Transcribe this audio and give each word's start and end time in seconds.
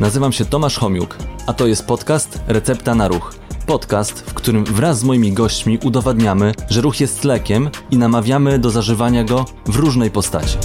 Nazywam 0.00 0.32
się 0.32 0.44
Tomasz 0.44 0.78
Homiuk, 0.78 1.16
a 1.46 1.52
to 1.52 1.66
jest 1.66 1.86
podcast 1.86 2.40
Recepta 2.48 2.94
na 2.94 3.08
Ruch. 3.08 3.34
Podcast, 3.66 4.30
w 4.30 4.34
którym 4.34 4.64
wraz 4.64 4.98
z 4.98 5.04
moimi 5.04 5.32
gośćmi 5.32 5.78
udowadniamy, 5.84 6.52
że 6.70 6.80
ruch 6.80 7.00
jest 7.00 7.24
lekiem 7.24 7.70
i 7.90 7.96
namawiamy 7.96 8.58
do 8.58 8.70
zażywania 8.70 9.24
go 9.24 9.44
w 9.66 9.76
różnej 9.76 10.10
postaci. 10.10 10.58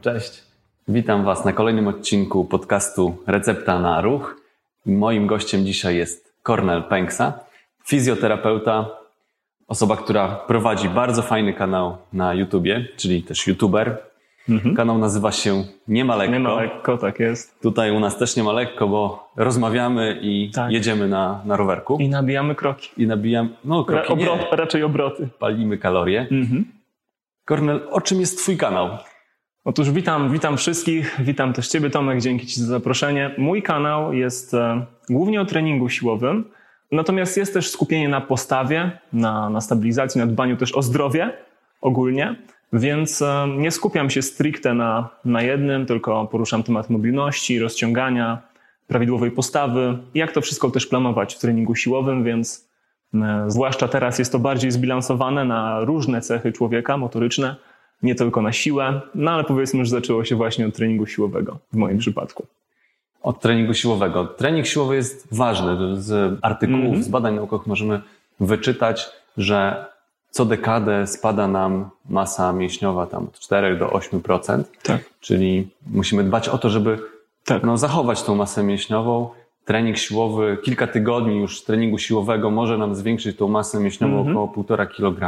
Cześć. 0.00 0.42
Witam 0.88 1.24
Was 1.24 1.44
na 1.44 1.52
kolejnym 1.52 1.88
odcinku 1.88 2.44
podcastu 2.44 3.16
Recepta 3.26 3.78
na 3.78 4.00
Ruch. 4.00 4.36
Moim 4.86 5.26
gościem 5.26 5.66
dzisiaj 5.66 5.96
jest 5.96 6.32
Kornel 6.42 6.82
Pęksa, 6.82 7.32
fizjoterapeuta, 7.86 8.86
osoba, 9.68 9.96
która 9.96 10.28
prowadzi 10.28 10.88
bardzo 10.88 11.22
fajny 11.22 11.52
kanał 11.54 11.96
na 12.12 12.34
YouTubie, 12.34 12.88
czyli 12.96 13.22
też 13.22 13.46
YouTuber. 13.46 14.07
Mhm. 14.48 14.74
Kanał 14.74 14.98
nazywa 14.98 15.32
się 15.32 15.64
Nie 15.88 16.04
ma 16.04 16.16
lekko. 16.16 16.32
Nie 16.32 16.40
ma 16.40 16.54
lekko, 16.54 16.98
tak 16.98 17.20
jest. 17.20 17.60
Tutaj 17.60 17.90
u 17.90 18.00
nas 18.00 18.18
też 18.18 18.36
nie 18.36 18.42
ma 18.42 18.52
lekko, 18.52 18.88
bo 18.88 19.30
rozmawiamy 19.36 20.18
i 20.22 20.50
tak. 20.54 20.72
jedziemy 20.72 21.08
na, 21.08 21.42
na 21.44 21.56
rowerku. 21.56 21.98
I 22.00 22.08
nabijamy 22.08 22.54
kroki. 22.54 22.88
I 22.96 23.06
nabijamy, 23.06 23.48
no 23.64 23.84
kroki 23.84 24.12
Obrot, 24.12 24.40
nie. 24.40 24.56
Raczej 24.56 24.82
obroty. 24.82 25.28
Palimy 25.38 25.78
kalorie. 25.78 26.20
Mhm. 26.20 26.64
Kornel, 27.44 27.80
o 27.90 28.00
czym 28.00 28.20
jest 28.20 28.38
Twój 28.38 28.56
kanał? 28.56 28.88
Otóż 29.64 29.90
witam, 29.90 30.32
witam 30.32 30.56
wszystkich, 30.56 31.16
witam 31.20 31.52
też 31.52 31.68
Ciebie 31.68 31.90
Tomek, 31.90 32.20
dzięki 32.20 32.46
Ci 32.46 32.60
za 32.60 32.66
zaproszenie. 32.66 33.34
Mój 33.38 33.62
kanał 33.62 34.12
jest 34.12 34.54
e, 34.54 34.86
głównie 35.10 35.40
o 35.40 35.44
treningu 35.44 35.88
siłowym, 35.88 36.44
natomiast 36.92 37.36
jest 37.36 37.54
też 37.54 37.70
skupienie 37.70 38.08
na 38.08 38.20
postawie, 38.20 38.90
na, 39.12 39.50
na 39.50 39.60
stabilizacji, 39.60 40.18
na 40.18 40.26
dbaniu 40.26 40.56
też 40.56 40.76
o 40.76 40.82
zdrowie 40.82 41.32
ogólnie, 41.80 42.36
więc 42.72 43.22
e, 43.22 43.46
nie 43.56 43.70
skupiam 43.70 44.10
się 44.10 44.22
stricte 44.22 44.74
na, 44.74 45.08
na 45.24 45.42
jednym, 45.42 45.86
tylko 45.86 46.26
poruszam 46.26 46.62
temat 46.62 46.90
mobilności, 46.90 47.58
rozciągania, 47.58 48.42
prawidłowej 48.86 49.30
postawy, 49.30 49.98
jak 50.14 50.32
to 50.32 50.40
wszystko 50.40 50.70
też 50.70 50.86
planować 50.86 51.34
w 51.34 51.38
treningu 51.38 51.74
siłowym, 51.74 52.24
więc 52.24 52.68
e, 53.14 53.44
zwłaszcza 53.46 53.88
teraz 53.88 54.18
jest 54.18 54.32
to 54.32 54.38
bardziej 54.38 54.70
zbilansowane 54.70 55.44
na 55.44 55.80
różne 55.80 56.20
cechy 56.20 56.52
człowieka 56.52 56.96
motoryczne, 56.96 57.56
nie 58.02 58.14
tylko 58.14 58.42
na 58.42 58.52
siłę, 58.52 59.00
no 59.14 59.30
ale 59.30 59.44
powiedzmy, 59.44 59.84
że 59.84 59.90
zaczęło 59.90 60.24
się 60.24 60.36
właśnie 60.36 60.66
od 60.66 60.74
treningu 60.74 61.06
siłowego 61.06 61.58
w 61.72 61.76
moim 61.76 61.98
przypadku. 61.98 62.46
Od 63.22 63.40
treningu 63.40 63.74
siłowego. 63.74 64.26
Trening 64.26 64.66
siłowy 64.66 64.96
jest 64.96 65.28
ważny. 65.36 66.00
Z 66.02 66.38
artykułów, 66.42 66.84
mm 66.84 67.00
-hmm. 67.00 67.02
z 67.02 67.08
badań 67.08 67.34
naukowych 67.34 67.66
możemy 67.66 68.00
wyczytać, 68.40 69.06
że 69.36 69.86
co 70.38 70.44
dekadę 70.44 71.06
spada 71.06 71.48
nam 71.48 71.90
masa 72.08 72.52
mięśniowa 72.52 73.06
tam 73.06 73.24
od 73.24 73.38
4 73.38 73.76
do 73.76 73.86
8%. 73.86 74.62
Tak. 74.82 75.00
Czyli 75.20 75.68
musimy 75.86 76.24
dbać 76.24 76.48
o 76.48 76.58
to, 76.58 76.70
żeby 76.70 76.98
tak. 77.44 77.62
no, 77.62 77.76
zachować 77.76 78.22
tą 78.22 78.34
masę 78.34 78.62
mięśniową 78.62 79.28
trening 79.64 79.98
siłowy, 79.98 80.56
kilka 80.64 80.86
tygodni 80.86 81.40
już 81.40 81.64
treningu 81.64 81.98
siłowego 81.98 82.50
może 82.50 82.78
nam 82.78 82.94
zwiększyć 82.94 83.36
tą 83.36 83.48
masę 83.48 83.80
mięśniową 83.80 84.20
mm 84.20 84.34
-hmm. 84.34 84.38
około 84.38 84.64
1,5 84.64 84.86
kg. 84.96 85.22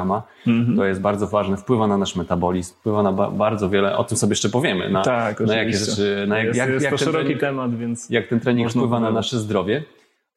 Mm 0.47 0.66
-hmm. 0.66 0.77
To 0.77 0.84
jest 0.84 1.00
bardzo 1.00 1.27
ważne, 1.27 1.56
wpływa 1.56 1.86
na 1.86 1.98
nasz 1.98 2.16
metabolizm, 2.16 2.75
wpływa 2.75 3.03
na 3.03 3.12
ba 3.12 3.31
bardzo 3.31 3.70
wiele, 3.70 3.97
o 3.97 4.05
tym 4.05 4.16
sobie 4.19 4.31
jeszcze 4.31 4.48
powiemy, 4.48 4.91
na, 4.91 5.03
tak, 5.03 5.41
na 5.41 5.56
jakie 5.56 5.77
rzeczy, 5.77 6.25
na 6.28 6.38
jak, 6.38 6.47
jest, 6.47 6.58
jak, 6.58 6.70
jest 6.70 6.84
jak 6.84 6.92
to 6.92 6.98
szeroki 6.98 7.25
trening, 7.25 7.41
temat, 7.41 7.77
więc 7.77 8.11
jak 8.11 8.27
ten 8.27 8.41
trening 8.41 8.70
wpływa 8.70 9.00
na 9.00 9.11
nasze 9.11 9.38
zdrowie. 9.38 9.83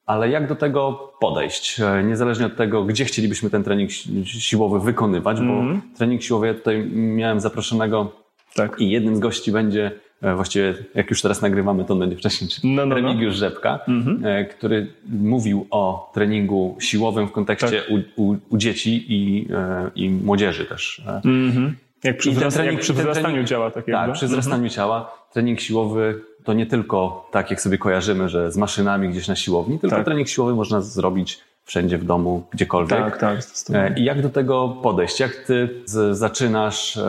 Ale 0.05 0.29
jak 0.29 0.47
do 0.47 0.55
tego 0.55 1.13
podejść? 1.19 1.79
E, 1.79 2.03
niezależnie 2.03 2.45
od 2.45 2.55
tego, 2.55 2.83
gdzie 2.83 3.05
chcielibyśmy 3.05 3.49
ten 3.49 3.63
trening 3.63 3.91
siłowy 4.25 4.79
wykonywać, 4.79 5.39
mm 5.39 5.51
bo 5.51 5.61
mhm. 5.61 5.81
trening 5.97 6.23
siłowy, 6.23 6.47
ja 6.47 6.53
tutaj 6.53 6.85
miałem 6.91 7.39
zaproszonego 7.39 8.11
tak. 8.55 8.81
i 8.81 8.89
jednym 8.89 9.15
z 9.15 9.19
gości 9.19 9.51
będzie 9.51 9.91
E, 10.23 10.35
właściwie 10.35 10.73
jak 10.95 11.09
już 11.09 11.21
teraz 11.21 11.41
nagrywamy, 11.41 11.85
to 11.85 11.95
będzie 11.95 12.17
wcześniej, 12.17 12.49
no, 12.63 12.85
no, 12.85 12.95
no. 13.01 13.31
Rzepka, 13.31 13.79
mhm. 13.87 14.25
E, 14.25 14.45
który 14.45 14.93
mówił 15.09 15.67
o 15.71 16.11
treningu 16.13 16.77
siłowym 16.79 17.27
w 17.27 17.31
kontekście 17.31 17.81
tak. 17.81 17.89
u, 17.89 18.23
u, 18.23 18.37
u, 18.49 18.57
dzieci 18.57 19.05
i, 19.07 19.47
i 19.95 20.09
młodzieży 20.09 20.65
też. 20.65 21.01
Mhm. 21.25 21.75
Jak 22.03 22.17
przy, 22.17 22.31
wzrast, 22.31 22.55
trening, 22.55 22.73
jak 22.73 22.81
przy 22.81 22.93
wzrastaniu 22.93 23.25
trening, 23.25 23.49
ciała. 23.49 23.71
Tak, 23.71 23.85
tak 23.85 24.11
przy 24.13 24.25
wzrastaniu 24.25 24.55
mhm. 24.55 24.69
ciała. 24.69 25.11
Trening 25.33 25.59
siłowy 25.59 26.21
to 26.43 26.53
nie 26.53 26.65
tylko 26.65 27.27
tak, 27.31 27.51
jak 27.51 27.61
sobie 27.61 27.77
kojarzymy, 27.77 28.29
że 28.29 28.51
z 28.51 28.57
maszynami 28.57 29.09
gdzieś 29.09 29.27
na 29.27 29.35
siłowni, 29.35 29.79
tylko 29.79 29.95
tak. 29.95 30.05
trening 30.05 30.27
siłowy 30.27 30.55
można 30.55 30.81
zrobić 30.81 31.39
wszędzie 31.65 31.97
w 31.97 32.05
domu, 32.05 32.43
gdziekolwiek. 32.51 32.99
Tak, 32.99 33.17
tak. 33.17 33.39
E, 33.73 33.93
I 33.97 34.03
jak 34.03 34.21
do 34.21 34.29
tego 34.29 34.69
podejść? 34.69 35.19
Jak 35.19 35.35
ty 35.35 35.69
z, 35.85 36.17
zaczynasz, 36.17 36.99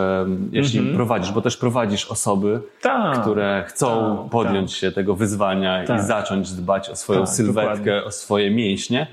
jeśli 0.51 0.79
mm 0.79 0.91
-hmm. 0.91 0.95
prowadzisz, 0.95 1.31
bo 1.31 1.41
też 1.41 1.57
prowadzisz 1.57 2.05
osoby, 2.05 2.61
tak, 2.81 3.21
które 3.21 3.63
chcą 3.67 4.17
tak, 4.17 4.29
podjąć 4.31 4.71
tak. 4.71 4.79
się 4.79 4.91
tego 4.91 5.15
wyzwania 5.15 5.83
i 5.83 5.87
tak. 5.87 6.03
zacząć 6.03 6.51
dbać 6.51 6.89
o 6.89 6.95
swoją 6.95 7.19
tak, 7.19 7.29
sylwetkę, 7.29 7.75
dokładnie. 7.75 8.03
o 8.03 8.11
swoje 8.11 8.51
mięśnie. 8.51 9.07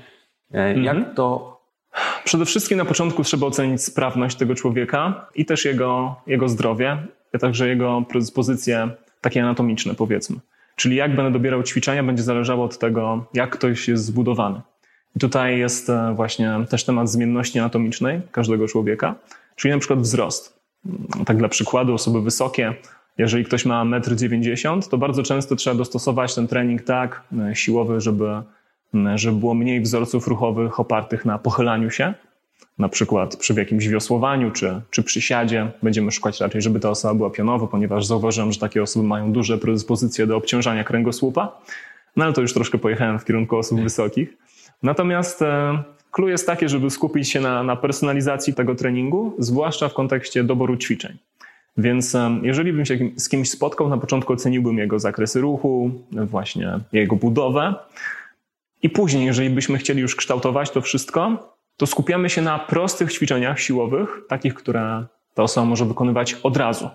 Mm 0.51 0.75
-hmm. 0.75 0.83
Jak 0.83 0.95
mhm. 0.95 1.15
to 1.15 1.52
Przede 2.23 2.45
wszystkim 2.45 2.77
na 2.77 2.85
początku 2.85 3.23
trzeba 3.23 3.47
ocenić 3.47 3.83
sprawność 3.83 4.37
tego 4.37 4.55
człowieka 4.55 5.27
i 5.35 5.45
też 5.45 5.65
jego, 5.65 6.15
jego 6.27 6.49
zdrowie, 6.49 6.97
a 7.33 7.37
także 7.37 7.67
jego 7.67 8.01
predyspozycje 8.09 8.89
takie 9.21 9.43
anatomiczne, 9.43 9.95
powiedzmy. 9.95 10.37
Czyli 10.75 10.95
jak 10.95 11.15
będę 11.15 11.31
dobierał 11.31 11.63
ćwiczenia, 11.63 12.03
będzie 12.03 12.23
zależało 12.23 12.65
od 12.65 12.77
tego, 12.77 13.25
jak 13.33 13.49
ktoś 13.49 13.87
jest 13.87 14.05
zbudowany. 14.05 14.61
I 15.15 15.19
tutaj 15.19 15.59
jest 15.59 15.89
e, 15.89 16.13
właśnie 16.15 16.53
też 16.69 16.83
temat 16.83 17.09
zmienności 17.09 17.59
anatomicznej 17.59 18.21
każdego 18.31 18.67
człowieka, 18.67 19.15
czyli 19.55 19.73
na 19.73 19.79
przykład 19.79 19.99
wzrost. 19.99 20.59
Mm, 20.85 21.25
tak 21.25 21.37
dla 21.37 21.49
przykładu, 21.49 21.93
osoby 21.93 22.21
wysokie, 22.21 22.73
jeżeli 23.17 23.45
ktoś 23.45 23.65
ma 23.65 23.85
1,90 23.85 24.73
m, 24.73 24.81
to 24.81 24.97
bardzo 24.97 25.23
często 25.23 25.55
trzeba 25.55 25.75
dostosować 25.75 26.35
ten 26.35 26.47
trening 26.47 26.81
tak 26.81 27.23
e, 27.51 27.55
siłowy, 27.55 28.01
żeby, 28.01 28.41
żeby 29.15 29.37
było 29.37 29.53
mniej 29.53 29.81
wzorców 29.81 30.27
ruchowych 30.27 30.79
opartych 30.79 31.25
na 31.25 31.37
pochylaniu 31.37 31.89
się, 31.89 32.13
na 32.79 32.89
przykład 32.89 33.35
przy 33.35 33.53
jakimś 33.53 33.87
wiosłowaniu 33.87 34.51
czy, 34.51 34.81
czy 34.89 35.03
przysiadzie. 35.03 35.71
Będziemy 35.83 36.11
szukać 36.11 36.41
raczej, 36.41 36.61
żeby 36.61 36.79
ta 36.79 36.89
osoba 36.89 37.13
była 37.13 37.29
pionowa, 37.29 37.67
ponieważ 37.67 38.05
zauważyłem, 38.05 38.51
że 38.51 38.59
takie 38.59 38.83
osoby 38.83 39.07
mają 39.07 39.31
duże 39.31 39.57
predyspozycje 39.57 40.27
do 40.27 40.37
obciążania 40.37 40.83
kręgosłupa. 40.83 41.61
No 42.15 42.25
ale 42.25 42.33
to 42.33 42.41
już 42.41 42.53
troszkę 42.53 42.77
pojechałem 42.77 43.19
w 43.19 43.25
kierunku 43.25 43.57
osób 43.57 43.81
wysokich. 43.81 44.37
Natomiast 44.83 45.41
e, 45.41 45.83
clue 46.11 46.27
jest 46.27 46.47
takie, 46.47 46.69
żeby 46.69 46.89
skupić 46.89 47.29
się 47.29 47.41
na, 47.41 47.63
na 47.63 47.75
personalizacji 47.75 48.53
tego 48.53 48.75
treningu, 48.75 49.35
zwłaszcza 49.39 49.89
w 49.89 49.93
kontekście 49.93 50.43
doboru 50.43 50.77
ćwiczeń. 50.77 51.17
Więc 51.77 52.15
e, 52.15 52.39
jeżeli 52.43 52.73
bym 52.73 52.85
się 52.85 52.97
z 53.15 53.29
kimś 53.29 53.49
spotkał, 53.49 53.89
na 53.89 53.97
początku 53.97 54.33
oceniłbym 54.33 54.77
jego 54.77 54.99
zakresy 54.99 55.41
ruchu, 55.41 55.91
właśnie 56.11 56.79
jego 56.91 57.15
budowę. 57.15 57.75
I 58.83 58.89
później, 58.89 59.25
jeżeli 59.25 59.49
byśmy 59.49 59.77
chcieli 59.77 60.01
już 60.01 60.15
kształtować 60.15 60.71
to 60.71 60.81
wszystko, 60.81 61.49
to 61.77 61.85
skupiamy 61.85 62.29
się 62.29 62.41
na 62.41 62.59
prostych 62.59 63.13
ćwiczeniach 63.13 63.59
siłowych, 63.59 64.21
takich, 64.29 64.53
które 64.53 65.05
ta 65.33 65.43
osoba 65.43 65.65
może 65.65 65.85
wykonywać 65.85 66.33
od 66.43 66.57
razu. 66.57 66.89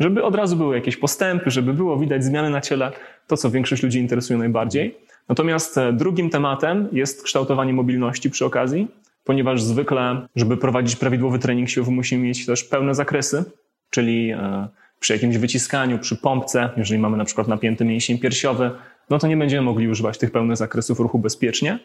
Żeby 0.00 0.24
od 0.24 0.34
razu 0.34 0.56
były 0.56 0.74
jakieś 0.74 0.96
postępy, 0.96 1.50
żeby 1.50 1.72
było 1.72 1.98
widać 1.98 2.24
zmiany 2.24 2.50
na 2.50 2.60
ciele, 2.60 2.92
to 3.26 3.36
co 3.36 3.50
większość 3.50 3.82
ludzi 3.82 3.98
interesuje 3.98 4.38
najbardziej. 4.38 4.96
Natomiast 5.28 5.78
e, 5.78 5.92
drugim 5.92 6.30
tematem 6.30 6.88
jest 6.92 7.22
kształtowanie 7.22 7.72
mobilności 7.72 8.30
przy 8.30 8.44
okazji, 8.44 8.88
ponieważ 9.24 9.62
zwykle, 9.62 10.28
żeby 10.36 10.56
prowadzić 10.56 10.96
prawidłowy 10.96 11.38
trening 11.38 11.68
siłowy, 11.68 11.90
musimy 11.92 12.22
mieć 12.22 12.46
też 12.46 12.64
pełne 12.64 12.94
zakresy, 12.94 13.44
czyli 13.90 14.30
e, 14.30 14.68
przy 15.00 15.12
jakimś 15.12 15.36
wyciskaniu, 15.38 15.98
przy 15.98 16.16
pompce, 16.16 16.70
jeżeli 16.76 17.00
mamy 17.00 17.16
na 17.16 17.24
przykład 17.24 17.48
napięty 17.48 17.84
mięsień 17.84 18.18
piersiowy, 18.18 18.70
no 19.10 19.18
to 19.18 19.26
nie 19.26 19.36
będziemy 19.36 19.62
mogli 19.62 19.88
używać 19.88 20.18
tych 20.18 20.30
pełnych 20.30 20.56
zakresów 20.56 21.00
ruchu 21.00 21.18
bezpiecznie. 21.18 21.78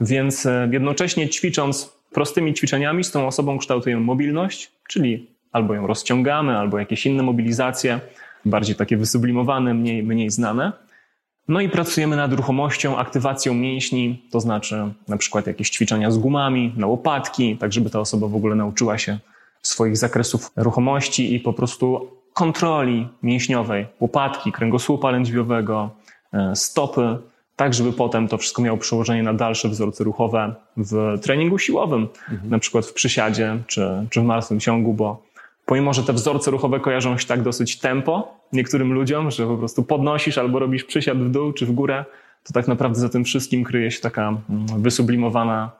Więc 0.00 0.46
e, 0.46 0.68
jednocześnie 0.72 1.28
ćwicząc 1.28 1.98
prostymi 2.12 2.54
ćwiczeniami 2.54 3.04
z 3.04 3.10
tą 3.10 3.26
osobą 3.26 3.58
kształtujemy 3.58 4.02
mobilność, 4.02 4.72
czyli 4.88 5.26
albo 5.52 5.74
ją 5.74 5.86
rozciągamy, 5.86 6.58
albo 6.58 6.78
jakieś 6.78 7.06
inne 7.06 7.22
mobilizacje, 7.22 8.00
bardziej 8.44 8.76
takie 8.76 8.96
wysublimowane, 8.96 9.74
mniej, 9.74 10.02
mniej 10.02 10.30
znane. 10.30 10.72
No 11.48 11.60
i 11.60 11.68
pracujemy 11.68 12.16
nad 12.16 12.32
ruchomością, 12.32 12.98
aktywacją 12.98 13.54
mięśni, 13.54 14.22
to 14.30 14.40
znaczy 14.40 14.92
na 15.08 15.16
przykład 15.16 15.46
jakieś 15.46 15.70
ćwiczenia 15.70 16.10
z 16.10 16.18
gumami, 16.18 16.72
na 16.76 16.86
łopatki, 16.86 17.56
tak 17.56 17.72
żeby 17.72 17.90
ta 17.90 18.00
osoba 18.00 18.28
w 18.28 18.34
ogóle 18.34 18.54
nauczyła 18.54 18.98
się 18.98 19.18
swoich 19.62 19.96
zakresów 19.96 20.50
ruchomości 20.56 21.34
i 21.34 21.40
po 21.40 21.52
prostu 21.52 22.10
kontroli 22.32 23.08
mięśniowej, 23.22 23.86
łopatki, 24.00 24.52
kręgosłupa 24.52 25.10
lędźwiowego, 25.10 25.90
stopy, 26.54 27.18
tak 27.56 27.74
żeby 27.74 27.92
potem 27.92 28.28
to 28.28 28.38
wszystko 28.38 28.62
miało 28.62 28.78
przełożenie 28.78 29.22
na 29.22 29.34
dalsze 29.34 29.68
wzorce 29.68 30.04
ruchowe 30.04 30.54
w 30.76 31.18
treningu 31.22 31.58
siłowym, 31.58 32.08
mhm. 32.30 32.50
na 32.50 32.58
przykład 32.58 32.86
w 32.86 32.92
przysiadzie 32.92 33.58
czy, 33.66 34.06
czy 34.10 34.20
w 34.20 34.24
martwym 34.24 34.60
ciągu, 34.60 34.94
bo 34.94 35.22
pomimo, 35.66 35.94
że 35.94 36.02
te 36.02 36.12
wzorce 36.12 36.50
ruchowe 36.50 36.80
kojarzą 36.80 37.18
się 37.18 37.26
tak 37.26 37.42
dosyć 37.42 37.78
tempo 37.78 38.38
niektórym 38.52 38.92
ludziom, 38.92 39.30
że 39.30 39.46
po 39.46 39.56
prostu 39.56 39.82
podnosisz 39.82 40.38
albo 40.38 40.58
robisz 40.58 40.84
przysiad 40.84 41.18
w 41.18 41.30
dół 41.30 41.52
czy 41.52 41.66
w 41.66 41.72
górę, 41.72 42.04
to 42.44 42.52
tak 42.52 42.68
naprawdę 42.68 43.00
za 43.00 43.08
tym 43.08 43.24
wszystkim 43.24 43.64
kryje 43.64 43.90
się 43.90 44.00
taka 44.00 44.28
mm, 44.28 44.82
wysublimowana, 44.82 45.70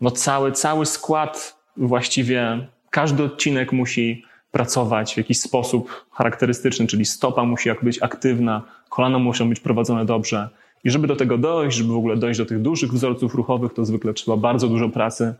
no 0.00 0.10
cały, 0.10 0.52
cały 0.52 0.86
skład 0.86 1.56
właściwie, 1.76 2.68
każdy 2.90 3.22
odcinek 3.24 3.72
musi 3.72 4.24
pracować 4.50 5.14
w 5.14 5.16
jakiś 5.16 5.40
sposób 5.40 6.06
charakterystyczny, 6.12 6.86
czyli 6.86 7.04
stopa 7.04 7.44
musi 7.44 7.68
jak 7.68 7.84
być 7.84 8.02
aktywna, 8.02 8.62
kolana 8.88 9.18
muszą 9.18 9.48
być 9.48 9.60
prowadzone 9.60 10.04
dobrze. 10.04 10.48
I 10.84 10.90
żeby 10.90 11.06
do 11.06 11.16
tego 11.16 11.38
dojść, 11.38 11.76
żeby 11.76 11.92
w 11.92 11.96
ogóle 11.96 12.16
dojść 12.16 12.38
do 12.38 12.46
tych 12.46 12.62
dużych 12.62 12.92
wzorców 12.92 13.34
ruchowych, 13.34 13.74
to 13.74 13.84
zwykle 13.84 14.14
trzeba 14.14 14.36
bardzo 14.36 14.68
dużo 14.68 14.88
pracy. 14.88 15.34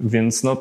Więc 0.00 0.44
no, 0.44 0.56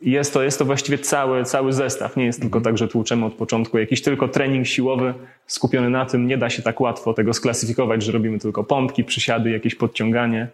jest 0.00 0.34
to, 0.34 0.42
jest 0.42 0.58
to 0.58 0.64
właściwie 0.64 0.98
cały, 0.98 1.44
cały 1.44 1.72
zestaw. 1.72 2.16
Nie 2.16 2.24
jest 2.24 2.40
tylko 2.40 2.60
tak, 2.60 2.78
że 2.78 2.88
tłuczemy 2.88 3.26
od 3.26 3.34
początku. 3.34 3.78
Jakiś 3.78 4.02
tylko 4.02 4.28
trening 4.28 4.66
siłowy 4.66 5.14
skupiony 5.46 5.90
na 5.90 6.06
tym, 6.06 6.26
nie 6.26 6.38
da 6.38 6.50
się 6.50 6.62
tak 6.62 6.80
łatwo 6.80 7.14
tego 7.14 7.34
sklasyfikować, 7.34 8.02
że 8.02 8.12
robimy 8.12 8.38
tylko 8.38 8.64
pompki, 8.64 9.04
przysiady, 9.04 9.50
jakieś 9.50 9.74
podciąganie. 9.74 10.48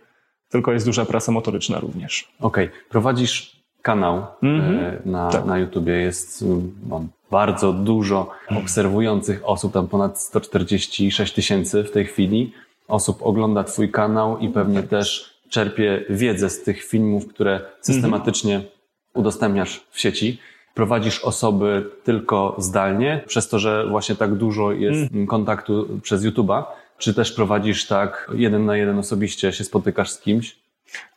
Tylko 0.48 0.72
jest 0.72 0.86
duża 0.86 1.04
praca 1.04 1.32
motoryczna 1.32 1.80
również. 1.80 2.28
Okej, 2.40 2.66
okay. 2.66 2.78
prowadzisz 2.88 3.62
kanał 3.82 4.26
mm-hmm. 4.42 5.06
na, 5.06 5.30
tak. 5.30 5.44
na 5.44 5.58
YouTubie. 5.58 5.92
Jest 5.92 6.44
mam 6.88 7.08
bardzo 7.32 7.72
dużo 7.72 8.30
obserwujących 8.56 9.40
osób, 9.44 9.72
tam 9.72 9.88
ponad 9.88 10.20
146 10.20 11.32
tysięcy 11.34 11.84
w 11.84 11.90
tej 11.90 12.04
chwili 12.04 12.52
osób 12.88 13.22
ogląda 13.22 13.64
Twój 13.64 13.90
kanał 13.90 14.38
i 14.38 14.48
pewnie 14.48 14.82
też 14.82 15.34
czerpie 15.48 16.04
wiedzę 16.10 16.50
z 16.50 16.62
tych 16.62 16.84
filmów, 16.84 17.26
które 17.26 17.60
systematycznie 17.80 18.58
mm-hmm. 18.58 19.18
udostępniasz 19.20 19.86
w 19.90 20.00
sieci. 20.00 20.38
Prowadzisz 20.74 21.24
osoby 21.24 21.90
tylko 22.04 22.56
zdalnie, 22.58 23.24
przez 23.26 23.48
to, 23.48 23.58
że 23.58 23.86
właśnie 23.86 24.14
tak 24.14 24.34
dużo 24.34 24.72
jest 24.72 25.12
mm. 25.12 25.26
kontaktu 25.26 26.00
przez 26.02 26.24
YouTube'a. 26.24 26.62
Czy 26.98 27.14
też 27.14 27.32
prowadzisz 27.32 27.86
tak 27.86 28.30
jeden 28.34 28.64
na 28.64 28.76
jeden 28.76 28.98
osobiście, 28.98 29.52
się 29.52 29.64
spotykasz 29.64 30.10
z 30.10 30.20
kimś? 30.20 30.56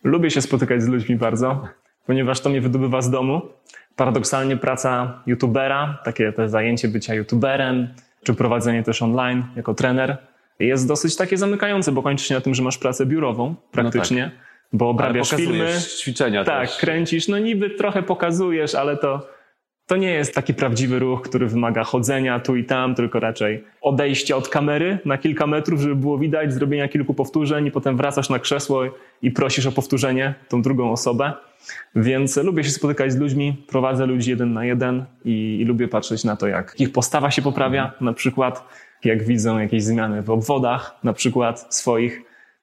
Lubię 0.04 0.32
się 0.32 0.42
spotykać 0.42 0.84
z 0.84 0.88
ludźmi 0.88 1.16
bardzo 1.16 1.68
ponieważ 2.06 2.42
to 2.42 2.50
mnie 2.50 2.62
wydobywa 2.62 3.02
z 3.02 3.10
domu. 3.10 3.42
Paradoksalnie 3.96 4.58
praca 4.58 5.22
youtubera, 5.26 6.00
takie 6.04 6.32
te 6.32 6.50
zajęcie 6.50 6.88
bycia 6.88 7.14
youtuberem, 7.14 7.88
czy 8.24 8.34
prowadzenie 8.34 8.84
też 8.84 9.02
online 9.02 9.44
jako 9.56 9.74
trener 9.74 10.18
jest 10.60 10.88
dosyć 10.88 11.16
takie 11.16 11.38
zamykające, 11.38 11.92
bo 11.92 12.04
kończy 12.04 12.26
się 12.26 12.36
na 12.36 12.42
tym, 12.42 12.56
że 12.56 12.64
masz 12.64 12.78
pracę 12.78 13.06
biurową 13.06 13.56
praktycznie, 13.72 14.24
no 14.24 14.30
tak. 14.30 14.40
bo 14.74 14.90
obrabiasz 14.90 15.30
filmy. 15.30 15.74
ćwiczenia 16.00 16.44
Tak, 16.44 16.70
też. 16.70 16.78
kręcisz, 16.78 17.28
no 17.28 17.40
niby 17.40 17.70
trochę 17.70 18.04
pokazujesz, 18.04 18.76
ale 18.76 18.98
to, 18.98 19.28
to 19.88 19.98
nie 19.98 20.12
jest 20.12 20.36
taki 20.36 20.54
prawdziwy 20.54 21.00
ruch, 21.00 21.22
który 21.22 21.48
wymaga 21.48 21.84
chodzenia 21.84 22.40
tu 22.40 22.56
i 22.56 22.64
tam, 22.64 22.96
tylko 22.96 23.20
raczej 23.20 23.64
odejścia 23.82 24.36
od 24.36 24.50
kamery 24.50 25.00
na 25.06 25.18
kilka 25.18 25.48
metrów, 25.48 25.82
żeby 25.82 25.96
było 25.96 26.18
widać, 26.18 26.54
zrobienia 26.54 26.88
kilku 26.88 27.14
powtórzeń 27.14 27.66
i 27.66 27.72
potem 27.72 27.98
wracasz 27.98 28.30
na 28.30 28.40
krzesło 28.40 28.84
i 29.22 29.32
prosisz 29.32 29.66
o 29.66 29.72
powtórzenie 29.72 30.34
tą 30.50 30.62
drugą 30.62 30.92
osobę. 30.92 31.34
Więc 31.96 32.38
lubię 32.38 32.64
się 32.64 32.70
spotykać 32.70 33.12
z 33.12 33.18
ludźmi, 33.18 33.64
prowadzę 33.68 34.06
ludzi 34.06 34.30
jeden 34.30 34.54
na 34.54 34.66
jeden 34.66 35.06
i, 35.26 35.58
i 35.62 35.66
lubię 35.66 35.88
patrzeć 35.88 36.24
na 36.24 36.36
to, 36.36 36.48
jak 36.48 36.76
ich 36.80 36.92
postawa 36.92 37.32
się 37.32 37.42
poprawia, 37.42 37.92
na 38.02 38.14
przykład 38.14 38.68
jak 39.04 39.24
widzą 39.24 39.60
jakieś 39.60 39.84
zmiany 39.84 40.22
w 40.22 40.30
obwodach, 40.30 40.96
na 41.04 41.14
przykład 41.14 41.76
swoich. 41.76 42.22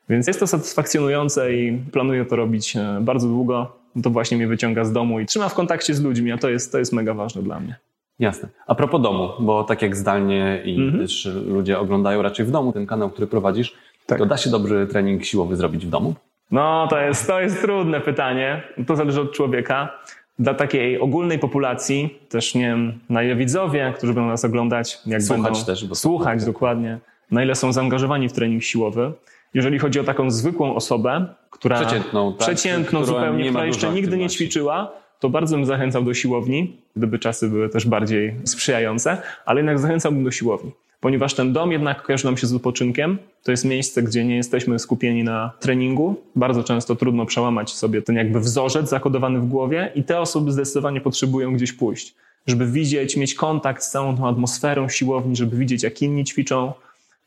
Więc 0.09 0.27
jest 0.27 0.41
to 0.41 0.47
satysfakcjonujące 0.47 1.53
i 1.53 1.79
planuję 1.93 2.25
to 2.25 2.37
robić 2.37 2.77
e, 2.77 2.99
bardzo 3.01 3.29
długo. 3.29 3.82
To 4.03 4.11
właśnie 4.11 4.37
mnie 4.37 4.47
wyciąga 4.47 4.85
z 4.85 4.93
domu 4.93 5.21
i 5.21 5.27
trzyma 5.27 5.49
w 5.49 5.55
kontakcie 5.55 5.95
z 5.95 6.03
ludźmi, 6.03 6.33
a 6.33 6.39
to 6.39 6.51
jest, 6.51 6.73
to 6.73 6.79
jest 6.79 6.93
mega 6.93 7.15
ważne 7.15 7.43
dla 7.43 7.61
mnie. 7.61 7.77
Jasne. 8.19 8.49
A 8.67 8.75
propos 8.75 9.03
domu, 9.03 9.29
bo 9.41 9.65
tak 9.65 9.83
jak 9.83 9.97
zdalnie 9.97 10.63
i 10.65 10.77
mhm. 10.81 11.03
też 11.03 11.29
ludzie 11.47 11.79
oglądają 11.79 12.23
raczej 12.23 12.47
w 12.47 12.51
domu 12.51 12.73
ten 12.73 12.87
kanał, 12.87 13.11
który 13.11 13.27
prowadzisz, 13.27 13.75
tak. 14.07 14.19
to 14.19 14.27
da 14.27 14.37
się 14.37 14.51
dobry 14.51 14.87
trening 14.87 15.25
siłowy 15.25 15.57
zrobić 15.57 15.87
w 15.87 15.91
domu? 15.91 16.15
No, 16.51 16.87
to 16.91 17.01
jest, 17.01 17.27
to 17.27 17.41
jest 17.41 17.61
trudne 17.61 18.01
pytanie. 18.01 18.63
To 18.87 18.97
zależy 18.97 19.21
od 19.21 19.33
człowieka. 19.33 19.99
Dla 20.39 20.55
takiej 20.55 21.01
ogólnej 21.01 21.39
populacji, 21.39 22.19
też 22.29 22.55
nie 22.55 22.63
wiem, 22.63 22.99
na 23.09 23.23
ile 23.23 23.37
widzowie, 23.37 23.93
którzy 23.97 24.15
będą 24.15 24.29
nas 24.29 24.45
oglądać, 24.45 24.99
jak 25.07 25.23
słuchać 25.23 25.45
będą 25.45 25.65
też, 25.65 25.87
bo 25.87 25.95
słuchać 25.95 26.39
tak. 26.39 26.47
dokładnie, 26.47 26.99
na 27.31 27.43
ile 27.43 27.55
są 27.55 27.73
zaangażowani 27.73 28.29
w 28.29 28.33
trening 28.33 28.63
siłowy. 28.63 29.13
Jeżeli 29.55 29.79
chodzi 29.79 30.01
o 30.01 30.05
taką 30.05 30.31
zwykłą 30.31 30.75
osobę, 30.75 31.27
która 31.51 31.81
przeciętną, 31.81 32.33
tak, 32.33 32.49
przeciętną 32.49 33.05
zupełnie, 33.05 33.49
która 33.49 33.67
jeszcze 33.67 33.93
nigdy 33.93 34.17
nie 34.17 34.29
ćwiczyła, 34.29 34.93
to 35.21 35.29
bardzo 35.31 35.57
bym 35.57 35.67
zachęcał 35.67 36.05
do 36.05 36.15
siłowni, 36.15 36.77
gdyby 36.97 37.19
czasy 37.19 37.49
były 37.49 37.69
też 37.69 37.87
bardziej 37.87 38.35
sprzyjające, 38.45 39.23
ale 39.45 39.61
jednak 39.61 39.79
zachęcałbym 39.79 40.25
do 40.25 40.31
siłowni 40.31 40.73
ponieważ 41.03 41.35
ten 41.35 41.53
dom 41.53 41.73
jednak 41.73 42.03
kojarzy 42.03 42.25
nam 42.25 42.37
się 42.37 42.47
z 42.47 42.53
wypoczynkiem. 42.53 43.19
To 43.43 43.51
jest 43.51 43.65
miejsce, 43.65 44.03
gdzie 44.03 44.25
nie 44.25 44.37
jesteśmy 44.37 44.79
skupieni 44.79 45.25
na 45.25 45.53
treningu. 45.61 46.17
Bardzo 46.37 46.65
często 46.65 46.97
trudno 46.97 47.27
przełamać 47.27 47.71
sobie 47.71 48.03
ten 48.03 48.17
jakby 48.17 48.41
wzorzec 48.41 48.89
zakodowany 48.89 49.41
w 49.41 49.47
głowie 49.47 49.93
i 49.95 50.05
te 50.05 50.21
osoby 50.21 50.53
zdecydowanie 50.53 51.01
potrzebują 51.01 51.55
gdzieś 51.55 51.73
pójść, 51.73 52.15
żeby 52.47 52.67
widzieć, 52.67 53.17
mieć 53.17 53.35
kontakt 53.35 53.83
z 53.83 53.91
całą 53.91 54.17
tą 54.17 54.29
atmosferą 54.29 54.89
siłowni, 54.89 55.37
żeby 55.37 55.57
widzieć, 55.57 55.83
jak 55.83 56.03
inni 56.03 56.25
ćwiczą, 56.25 56.73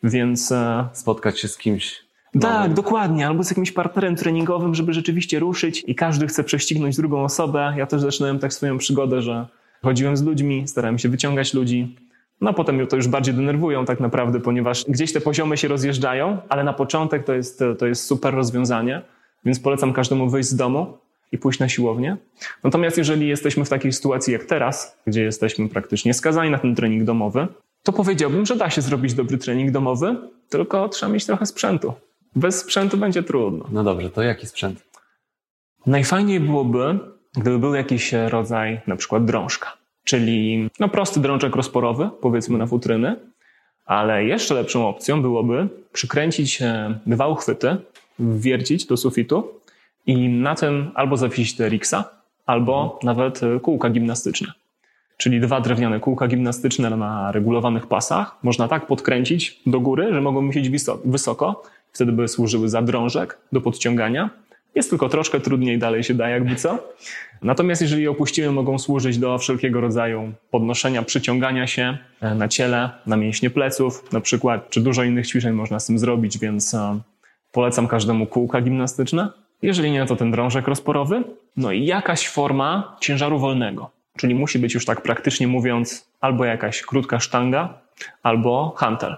więc... 0.03 0.51
E, 0.51 0.87
Spotkać 0.93 1.39
się 1.39 1.47
z 1.47 1.57
kimś 1.57 2.04
tak, 2.41 2.73
dokładnie. 2.73 3.27
Albo 3.27 3.43
z 3.43 3.49
jakimś 3.49 3.71
partnerem 3.71 4.15
treningowym, 4.15 4.75
żeby 4.75 4.93
rzeczywiście 4.93 5.39
ruszyć 5.39 5.83
i 5.87 5.95
każdy 5.95 6.27
chce 6.27 6.43
prześcignąć 6.43 6.95
drugą 6.95 7.23
osobę. 7.23 7.73
Ja 7.77 7.85
też 7.85 8.01
zaczynałem 8.01 8.39
tak 8.39 8.53
swoją 8.53 8.77
przygodę, 8.77 9.21
że 9.21 9.47
chodziłem 9.83 10.17
z 10.17 10.23
ludźmi, 10.23 10.67
starałem 10.67 10.99
się 10.99 11.09
wyciągać 11.09 11.53
ludzi. 11.53 11.95
No 12.41 12.53
potem 12.53 12.87
to 12.87 12.95
już 12.95 13.07
bardziej 13.07 13.33
denerwują 13.33 13.85
tak 13.85 13.99
naprawdę, 13.99 14.39
ponieważ 14.39 14.85
gdzieś 14.87 15.13
te 15.13 15.21
poziomy 15.21 15.57
się 15.57 15.67
rozjeżdżają, 15.67 16.37
ale 16.49 16.63
na 16.63 16.73
początek 16.73 17.23
to 17.23 17.33
jest, 17.33 17.63
to 17.79 17.85
jest 17.85 18.05
super 18.05 18.33
rozwiązanie, 18.33 19.01
więc 19.45 19.59
polecam 19.59 19.93
każdemu 19.93 20.29
wyjść 20.29 20.49
z 20.49 20.55
domu 20.55 20.97
i 21.31 21.37
pójść 21.37 21.59
na 21.59 21.69
siłownię. 21.69 22.17
Natomiast 22.63 22.97
jeżeli 22.97 23.27
jesteśmy 23.27 23.65
w 23.65 23.69
takiej 23.69 23.93
sytuacji 23.93 24.33
jak 24.33 24.43
teraz, 24.43 24.97
gdzie 25.07 25.23
jesteśmy 25.23 25.69
praktycznie 25.69 26.13
skazani 26.13 26.51
na 26.51 26.57
ten 26.57 26.75
trening 26.75 27.03
domowy, 27.03 27.47
to 27.83 27.93
powiedziałbym, 27.93 28.45
że 28.45 28.55
da 28.55 28.69
się 28.69 28.81
zrobić 28.81 29.13
dobry 29.13 29.37
trening 29.37 29.71
domowy, 29.71 30.15
tylko 30.49 30.89
trzeba 30.89 31.11
mieć 31.11 31.25
trochę 31.25 31.45
sprzętu. 31.45 31.93
Bez 32.35 32.59
sprzętu 32.59 32.97
będzie 32.97 33.23
trudno. 33.23 33.65
No 33.71 33.83
dobrze, 33.83 34.09
to 34.09 34.21
jaki 34.21 34.47
sprzęt? 34.47 34.83
Najfajniej 35.85 36.39
byłoby, 36.39 36.99
gdyby 37.33 37.59
był 37.59 37.75
jakiś 37.75 38.13
rodzaj 38.13 38.81
na 38.87 38.95
przykład 38.95 39.25
drążka 39.25 39.77
czyli 40.05 40.69
no, 40.79 40.89
prosty 40.89 41.19
drączek 41.19 41.55
rozporowy, 41.55 42.09
powiedzmy 42.21 42.57
na 42.57 42.67
futryny, 42.67 43.15
ale 43.85 44.25
jeszcze 44.25 44.53
lepszą 44.53 44.87
opcją 44.87 45.21
byłoby 45.21 45.67
przykręcić 45.93 46.61
e, 46.61 46.99
dwa 47.05 47.27
uchwyty, 47.27 47.77
wwiercić 48.19 48.85
do 48.85 48.97
sufitu 48.97 49.47
i 50.05 50.29
na 50.29 50.55
tym 50.55 50.91
albo 50.95 51.17
zawiesić 51.17 51.55
te 51.55 51.69
riksa, 51.69 52.09
albo 52.45 52.99
nawet 53.03 53.43
e, 53.43 53.59
kółka 53.59 53.89
gimnastyczne. 53.89 54.53
Czyli 55.17 55.39
dwa 55.39 55.61
drewniane 55.61 55.99
kółka 55.99 56.27
gimnastyczne 56.27 56.89
na 56.89 57.31
regulowanych 57.31 57.87
pasach 57.87 58.35
można 58.43 58.67
tak 58.67 58.87
podkręcić 58.87 59.59
do 59.65 59.79
góry, 59.79 60.13
że 60.13 60.21
mogą 60.21 60.49
wisieć 60.49 60.69
wysoko. 61.05 61.63
Wtedy 61.95 62.11
by 62.11 62.27
służyły 62.27 62.69
za 62.69 62.81
drążek 62.81 63.37
do 63.51 63.61
podciągania 63.61 64.29
jest 64.75 64.89
tylko 64.89 65.09
troszkę 65.09 65.39
trudniej, 65.39 65.79
dalej 65.79 66.03
się 66.03 66.13
da 66.13 66.29
jakby 66.29 66.55
co. 66.55 66.93
Natomiast 67.41 67.81
jeżeli 67.81 68.03
je 68.03 68.11
opuścimy, 68.11 68.51
mogą 68.51 68.79
służyć 68.79 69.17
do 69.17 69.37
wszelkiego 69.37 69.81
rodzaju 69.81 70.31
podnoszenia, 70.51 71.03
przyciągania 71.03 71.67
się 71.67 71.97
e, 72.21 72.35
na 72.35 72.47
ciele, 72.47 72.89
na 73.05 73.17
mięśnie 73.17 73.49
pleców 73.49 74.11
na 74.13 74.21
przykład, 74.21 74.69
czy 74.69 74.81
dużo 74.81 75.03
innych 75.03 75.27
ćwiczeń 75.27 75.53
można 75.53 75.79
z 75.79 75.85
tym 75.85 75.99
zrobić, 75.99 76.37
więc 76.37 76.73
e, 76.73 76.99
polecam 77.51 77.87
każdemu 77.87 78.27
kółka 78.27 78.61
gimnastyczne. 78.61 79.29
Jeżeli 79.61 79.91
nie, 79.91 80.05
to 80.05 80.15
ten 80.15 80.31
drążek 80.31 80.67
rozporowy. 80.67 81.23
No 81.57 81.71
i 81.71 81.85
jakaś 81.85 82.27
forma 82.27 82.97
ciężaru 83.01 83.39
wolnego. 83.39 83.89
Czyli 84.17 84.35
musi 84.35 84.59
być 84.59 84.73
już 84.73 84.85
tak 84.85 85.01
praktycznie 85.01 85.47
mówiąc 85.47 86.07
albo 86.21 86.45
jakaś 86.45 86.81
krótka 86.81 87.19
sztanga, 87.19 87.81
albo 88.23 88.73
hantel. 88.77 89.11
I 89.11 89.13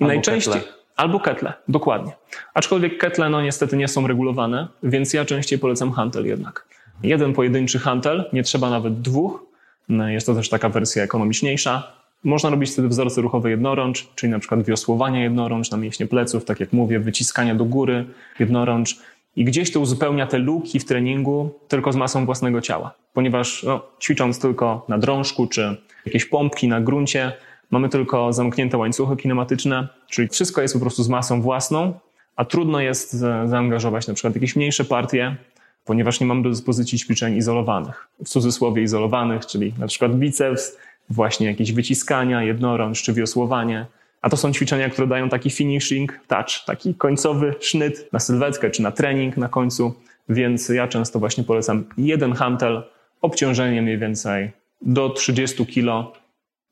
albo 0.00 0.06
najczęściej... 0.06 0.54
Ketle. 0.54 0.76
Albo 0.96 1.20
ketle, 1.20 1.52
dokładnie. 1.68 2.12
Aczkolwiek 2.54 2.98
ketle 2.98 3.30
no 3.30 3.42
niestety 3.42 3.76
nie 3.76 3.88
są 3.88 4.06
regulowane, 4.06 4.68
więc 4.82 5.12
ja 5.12 5.24
częściej 5.24 5.58
polecam 5.58 5.92
hantel 5.92 6.26
jednak. 6.26 6.66
Jeden 7.02 7.32
pojedynczy 7.32 7.78
hantel, 7.78 8.24
nie 8.32 8.42
trzeba 8.42 8.70
nawet 8.70 9.00
dwóch. 9.00 9.46
No, 9.88 10.08
jest 10.08 10.26
to 10.26 10.34
też 10.34 10.48
taka 10.48 10.68
wersja 10.68 11.02
ekonomiczniejsza. 11.02 11.92
Można 12.24 12.50
robić 12.50 12.70
wtedy 12.70 12.88
wzorce 12.88 13.20
ruchowe 13.20 13.50
jednorącz, 13.50 14.08
czyli 14.14 14.32
na 14.32 14.38
przykład 14.38 14.62
wiosłowania 14.62 15.22
jednorącz 15.22 15.70
na 15.70 15.76
mięśnie 15.76 16.06
pleców, 16.06 16.44
tak 16.44 16.60
jak 16.60 16.72
mówię, 16.72 17.00
wyciskania 17.00 17.54
do 17.54 17.64
góry 17.64 18.04
jednorącz. 18.38 18.96
I 19.36 19.44
gdzieś 19.44 19.72
to 19.72 19.80
uzupełnia 19.80 20.26
te 20.26 20.38
luki 20.38 20.80
w 20.80 20.84
treningu 20.84 21.58
tylko 21.68 21.92
z 21.92 21.96
masą 21.96 22.26
własnego 22.26 22.60
ciała. 22.60 22.94
Ponieważ 23.12 23.62
no, 23.62 23.82
ćwicząc 24.00 24.40
tylko 24.40 24.84
na 24.88 24.98
drążku 24.98 25.46
czy 25.46 25.76
jakieś 26.06 26.24
pompki 26.24 26.68
na 26.68 26.80
gruncie, 26.80 27.32
Mamy 27.70 27.88
tylko 27.88 28.32
zamknięte 28.32 28.78
łańcuchy 28.78 29.16
kinematyczne, 29.16 29.88
czyli 30.08 30.28
wszystko 30.28 30.62
jest 30.62 30.74
po 30.74 30.80
prostu 30.80 31.02
z 31.02 31.08
masą 31.08 31.42
własną, 31.42 31.92
a 32.36 32.44
trudno 32.44 32.80
jest 32.80 33.12
zaangażować 33.46 34.08
na 34.08 34.14
przykład 34.14 34.34
jakieś 34.34 34.56
mniejsze 34.56 34.84
partie, 34.84 35.36
ponieważ 35.84 36.20
nie 36.20 36.26
mamy 36.26 36.42
do 36.42 36.50
dyspozycji 36.50 36.98
ćwiczeń 36.98 37.36
izolowanych. 37.36 38.08
W 38.24 38.28
cudzysłowie 38.28 38.82
izolowanych, 38.82 39.46
czyli 39.46 39.74
na 39.78 39.86
przykład 39.86 40.14
biceps, 40.14 40.76
właśnie 41.10 41.46
jakieś 41.46 41.72
wyciskania, 41.72 42.42
jednorącz 42.42 43.02
czy 43.02 43.12
wiosłowanie. 43.12 43.86
A 44.22 44.30
to 44.30 44.36
są 44.36 44.52
ćwiczenia, 44.52 44.90
które 44.90 45.06
dają 45.06 45.28
taki 45.28 45.50
finishing 45.50 46.20
touch, 46.26 46.64
taki 46.66 46.94
końcowy 46.94 47.54
sznyt 47.60 48.08
na 48.12 48.18
sylwetkę 48.18 48.70
czy 48.70 48.82
na 48.82 48.92
trening 48.92 49.36
na 49.36 49.48
końcu. 49.48 49.94
Więc 50.28 50.68
ja 50.68 50.88
często 50.88 51.18
właśnie 51.18 51.44
polecam 51.44 51.84
jeden 51.98 52.32
hantel, 52.32 52.82
obciążenie 53.22 53.82
mniej 53.82 53.98
więcej 53.98 54.50
do 54.82 55.10
30 55.10 55.66
kilo. 55.66 56.12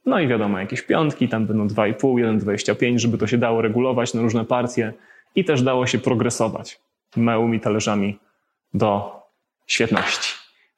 No 0.07 0.21
i 0.21 0.29
wiadomo, 0.29 0.59
jakieś 0.59 0.83
piątki, 0.83 1.29
tam 1.29 1.47
będą 1.47 1.67
2,5, 1.67 1.95
1,25, 2.39 2.99
żeby 2.99 3.19
to 3.19 3.27
się 3.27 3.39
dało 3.39 3.63
regulować 3.63 4.15
na 4.15 4.23
różne 4.23 4.45
partie 4.45 4.93
i 5.35 5.45
też 5.45 5.63
dało 5.63 5.87
się 5.87 5.99
progresować 5.99 6.81
małymi 7.17 7.61
talerzami 7.61 8.19
do 8.75 9.21
świetności. 9.67 10.35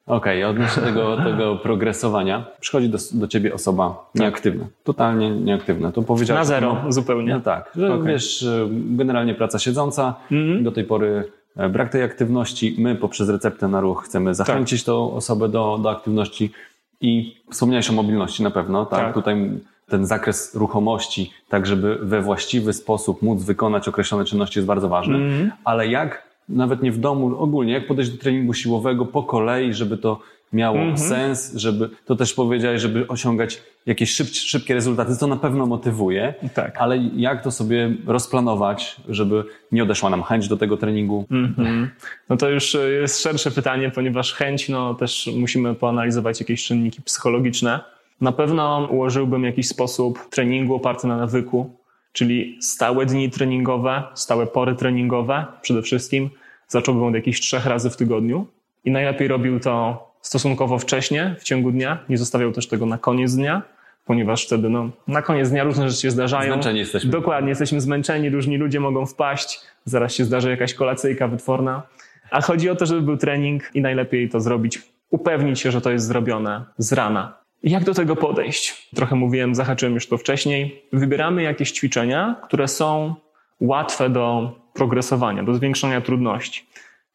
Okej, 0.07 0.43
okay, 0.43 0.49
odnośnie 0.51 0.83
tego, 0.83 1.17
tego 1.29 1.55
progresowania, 1.55 2.45
przychodzi 2.59 2.89
do, 2.89 2.97
do 3.13 3.27
ciebie 3.27 3.53
osoba 3.53 4.09
tak. 4.13 4.21
nieaktywna, 4.21 4.65
totalnie 4.83 5.31
nieaktywna. 5.31 5.91
To 5.91 6.01
powiedziałeś. 6.01 6.39
Na 6.39 6.45
zero 6.45 6.81
no, 6.83 6.91
zupełnie. 6.91 7.33
No 7.33 7.41
tak, 7.41 7.71
że 7.75 7.93
okay. 7.93 8.07
wiesz, 8.07 8.45
generalnie 8.71 9.35
praca 9.35 9.59
siedząca, 9.59 10.15
mm 10.31 10.43
-hmm. 10.43 10.63
do 10.63 10.71
tej 10.71 10.83
pory 10.83 11.31
e, 11.57 11.69
brak 11.69 11.89
tej 11.89 12.03
aktywności. 12.03 12.75
My 12.79 12.95
poprzez 12.95 13.29
receptę 13.29 13.67
na 13.67 13.81
ruch 13.81 14.03
chcemy 14.05 14.33
zachęcić 14.35 14.81
tak. 14.81 14.85
tą 14.85 15.13
osobę 15.13 15.49
do, 15.49 15.79
do 15.83 15.91
aktywności 15.91 16.51
i 17.01 17.41
wspomniałeś 17.51 17.89
o 17.89 17.93
mobilności 17.93 18.43
na 18.43 18.51
pewno, 18.51 18.85
tak? 18.85 18.99
tak. 18.99 19.13
Tutaj 19.13 19.49
ten 19.89 20.05
zakres 20.05 20.55
ruchomości, 20.55 21.33
tak 21.49 21.65
żeby 21.65 21.95
we 22.01 22.21
właściwy 22.21 22.73
sposób 22.73 23.21
móc 23.21 23.43
wykonać 23.43 23.87
określone 23.87 24.25
czynności 24.25 24.59
jest 24.59 24.67
bardzo 24.67 24.89
ważny, 24.89 25.15
mm 25.15 25.51
ale 25.63 25.87
jak 25.87 26.26
nawet 26.49 26.81
nie 26.81 26.91
w 26.91 26.97
domu, 26.97 27.37
ogólnie, 27.37 27.73
jak 27.73 27.87
podejść 27.87 28.11
do 28.11 28.17
treningu 28.17 28.53
siłowego 28.53 29.05
po 29.05 29.23
kolei, 29.23 29.73
żeby 29.73 29.97
to 29.97 30.19
miało 30.53 30.77
mm 30.77 30.95
-hmm. 30.95 31.09
sens, 31.09 31.55
żeby, 31.55 31.89
to 32.05 32.15
też 32.15 32.33
powiedziałeś, 32.33 32.81
żeby 32.81 33.07
osiągać 33.07 33.61
jakieś 33.85 34.11
szyb, 34.11 34.27
szybkie 34.27 34.73
rezultaty, 34.73 35.17
to 35.19 35.27
na 35.27 35.35
pewno 35.35 35.65
motywuje, 35.65 36.33
tak. 36.53 36.77
ale 36.77 36.97
jak 36.97 37.43
to 37.43 37.51
sobie 37.51 37.93
rozplanować, 38.05 38.95
żeby 39.09 39.43
nie 39.71 39.83
odeszła 39.83 40.09
nam 40.09 40.23
chęć 40.23 40.47
do 40.47 40.57
tego 40.57 40.77
treningu? 40.77 41.25
Mm 41.31 41.53
-hmm. 41.57 41.87
No 42.29 42.37
to 42.37 42.49
już 42.49 42.77
jest 43.01 43.21
szersze 43.21 43.51
pytanie, 43.51 43.91
ponieważ 43.95 44.33
chęć, 44.33 44.69
no 44.69 44.93
też 44.93 45.29
musimy 45.35 45.75
poanalizować 45.75 46.39
jakieś 46.39 46.65
czynniki 46.65 47.01
psychologiczne. 47.01 47.79
Na 48.21 48.31
pewno 48.31 48.87
ułożyłbym 48.91 49.43
jakiś 49.43 49.67
sposób 49.67 50.29
treningu 50.29 50.75
oparty 50.75 51.07
na 51.07 51.17
nawyku, 51.17 51.77
czyli 52.17 52.57
stałe 52.61 53.05
dni 53.05 53.29
treningowe, 53.29 54.03
stałe 54.13 54.47
pory 54.47 54.75
treningowe 54.75 55.45
przede 55.61 55.81
wszystkim. 55.81 56.29
Zacząłbym 56.67 57.03
od 57.03 57.13
jakichś 57.13 57.39
trzech 57.39 57.65
razy 57.65 57.89
w 57.89 57.97
tygodniu 57.97 58.47
i 58.85 58.91
najlepiej 58.91 59.27
robił 59.27 59.59
to 59.59 60.07
stosunkowo 60.21 60.79
wcześnie 60.79 61.35
w 61.39 61.43
ciągu 61.43 61.71
dnia. 61.71 61.97
Nie 62.09 62.17
zostawiał 62.17 62.51
też 62.51 62.67
tego 62.67 62.85
na 62.85 62.97
koniec 62.97 63.35
dnia, 63.35 63.61
ponieważ 64.05 64.45
wtedy 64.45 64.69
no, 64.69 64.89
na 65.07 65.21
koniec 65.21 65.49
dnia 65.49 65.63
różne 65.63 65.89
rzeczy 65.89 66.01
się 66.01 66.11
zdarzają. 66.11 66.53
Zmęczeni 66.53 66.79
jesteśmy. 66.79 67.11
Dokładnie, 67.11 67.49
jesteśmy 67.49 67.81
zmęczeni, 67.81 68.29
różni 68.29 68.57
ludzie 68.57 68.79
mogą 68.79 69.05
wpaść, 69.05 69.61
zaraz 69.85 70.13
się 70.13 70.25
zdarzy 70.25 70.49
jakaś 70.49 70.73
kolacyjka 70.73 71.27
wytworna. 71.27 71.83
A 72.31 72.41
chodzi 72.41 72.69
o 72.69 72.75
to, 72.75 72.85
żeby 72.85 73.01
był 73.01 73.17
trening 73.17 73.63
i 73.73 73.81
najlepiej 73.81 74.29
to 74.29 74.39
zrobić, 74.39 74.81
upewnić 75.09 75.59
się, 75.59 75.71
że 75.71 75.81
to 75.81 75.91
jest 75.91 76.05
zrobione 76.05 76.65
z 76.77 76.93
rana. 76.93 77.37
Jak 77.63 77.83
do 77.83 77.93
tego 77.93 78.15
podejść? 78.15 78.89
Trochę 78.95 79.15
mówiłem, 79.15 79.55
zahaczyłem 79.55 79.93
już 79.93 80.07
to 80.07 80.17
wcześniej. 80.17 80.83
Wybieramy 80.93 81.43
jakieś 81.43 81.71
ćwiczenia, 81.71 82.35
które 82.43 82.67
są 82.67 83.15
łatwe 83.59 84.09
do 84.09 84.55
progresowania, 84.73 85.43
do 85.43 85.53
zwiększenia 85.53 86.01
trudności. 86.01 86.65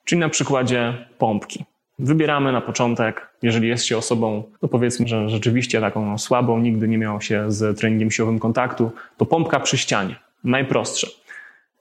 Czyli 0.05 0.21
na 0.21 0.29
przykładzie 0.29 1.07
pompki. 1.19 1.65
Wybieramy 1.99 2.53
na 2.53 2.61
początek, 2.61 3.29
jeżeli 3.43 3.69
jest 3.69 3.85
się 3.85 3.99
osobą, 3.99 4.43
no 4.63 4.69
powiedzmy, 4.69 5.09
że 5.09 5.29
rzeczywiście 5.29 5.81
taką 5.81 6.19
słabą, 6.19 6.59
nigdy 6.59 6.89
nie 6.89 6.99
miał 6.99 7.21
się 7.21 7.45
z 7.53 7.79
treningiem 7.79 8.11
siłowym 8.11 8.39
kontaktu, 8.39 8.91
to 9.17 9.27
pompka 9.27 9.61
przy 9.61 9.79
ścianie. 9.79 10.17
Najprostsze. 10.45 11.07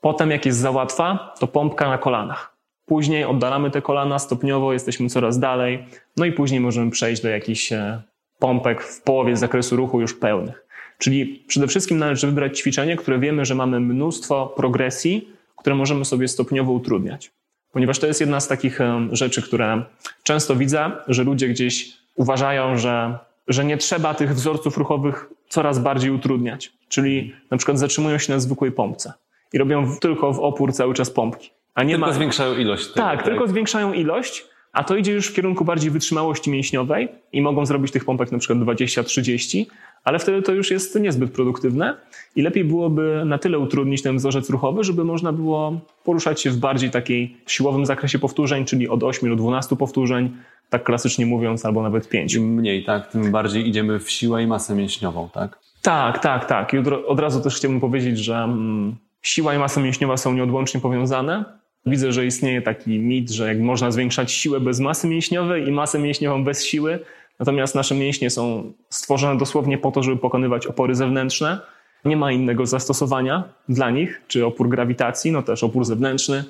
Potem, 0.02 0.32
jak 0.32 0.46
jest 0.46 0.60
za 0.60 0.72
łatwa, 0.72 1.34
to 1.40 1.48
pompka 1.48 1.90
na 1.90 1.98
kolanach. 1.98 2.58
Później 2.86 3.26
oddalamy 3.26 3.72
te 3.72 3.82
kolana 3.82 4.20
stopniowo, 4.20 4.74
jesteśmy 4.74 5.10
coraz 5.10 5.40
dalej, 5.40 5.86
no 6.18 6.26
i 6.26 6.32
później 6.32 6.60
możemy 6.60 6.92
przejść 6.92 7.22
do 7.22 7.30
jakichś 7.30 7.72
e, 7.72 8.02
pompek 8.42 8.84
w 8.84 9.02
połowie 9.02 9.38
zakresu 9.38 9.76
ruchu 9.76 10.02
już 10.02 10.14
pełnych. 10.14 10.66
Czyli 10.98 11.44
przede 11.48 11.68
wszystkim 11.68 11.98
należy 11.98 12.28
wybrać 12.28 12.60
ćwiczenie, 12.60 12.96
które 12.96 13.20
wiemy, 13.20 13.46
że 13.46 13.56
mamy 13.56 13.80
mnóstwo 13.80 14.54
progresji, 14.58 15.30
które 15.58 15.76
możemy 15.76 16.06
sobie 16.06 16.28
stopniowo 16.28 16.72
utrudniać. 16.72 17.32
Ponieważ 17.72 18.00
to 18.00 18.08
jest 18.08 18.20
jedna 18.22 18.40
z 18.40 18.48
takich 18.48 18.80
rzeczy, 19.12 19.42
które 19.42 19.84
często 20.24 20.56
widzę, 20.56 20.92
że 21.08 21.24
ludzie 21.24 21.48
gdzieś 21.48 21.94
uważają, 22.16 22.78
że, 22.78 23.18
że 23.48 23.66
nie 23.66 23.78
trzeba 23.78 24.14
tych 24.14 24.36
wzorców 24.36 24.78
ruchowych 24.78 25.30
coraz 25.50 25.80
bardziej 25.80 26.12
utrudniać. 26.12 26.74
Czyli 26.90 27.36
na 27.52 27.58
przykład 27.58 27.80
zatrzymują 27.80 28.18
się 28.18 28.34
na 28.34 28.40
zwykłej 28.40 28.72
pompce 28.72 29.14
i 29.54 29.58
robią 29.58 29.96
tylko 30.02 30.34
w 30.34 30.40
opór 30.40 30.74
cały 30.74 30.94
czas 30.94 31.10
pompki. 31.10 31.50
A 31.76 31.84
nie 31.84 31.94
tylko 31.94 32.08
ma... 32.08 32.14
zwiększają 32.14 32.56
ilość. 32.56 32.88
Tego, 32.88 32.96
tak, 32.96 33.18
tak, 33.18 33.26
tylko 33.26 33.48
zwiększają 33.48 33.94
ilość, 33.94 34.46
a 34.74 34.84
to 34.84 34.96
idzie 34.96 35.14
już 35.14 35.28
w 35.28 35.34
kierunku 35.34 35.66
bardziej 35.66 35.92
wytrzymałości 35.92 36.52
mięśniowej 36.52 37.08
i 37.34 37.42
mogą 37.42 37.66
zrobić 37.66 37.92
tych 37.92 38.06
pompek 38.06 38.32
na 38.32 38.38
przykład 38.38 38.60
20-30, 38.60 39.66
ale 40.04 40.20
wtedy 40.20 40.42
to 40.42 40.52
już 40.52 40.72
jest 40.72 41.00
niezbyt 41.00 41.32
produktywne 41.32 41.98
i 42.36 42.42
lepiej 42.42 42.64
byłoby 42.64 43.24
na 43.26 43.38
tyle 43.38 43.60
utrudnić 43.60 44.02
ten 44.02 44.18
wzorzec 44.18 44.50
ruchowy, 44.50 44.84
żeby 44.84 45.04
można 45.04 45.34
było 45.34 45.80
poruszać 46.04 46.42
się 46.42 46.50
w 46.50 46.58
bardziej 46.58 46.92
takiej 46.92 47.38
siłowym 47.48 47.86
zakresie 47.86 48.20
powtórzeń, 48.20 48.66
czyli 48.66 48.90
od 48.90 49.04
8 49.04 49.30
do 49.30 49.36
12 49.36 49.76
powtórzeń, 49.76 50.30
tak 50.70 50.84
klasycznie 50.84 51.26
mówiąc, 51.26 51.66
albo 51.66 51.84
nawet 51.84 52.10
5. 52.10 52.34
Im 52.34 52.54
mniej, 52.54 52.84
tak, 52.84 53.12
tym 53.12 53.32
bardziej 53.32 53.68
idziemy 53.68 54.00
w 54.00 54.12
siłę 54.12 54.44
i 54.44 54.48
masę 54.48 54.76
mięśniową, 54.76 55.30
tak? 55.34 55.60
Tak, 55.82 56.20
tak, 56.20 56.46
tak. 56.46 56.74
I 56.74 56.78
od 57.08 57.20
razu 57.20 57.42
też 57.42 57.56
chciałbym 57.56 57.80
powiedzieć, 57.80 58.20
że 58.20 58.36
mm, 58.36 58.96
siła 59.22 59.56
i 59.56 59.58
masa 59.58 59.82
mięśniowa 59.82 60.18
są 60.18 60.34
nieodłącznie 60.34 60.82
powiązane. 60.82 61.61
Widzę, 61.86 62.12
że 62.12 62.26
istnieje 62.26 62.62
taki 62.62 63.00
mit, 63.00 63.32
że 63.32 63.48
jak 63.48 63.60
można 63.60 63.92
zwiększać 63.92 64.32
siłę 64.32 64.60
bez 64.60 64.80
masy 64.80 65.08
mięśniowej 65.08 65.68
i 65.68 65.72
masę 65.72 66.00
mięśniową 66.00 66.44
bez 66.44 66.66
siły, 66.66 67.00
Natomiast 67.42 67.76
nasze 67.76 67.96
mięśnie 67.96 68.30
są 68.30 68.74
stworzone 68.90 69.40
dosłownie 69.40 69.78
po 69.78 69.92
to, 69.92 70.04
żeby 70.04 70.18
pokonywać 70.18 70.68
opory 70.68 70.96
zewnętrzne. 70.96 71.60
Nie 72.06 72.18
ma 72.18 72.32
innego 72.32 72.66
zastosowania 72.66 73.44
dla 73.70 73.90
nich, 73.90 74.22
czy 74.28 74.46
opór 74.46 74.70
grawitacji, 74.70 75.32
no 75.32 75.42
też 75.42 75.64
opór 75.64 75.86
zewnętrzny. 75.86 76.44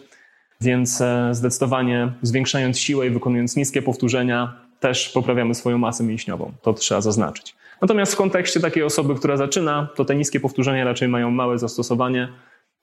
Więc 0.62 1.02
e, 1.02 1.30
zdecydowanie 1.32 2.12
zwiększając 2.22 2.80
siłę 2.80 3.08
i 3.08 3.10
wykonując 3.10 3.56
niskie 3.56 3.82
powtórzenia, 3.82 4.54
też 4.80 5.10
poprawiamy 5.10 5.56
swoją 5.56 5.78
masę 5.78 6.04
mięśniową. 6.04 6.52
To 6.62 6.74
trzeba 6.74 7.02
zaznaczyć. 7.02 7.56
Natomiast 7.82 8.14
w 8.14 8.18
kontekście 8.18 8.60
takiej 8.60 8.84
osoby, 8.84 9.16
która 9.16 9.38
zaczyna, 9.38 9.88
to 9.96 10.06
te 10.06 10.16
niskie 10.16 10.40
powtórzenia 10.40 10.84
raczej 10.84 11.08
mają 11.08 11.32
małe 11.32 11.60
zastosowanie, 11.60 12.28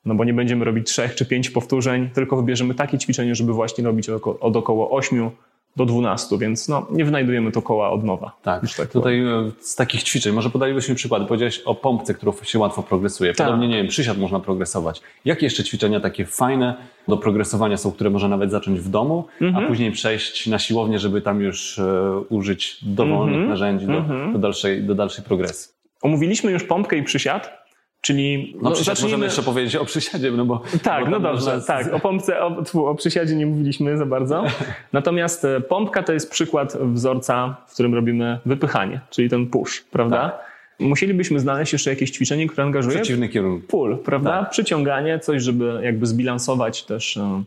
no 0.04 0.14
bo 0.14 0.24
nie 0.24 0.34
będziemy 0.34 0.64
robić 0.64 0.88
trzech 0.88 1.14
czy 1.14 1.26
pięć 1.26 1.50
powtórzeń, 1.50 2.10
tylko 2.14 2.36
wybierzemy 2.36 2.74
takie 2.74 2.98
ćwiczenie, 2.98 3.34
żeby 3.34 3.52
właśnie 3.52 3.84
robić 3.84 4.08
od 4.40 4.56
około 4.56 4.90
8 4.90 5.30
do 5.78 5.86
12, 5.86 6.38
więc 6.38 6.68
no, 6.68 6.86
nie 6.90 7.04
wynajdujemy 7.04 7.52
to 7.52 7.62
koła 7.62 7.90
od 7.90 8.04
nowa. 8.04 8.32
Tak, 8.42 8.62
tak 8.76 8.88
tutaj 8.88 9.20
e, 9.20 9.50
z 9.60 9.76
takich 9.76 10.02
ćwiczeń, 10.02 10.34
może 10.34 10.50
podalibyśmy 10.50 10.94
przykład, 10.94 11.28
powiedziałeś 11.28 11.58
o 11.64 11.74
pompce, 11.74 12.14
którą 12.14 12.32
się 12.42 12.58
łatwo 12.58 12.82
progresuje. 12.82 13.34
Tak. 13.34 13.46
Podobnie, 13.46 13.66
tak. 13.66 13.70
nie 13.70 13.76
wiem, 13.76 13.88
przysiad 13.88 14.18
można 14.18 14.40
progresować. 14.40 15.00
Jakie 15.24 15.46
jeszcze 15.46 15.64
ćwiczenia 15.64 16.00
takie 16.00 16.26
fajne 16.26 16.74
do 17.08 17.16
progresowania 17.16 17.76
są, 17.76 17.92
które 17.92 18.10
można 18.10 18.28
nawet 18.28 18.50
zacząć 18.50 18.80
w 18.80 18.88
domu, 18.88 19.24
mhm. 19.40 19.64
a 19.64 19.68
później 19.68 19.92
przejść 19.92 20.46
na 20.46 20.58
siłownię, 20.58 20.98
żeby 20.98 21.22
tam 21.22 21.40
już 21.40 21.78
e, 21.78 22.20
użyć 22.28 22.78
dowolnych 22.82 23.34
mhm. 23.34 23.48
narzędzi 23.48 23.86
do, 23.86 23.96
mhm. 23.96 24.32
do, 24.32 24.38
dalszej, 24.38 24.82
do 24.82 24.94
dalszej 24.94 25.24
progresji? 25.24 25.72
Omówiliśmy 26.02 26.52
już 26.52 26.64
pompkę 26.64 26.96
i 26.96 27.02
przysiad. 27.02 27.57
Czyli 28.00 28.56
no, 28.62 28.74
zacznijmy... 28.74 29.02
możemy 29.02 29.24
jeszcze 29.24 29.42
powiedzieć 29.42 29.76
o 29.76 29.84
przysiadzie, 29.84 30.30
no 30.30 30.44
bo... 30.44 30.62
Tak, 30.82 31.04
bo 31.04 31.10
no 31.10 31.20
dobrze, 31.20 31.54
można... 31.56 31.66
tak. 31.66 31.94
O 31.94 32.00
pompce, 32.00 32.40
o, 32.40 32.62
tfu, 32.62 32.86
o 32.86 32.94
przysiadzie 32.94 33.36
nie 33.36 33.46
mówiliśmy 33.46 33.96
za 33.96 34.06
bardzo. 34.06 34.44
Natomiast 34.92 35.44
e, 35.44 35.60
pompka 35.60 36.02
to 36.02 36.12
jest 36.12 36.30
przykład 36.30 36.76
wzorca, 36.82 37.56
w 37.68 37.72
którym 37.72 37.94
robimy 37.94 38.38
wypychanie, 38.46 39.00
czyli 39.10 39.30
ten 39.30 39.46
push, 39.46 39.84
prawda? 39.90 40.28
Tak. 40.28 40.48
Musielibyśmy 40.80 41.40
znaleźć 41.40 41.72
jeszcze 41.72 41.90
jakieś 41.90 42.10
ćwiczenie, 42.10 42.46
które 42.46 42.64
angażuje... 42.64 42.96
Przeciwny 42.96 43.28
kierunek. 43.28 43.66
Pull, 43.66 43.98
prawda? 43.98 44.40
Tak. 44.40 44.50
Przyciąganie, 44.50 45.18
coś, 45.18 45.42
żeby 45.42 45.80
jakby 45.82 46.06
zbilansować 46.06 46.82
też 46.82 47.16
e, 47.16 47.42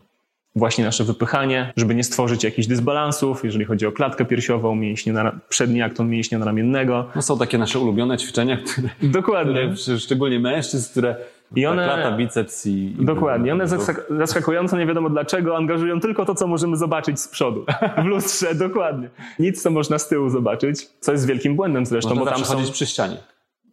właśnie 0.56 0.84
nasze 0.84 1.04
wypychanie, 1.04 1.72
żeby 1.76 1.94
nie 1.94 2.04
stworzyć 2.04 2.44
jakichś 2.44 2.68
dysbalansów, 2.68 3.44
jeżeli 3.44 3.64
chodzi 3.64 3.86
o 3.86 3.92
klatkę 3.92 4.24
piersiową, 4.24 4.74
mięśnie 4.74 5.12
na, 5.12 5.32
przedni 5.48 5.82
akton 5.82 6.08
mięśnia 6.08 6.38
naramiennego. 6.38 7.08
No 7.16 7.22
są 7.22 7.38
takie 7.38 7.58
nasze 7.58 7.78
ulubione 7.78 8.18
ćwiczenia, 8.18 8.56
które, 8.56 8.88
Dokładnie. 9.02 9.74
Które, 9.82 9.98
szczególnie 9.98 10.40
mężczyzn, 10.40 10.90
które 10.90 11.16
i 11.56 11.66
one, 11.66 11.84
klata, 11.84 12.16
biceps 12.16 12.66
i... 12.66 12.96
i 13.00 13.04
dokładnie. 13.04 13.52
One 13.52 13.64
zaskakująco, 14.10 14.78
nie 14.78 14.86
wiadomo 14.86 15.10
dlaczego, 15.10 15.56
angażują 15.56 16.00
tylko 16.00 16.24
to, 16.24 16.34
co 16.34 16.46
możemy 16.46 16.76
zobaczyć 16.76 17.20
z 17.20 17.28
przodu. 17.28 17.64
W 18.02 18.04
lustrze, 18.04 18.54
dokładnie. 18.54 19.08
Nic, 19.38 19.62
co 19.62 19.70
można 19.70 19.98
z 19.98 20.08
tyłu 20.08 20.28
zobaczyć, 20.28 20.86
co 21.00 21.12
jest 21.12 21.26
wielkim 21.26 21.56
błędem 21.56 21.86
zresztą. 21.86 22.14
Można 22.14 22.24
bo 22.24 22.36
tam 22.36 22.64
są... 22.64 22.72
przy 22.72 22.86
ścianie. 22.86 23.16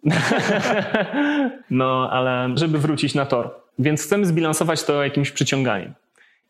no, 1.69 2.09
ale 2.11 2.49
żeby 2.55 2.79
wrócić 2.79 3.15
na 3.15 3.25
tor. 3.25 3.49
Więc 3.79 4.03
chcemy 4.03 4.25
zbilansować 4.25 4.83
to 4.83 5.03
jakimś 5.03 5.31
przyciąganiem. 5.31 5.93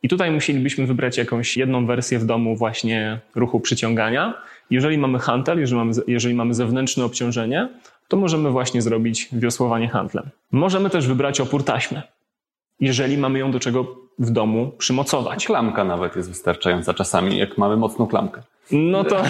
I 0.03 0.09
tutaj 0.09 0.31
musielibyśmy 0.31 0.85
wybrać 0.85 1.17
jakąś 1.17 1.57
jedną 1.57 1.85
wersję 1.85 2.19
w 2.19 2.25
domu 2.25 2.55
właśnie 2.55 3.19
ruchu 3.35 3.59
przyciągania. 3.59 4.33
Jeżeli 4.69 4.97
mamy 4.97 5.19
hantel, 5.19 5.59
jeżeli 5.59 5.77
mamy, 5.77 5.91
jeżeli 6.07 6.35
mamy 6.35 6.53
zewnętrzne 6.53 7.05
obciążenie, 7.05 7.69
to 8.07 8.17
możemy 8.17 8.51
właśnie 8.51 8.81
zrobić 8.81 9.29
wiosłowanie 9.31 9.87
handlem. 9.87 10.29
Możemy 10.51 10.89
też 10.89 11.07
wybrać 11.07 11.41
opór 11.41 11.63
taśmy, 11.63 12.01
jeżeli 12.79 13.17
mamy 13.17 13.39
ją 13.39 13.51
do 13.51 13.59
czego 13.59 13.95
w 14.19 14.31
domu 14.31 14.71
przymocować. 14.77 15.45
Klamka 15.45 15.83
nawet 15.83 16.15
jest 16.15 16.29
wystarczająca 16.29 16.93
czasami, 16.93 17.37
jak 17.37 17.57
mamy 17.57 17.77
mocną 17.77 18.07
klamkę. 18.07 18.41
No 18.71 19.03
to, 19.03 19.23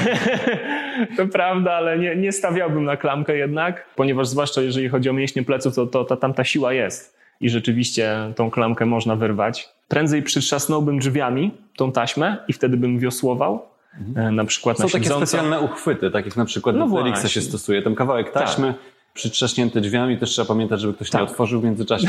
to 1.18 1.28
prawda, 1.28 1.74
ale 1.74 2.00
nie, 2.00 2.16
nie 2.16 2.32
stawiałbym 2.32 2.86
na 2.86 2.98
klamkę 2.98 3.38
jednak, 3.38 3.86
ponieważ 3.96 4.28
zwłaszcza 4.28 4.62
jeżeli 4.62 4.90
chodzi 4.90 5.10
o 5.10 5.14
mięśnie 5.14 5.44
pleców, 5.44 5.76
to, 5.76 5.88
to, 5.88 6.06
to 6.06 6.18
tam 6.18 6.34
ta 6.34 6.44
siła 6.44 6.74
jest 6.74 7.20
i 7.42 7.50
rzeczywiście 7.50 8.34
tą 8.36 8.52
klamkę 8.52 8.86
można 8.86 9.16
wyrwać. 9.16 9.70
Prędzej 9.88 10.24
przytrzasnąłbym 10.24 11.00
drzwiami 11.00 11.52
tą 11.76 11.92
taśmę 11.92 12.38
i 12.48 12.54
wtedy 12.54 12.78
bym 12.78 13.00
wiosłował. 13.00 13.62
Mhm. 14.00 14.36
Na 14.36 14.46
przykład 14.46 14.78
Są 14.78 14.84
na 14.84 14.90
takie 14.90 15.10
specjalne 15.10 15.62
uchwyty, 15.62 16.12
takich 16.12 16.38
na 16.38 16.46
przykład 16.46 16.76
no 16.76 16.88
do 16.88 16.96
Felixa 16.96 17.28
się 17.28 17.42
stosuje. 17.42 17.82
Tam 17.82 17.96
kawałek 17.96 18.32
taśmy, 18.32 18.68
tak 18.68 18.82
przytrzaśnięte 19.14 19.82
drzwiami, 19.82 20.18
też 20.18 20.30
trzeba 20.30 20.48
pamiętać, 20.48 20.82
żeby 20.82 20.94
ktoś 20.94 21.10
tak. 21.10 21.22
nie 21.22 21.28
otworzył 21.28 21.62
w 21.62 21.64
międzyczasie, 21.64 22.08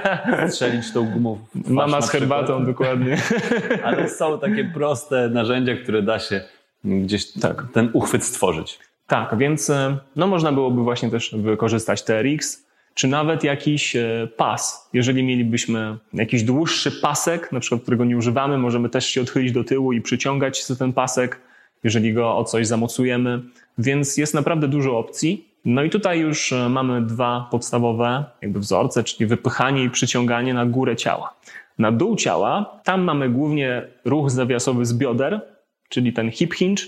strzelić 0.48 0.92
tą 0.92 1.10
gumą. 1.10 1.38
Mama 1.54 2.00
z 2.00 2.10
herbatą, 2.10 2.66
dokładnie. 2.66 3.16
Ale 3.84 4.08
są 4.08 4.38
takie 4.38 4.64
proste 4.64 5.28
narzędzia, 5.28 5.76
które 5.76 6.02
da 6.02 6.18
się 6.18 6.40
gdzieś 6.84 7.32
tak. 7.32 7.64
ten 7.72 7.90
uchwyt 7.92 8.24
stworzyć. 8.24 8.78
Tak, 9.06 9.38
więc 9.38 9.70
e, 9.70 9.96
no, 10.16 10.26
można 10.26 10.52
byłoby 10.52 10.82
właśnie 10.82 11.10
też 11.10 11.34
wykorzystać 11.34 12.02
TRX, 12.02 12.67
czy 12.98 13.08
nawet 13.08 13.44
jakiś 13.44 13.96
e, 13.96 14.28
pas. 14.36 14.88
Jeżeli 14.92 15.22
mielibyśmy 15.22 15.96
jakiś 16.12 16.42
dłuższy 16.42 16.90
pasek, 16.90 17.52
na 17.52 17.60
przykład 17.60 17.82
którego 17.82 18.04
nie 18.04 18.16
używamy, 18.16 18.58
możemy 18.58 18.88
też 18.88 19.06
się 19.06 19.20
odchylić 19.20 19.52
do 19.52 19.64
tyłu 19.64 19.92
i 19.92 20.00
przyciągać 20.00 20.66
ten 20.78 20.92
pasek, 20.92 21.40
jeżeli 21.84 22.14
go 22.14 22.36
o 22.36 22.44
coś 22.44 22.66
zamocujemy. 22.66 23.42
Więc 23.78 24.16
jest 24.16 24.34
naprawdę 24.34 24.68
dużo 24.68 24.98
opcji. 24.98 25.48
No 25.64 25.82
i 25.82 25.90
tutaj 25.90 26.20
już 26.20 26.52
e, 26.52 26.68
mamy 26.68 27.02
dwa 27.02 27.48
podstawowe 27.50 28.24
jakby 28.42 28.60
wzorce, 28.60 29.04
czyli 29.04 29.26
wypychanie 29.26 29.84
i 29.84 29.90
przyciąganie 29.90 30.54
na 30.54 30.66
górę 30.66 30.96
ciała. 30.96 31.34
Na 31.78 31.92
dół 31.92 32.16
ciała, 32.16 32.80
tam 32.84 33.02
mamy 33.02 33.28
głównie 33.28 33.82
ruch 34.04 34.30
zawiasowy 34.30 34.86
z 34.86 34.94
bioder, 34.94 35.40
czyli 35.88 36.12
ten 36.12 36.30
hip 36.30 36.54
hinge, 36.54 36.82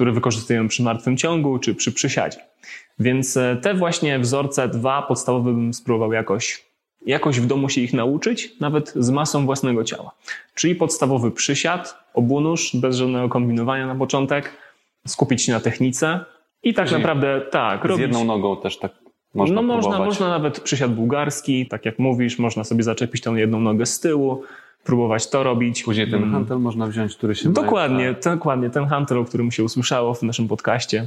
który 0.00 0.12
wykorzystujemy 0.12 0.68
przy 0.68 0.82
martwym 0.82 1.16
ciągu 1.16 1.58
czy 1.58 1.74
przy 1.74 1.92
przysiadzie. 1.92 2.38
Więc 2.98 3.36
e, 3.36 3.56
te 3.62 3.74
właśnie 3.74 4.18
wzorce 4.18 4.68
dwa 4.68 5.02
podstawowe 5.02 5.52
bym 5.52 5.74
spróbował 5.74 6.12
jakoś, 6.12 6.64
jakoś 7.06 7.40
w 7.40 7.46
domu 7.46 7.68
się 7.68 7.80
ich 7.80 7.92
nauczyć, 7.92 8.60
nawet 8.60 8.92
z 8.96 9.10
masą 9.10 9.46
własnego 9.46 9.84
ciała. 9.84 10.10
Czyli 10.54 10.74
podstawowy 10.74 11.30
przysiad, 11.30 11.98
obunóż, 12.14 12.70
bez 12.76 12.96
żadnego 12.96 13.28
kombinowania 13.28 13.86
na 13.86 13.94
początek, 13.94 14.52
skupić 15.06 15.42
się 15.42 15.52
na 15.52 15.60
technice, 15.60 16.24
i 16.62 16.74
tak 16.74 16.88
Czyli 16.88 16.98
naprawdę 16.98 17.40
tak. 17.50 17.82
Z 17.82 17.84
robić... 17.84 18.02
jedną 18.02 18.24
nogą 18.24 18.56
też 18.56 18.78
tak 18.78 18.92
można 19.34 19.54
No 19.54 19.62
można, 19.62 19.98
można 19.98 20.28
nawet 20.28 20.60
przysiad 20.60 20.94
bułgarski, 20.94 21.66
tak 21.66 21.86
jak 21.86 21.98
mówisz, 21.98 22.38
można 22.38 22.64
sobie 22.64 22.82
zaczepić 22.82 23.22
tą 23.22 23.34
jedną 23.34 23.60
nogę 23.60 23.86
z 23.86 24.00
tyłu, 24.00 24.42
próbować 24.84 25.30
to 25.30 25.42
robić. 25.42 25.82
Później 25.82 26.10
ten 26.10 26.22
mm. 26.22 26.32
hantel 26.32 26.58
można 26.58 26.86
wziąć, 26.86 27.16
który 27.16 27.34
się 27.34 27.52
Dokładnie, 27.52 28.14
ten, 28.14 28.34
dokładnie, 28.34 28.70
ten 28.70 28.86
hantel, 28.86 29.18
o 29.18 29.24
którym 29.24 29.50
się 29.50 29.64
usłyszało 29.64 30.14
w 30.14 30.22
naszym 30.22 30.48
podcaście. 30.48 31.06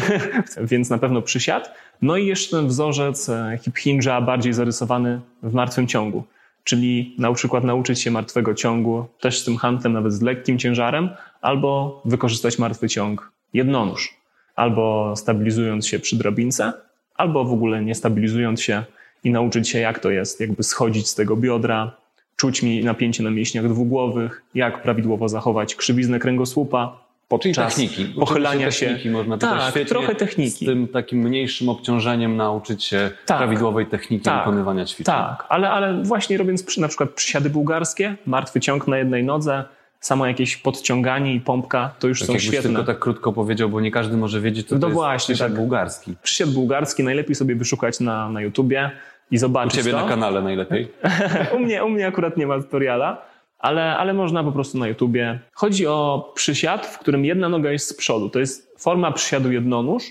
Więc 0.70 0.90
na 0.90 0.98
pewno 0.98 1.22
przysiad. 1.22 1.74
No 2.02 2.16
i 2.16 2.26
jeszcze 2.26 2.56
ten 2.56 2.66
wzorzec 2.66 3.28
e, 3.28 3.58
hip 3.62 3.76
hinge'a 3.76 4.24
bardziej 4.24 4.52
zarysowany 4.52 5.20
w 5.42 5.54
martwym 5.54 5.86
ciągu. 5.86 6.24
Czyli 6.64 7.14
na 7.18 7.32
przykład 7.32 7.64
nauczyć 7.64 8.00
się 8.00 8.10
martwego 8.10 8.54
ciągu 8.54 9.06
też 9.20 9.40
z 9.40 9.44
tym 9.44 9.56
hantem, 9.56 9.92
nawet 9.92 10.12
z 10.12 10.22
lekkim 10.22 10.58
ciężarem, 10.58 11.08
albo 11.40 12.02
wykorzystać 12.04 12.58
martwy 12.58 12.88
ciąg 12.88 13.32
jednonóż 13.54 14.24
albo 14.56 15.14
stabilizując 15.16 15.86
się 15.86 15.98
przy 15.98 16.16
drabince, 16.16 16.72
albo 17.14 17.44
w 17.44 17.52
ogóle 17.52 17.84
nie 17.84 17.94
stabilizując 17.94 18.62
się 18.62 18.84
i 19.24 19.30
nauczyć 19.30 19.68
się, 19.68 19.78
jak 19.78 19.98
to 19.98 20.10
jest, 20.10 20.40
jakby 20.40 20.62
schodzić 20.62 21.08
z 21.08 21.14
tego 21.14 21.36
biodra, 21.36 21.96
czuć 22.36 22.62
mi 22.62 22.84
napięcie 22.84 23.22
na 23.22 23.30
mięśniach 23.30 23.68
dwugłowych, 23.68 24.42
jak 24.54 24.82
prawidłowo 24.82 25.28
zachować 25.28 25.74
krzywiznę 25.74 26.18
kręgosłupa 26.18 27.04
podczas 27.28 27.74
Czyli 27.74 27.88
techniki. 27.88 28.14
pochylania 28.20 28.70
techniki 28.70 29.02
się. 29.02 29.10
Można 29.10 29.38
tak, 29.38 29.74
trochę 29.88 30.14
techniki. 30.14 30.50
Z 30.50 30.58
tym 30.58 30.88
takim 30.88 31.18
mniejszym 31.18 31.68
obciążeniem 31.68 32.36
nauczyć 32.36 32.84
się 32.84 33.10
tak, 33.26 33.38
prawidłowej 33.38 33.86
techniki 33.86 34.24
tak, 34.24 34.38
wykonywania 34.38 34.84
ćwiczeń. 34.84 35.14
Tak, 35.14 35.46
ale, 35.48 35.70
ale 35.70 36.02
właśnie 36.02 36.38
robiąc 36.38 36.76
na 36.78 36.88
przykład 36.88 37.10
przysiady 37.10 37.50
bułgarskie, 37.50 38.16
martwy 38.26 38.60
ciąg 38.60 38.88
na 38.88 38.98
jednej 38.98 39.24
nodze, 39.24 39.64
samo 40.00 40.26
jakieś 40.26 40.56
podciąganie 40.56 41.34
i 41.34 41.40
pompka 41.40 41.94
to 41.98 42.08
już 42.08 42.20
tak 42.20 42.26
są 42.26 42.38
świetne. 42.38 42.62
tylko 42.62 42.84
tak 42.84 42.98
krótko 42.98 43.32
powiedział, 43.32 43.68
bo 43.68 43.80
nie 43.80 43.90
każdy 43.90 44.16
może 44.16 44.40
wiedzieć, 44.40 44.68
co 44.68 44.74
no 44.74 44.80
to 44.80 44.90
właśnie, 44.90 45.14
jest 45.14 45.24
przysiad 45.24 45.48
tak. 45.48 45.56
bułgarski. 45.56 46.14
Przysiad 46.22 46.50
bułgarski 46.50 47.02
najlepiej 47.04 47.34
sobie 47.34 47.54
wyszukać 47.54 48.00
na, 48.00 48.28
na 48.28 48.40
YouTubie 48.40 48.90
i 49.30 49.38
zobaczyć 49.38 49.74
U 49.74 49.76
ciebie 49.76 49.92
to. 49.92 50.02
na 50.02 50.08
kanale 50.08 50.42
najlepiej? 50.42 50.88
u, 51.56 51.58
mnie, 51.58 51.84
u 51.84 51.88
mnie 51.88 52.06
akurat 52.06 52.36
nie 52.36 52.46
ma 52.46 52.60
tutoriala, 52.62 53.22
ale, 53.58 53.96
ale 53.96 54.14
można 54.14 54.44
po 54.44 54.52
prostu 54.52 54.78
na 54.78 54.88
YouTubie. 54.88 55.40
Chodzi 55.52 55.86
o 55.86 56.32
przysiad, 56.34 56.86
w 56.86 56.98
którym 56.98 57.24
jedna 57.24 57.48
noga 57.48 57.72
jest 57.72 57.88
z 57.88 57.94
przodu. 57.94 58.30
To 58.30 58.38
jest 58.38 58.80
forma 58.80 59.12
przysiadu 59.12 59.52
jednonóż, 59.52 60.02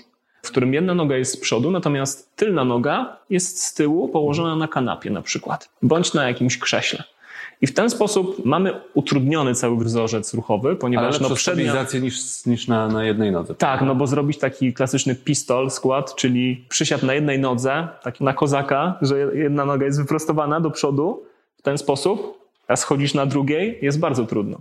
w 0.42 0.50
którym 0.50 0.74
jedna 0.74 0.94
noga 0.94 1.16
jest 1.16 1.32
z 1.32 1.36
przodu, 1.36 1.70
natomiast 1.70 2.36
tylna 2.36 2.64
noga 2.64 3.16
jest 3.30 3.62
z 3.62 3.74
tyłu 3.74 4.08
położona 4.08 4.56
na 4.56 4.68
kanapie 4.68 5.10
na 5.10 5.22
przykład, 5.22 5.68
bądź 5.82 6.14
na 6.14 6.28
jakimś 6.28 6.58
krześle. 6.58 7.04
I 7.60 7.66
w 7.66 7.74
ten 7.74 7.90
sposób 7.90 8.44
mamy 8.44 8.80
utrudniony 8.94 9.54
cały 9.54 9.84
wzorzec 9.84 10.34
ruchowy, 10.34 10.76
ponieważ 10.76 11.20
Ale 11.20 11.28
no 11.28 11.34
przednia... 11.34 11.86
niż, 12.02 12.46
niż 12.46 12.68
na, 12.68 12.88
na 12.88 13.04
jednej 13.04 13.32
nodze. 13.32 13.54
Tak, 13.54 13.82
no 13.82 13.94
bo 13.94 14.06
zrobić 14.06 14.38
taki 14.38 14.72
klasyczny 14.72 15.14
pistol 15.14 15.70
skład, 15.70 16.14
czyli 16.14 16.64
przysiad 16.68 17.02
na 17.02 17.14
jednej 17.14 17.38
nodze, 17.38 17.88
taki 18.02 18.24
na 18.24 18.32
kozaka, 18.32 18.98
że 19.02 19.18
jedna 19.18 19.64
noga 19.64 19.86
jest 19.86 20.00
wyprostowana 20.00 20.60
do 20.60 20.70
przodu 20.70 21.22
w 21.56 21.62
ten 21.62 21.78
sposób, 21.78 22.44
a 22.68 22.76
schodzisz 22.76 23.14
na 23.14 23.26
drugiej, 23.26 23.78
jest 23.82 24.00
bardzo 24.00 24.26
trudno. 24.26 24.60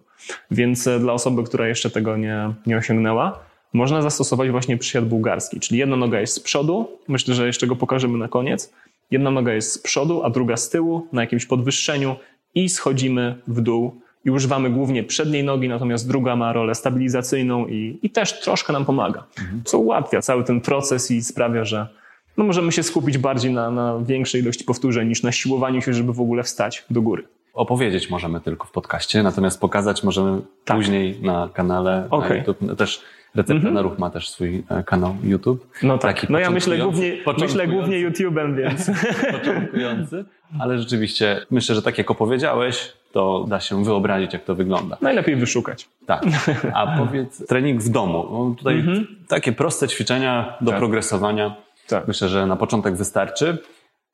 Więc 0.51 0.87
e, 0.87 0.99
dla 0.99 1.13
osoby, 1.13 1.43
która 1.43 1.67
jeszcze 1.67 1.89
tego 1.89 2.17
nie, 2.17 2.53
nie 2.65 2.77
osiągnęła, 2.77 3.39
można 3.73 4.01
zastosować 4.01 4.49
właśnie 4.49 4.77
przysiad 4.77 5.05
bułgarski, 5.05 5.59
czyli 5.59 5.79
jedna 5.79 5.95
noga 5.95 6.19
jest 6.19 6.33
z 6.33 6.39
przodu, 6.39 6.87
myślę, 7.07 7.35
że 7.35 7.47
jeszcze 7.47 7.67
go 7.67 7.75
pokażemy 7.75 8.17
na 8.17 8.27
koniec, 8.27 8.73
jedna 9.11 9.31
noga 9.31 9.53
jest 9.53 9.71
z 9.71 9.77
przodu, 9.77 10.23
a 10.23 10.29
druga 10.29 10.57
z 10.57 10.69
tyłu, 10.69 11.07
na 11.11 11.21
jakimś 11.21 11.45
podwyższeniu 11.45 12.15
i 12.55 12.69
schodzimy 12.69 13.41
w 13.47 13.61
dół 13.61 14.01
i 14.25 14.31
używamy 14.31 14.69
głównie 14.69 15.03
przedniej 15.03 15.43
nogi, 15.43 15.69
natomiast 15.69 16.07
druga 16.07 16.35
ma 16.35 16.53
rolę 16.53 16.75
stabilizacyjną 16.75 17.67
i, 17.67 17.99
i 18.01 18.09
też 18.09 18.41
troszkę 18.41 18.73
nam 18.73 18.85
pomaga, 18.85 19.23
mhm. 19.39 19.61
co 19.65 19.79
ułatwia 19.79 20.21
cały 20.21 20.43
ten 20.43 20.61
proces 20.61 21.11
i 21.11 21.23
sprawia, 21.23 21.65
że 21.65 21.87
no 22.37 22.43
możemy 22.43 22.71
się 22.71 22.83
skupić 22.83 23.17
bardziej 23.17 23.53
na, 23.53 23.71
na 23.71 23.99
większej 23.99 24.41
ilości 24.41 24.63
powtórzeń 24.63 25.07
niż 25.07 25.23
na 25.23 25.31
siłowaniu 25.31 25.81
się, 25.81 25.93
żeby 25.93 26.13
w 26.13 26.21
ogóle 26.21 26.43
wstać 26.43 26.85
do 26.89 27.01
góry. 27.01 27.23
Opowiedzieć 27.53 28.09
możemy 28.09 28.41
tylko 28.41 28.67
w 28.67 28.71
podcaście, 28.71 29.23
natomiast 29.23 29.61
pokazać 29.61 30.03
możemy 30.03 30.41
tak. 30.65 30.77
później 30.77 31.19
na 31.21 31.49
kanale 31.53 32.07
okay. 32.09 32.29
na 32.29 32.35
YouTube. 32.35 32.77
Też 32.77 33.01
Recepta 33.35 33.53
mm 33.53 33.71
-hmm. 33.71 33.73
na 33.73 33.81
ruch 33.81 33.99
ma 33.99 34.09
też 34.09 34.29
swój 34.29 34.63
e, 34.69 34.83
kanał 34.83 35.15
YouTube. 35.23 35.67
No 35.83 35.97
tak, 35.97 36.29
no 36.29 36.39
ja 36.39 36.51
myślę 36.51 36.77
głównie, 36.77 37.17
myślę 37.39 37.67
głównie 37.67 38.09
YouTube'em, 38.09 38.55
więc. 38.55 38.91
Początkujący, 39.39 40.25
ale 40.59 40.79
rzeczywiście 40.79 41.45
myślę, 41.51 41.75
że 41.75 41.81
tak 41.81 41.97
jak 41.97 42.11
opowiedziałeś, 42.11 42.93
to 43.11 43.45
da 43.47 43.59
się 43.59 43.83
wyobrazić, 43.83 44.33
jak 44.33 44.43
to 44.43 44.55
wygląda. 44.55 44.97
Najlepiej 45.01 45.35
wyszukać. 45.35 45.89
Tak. 46.05 46.23
A 46.73 46.97
powiedz, 46.97 47.47
trening 47.47 47.81
w 47.81 47.89
domu. 47.89 48.27
No 48.31 48.55
tutaj 48.55 48.79
mm 48.79 48.95
-hmm. 48.95 49.05
takie 49.27 49.51
proste 49.51 49.87
ćwiczenia 49.87 50.57
do 50.61 50.71
tak. 50.71 50.79
progresowania. 50.79 51.55
Tak. 51.87 52.07
Myślę, 52.07 52.29
że 52.29 52.47
na 52.47 52.55
początek 52.55 52.95
wystarczy. 52.95 53.57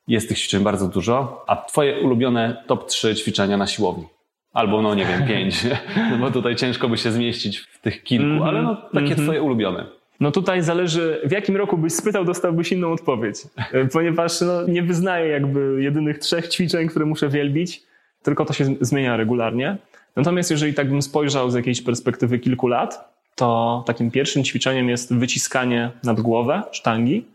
Jest 0.08 0.30
tych 0.30 0.40
ćwiczeń 0.40 0.64
bardzo 0.64 0.88
dużo. 0.88 1.44
A 1.48 1.56
twoje 1.56 2.00
ulubione 2.00 2.64
top 2.68 2.88
3 2.88 3.16
ćwiczenia 3.16 3.58
na 3.58 3.68
siłowni? 3.68 4.06
Albo, 4.54 4.82
no 4.82 4.96
nie 4.96 5.06
wiem, 5.06 5.28
pięć, 5.28 5.64
no 6.12 6.18
bo 6.22 6.32
tutaj 6.32 6.56
ciężko 6.56 6.90
by 6.90 6.98
się 6.98 7.12
zmieścić 7.12 7.60
w 7.60 7.82
tych 7.82 8.04
kilku, 8.04 8.26
mm 8.26 8.40
-hmm, 8.40 8.48
ale 8.48 8.62
no 8.62 8.76
takie 8.76 9.00
mm 9.00 9.18
-hmm. 9.18 9.24
twoje 9.24 9.42
ulubione. 9.42 9.86
No 10.20 10.32
tutaj 10.32 10.62
zależy, 10.62 11.22
w 11.26 11.32
jakim 11.32 11.58
roku 11.58 11.78
byś 11.78 11.94
spytał, 11.94 12.26
dostałbyś 12.26 12.72
inną 12.72 12.92
odpowiedź. 12.92 13.38
E, 13.72 13.86
ponieważ 13.86 14.42
no, 14.42 14.68
nie 14.68 14.84
wyznaję 14.84 15.28
jakby 15.28 15.84
jedynych 15.84 16.20
trzech 16.20 16.48
ćwiczeń, 16.48 16.88
które 16.88 17.06
muszę 17.06 17.30
wielbić, 17.30 17.84
tylko 18.24 18.46
to 18.46 18.54
się 18.54 18.66
zmienia 18.82 19.18
regularnie. 19.18 19.78
Natomiast 20.16 20.52
jeżeli 20.52 20.74
tak 20.74 20.90
bym 20.90 21.02
spojrzał 21.02 21.50
z 21.50 21.56
jakiejś 21.56 21.82
perspektywy 21.82 22.40
kilku 22.40 22.68
lat, 22.68 23.14
to 23.36 23.84
takim 23.88 24.12
pierwszym 24.12 24.44
ćwiczeniem 24.44 24.90
jest 24.90 25.16
wyciskanie 25.16 25.92
nad 26.04 26.22
głowę, 26.22 26.64
sztangi. 26.72 27.26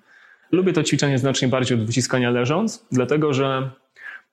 Lubię 0.52 0.72
to 0.72 0.82
ćwiczenie 0.82 1.18
znacznie 1.18 1.48
bardziej 1.48 1.78
od 1.78 1.86
wyciskania 1.86 2.30
leżąc, 2.30 2.86
dlatego 2.92 3.34
że 3.34 3.70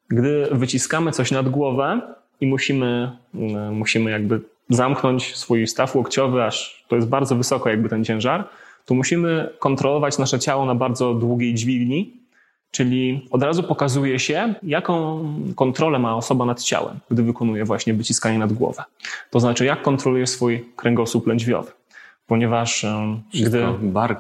gdy 0.10 0.48
wyciskamy 0.52 1.12
coś 1.12 1.32
nad 1.32 1.50
głowę, 1.50 2.02
i 2.42 2.48
musimy, 2.48 3.12
mm, 3.36 3.76
musimy 3.76 4.12
jakby 4.12 4.42
zamknąć 4.70 5.36
swój 5.36 5.68
staw 5.68 5.96
łokciowy, 5.96 6.44
aż 6.44 6.86
to 6.88 6.96
jest 6.96 7.08
bardzo 7.08 7.36
wysoko 7.36 7.70
jakby 7.70 7.90
ten 7.90 8.06
ciężar, 8.06 8.48
to 8.86 8.94
musimy 8.94 9.50
kontrolować 9.60 10.18
nasze 10.18 10.40
ciało 10.40 10.66
na 10.66 10.76
bardzo 10.76 11.14
długiej 11.14 11.54
dźwigni, 11.54 12.14
czyli 12.72 13.28
od 13.32 13.44
razu 13.44 13.64
pokazuje 13.64 14.20
się, 14.20 14.54
jaką 14.64 15.26
kontrolę 15.56 16.00
ma 16.00 16.16
osoba 16.16 16.46
nad 16.46 16.64
ciałem, 16.64 17.00
gdy 17.12 17.24
wykonuje 17.24 17.66
właśnie 17.66 17.94
wyciskanie 17.94 18.40
nad 18.40 18.54
głowę. 18.54 18.84
To 19.30 19.40
znaczy, 19.40 19.66
jak 19.66 19.82
kontroluje 19.82 20.28
swój 20.28 20.66
kręgosłup 20.76 21.28
lędźwiowy 21.28 21.72
ponieważ 22.32 22.86
gdy... 23.34 23.66
Bar, 23.82 24.20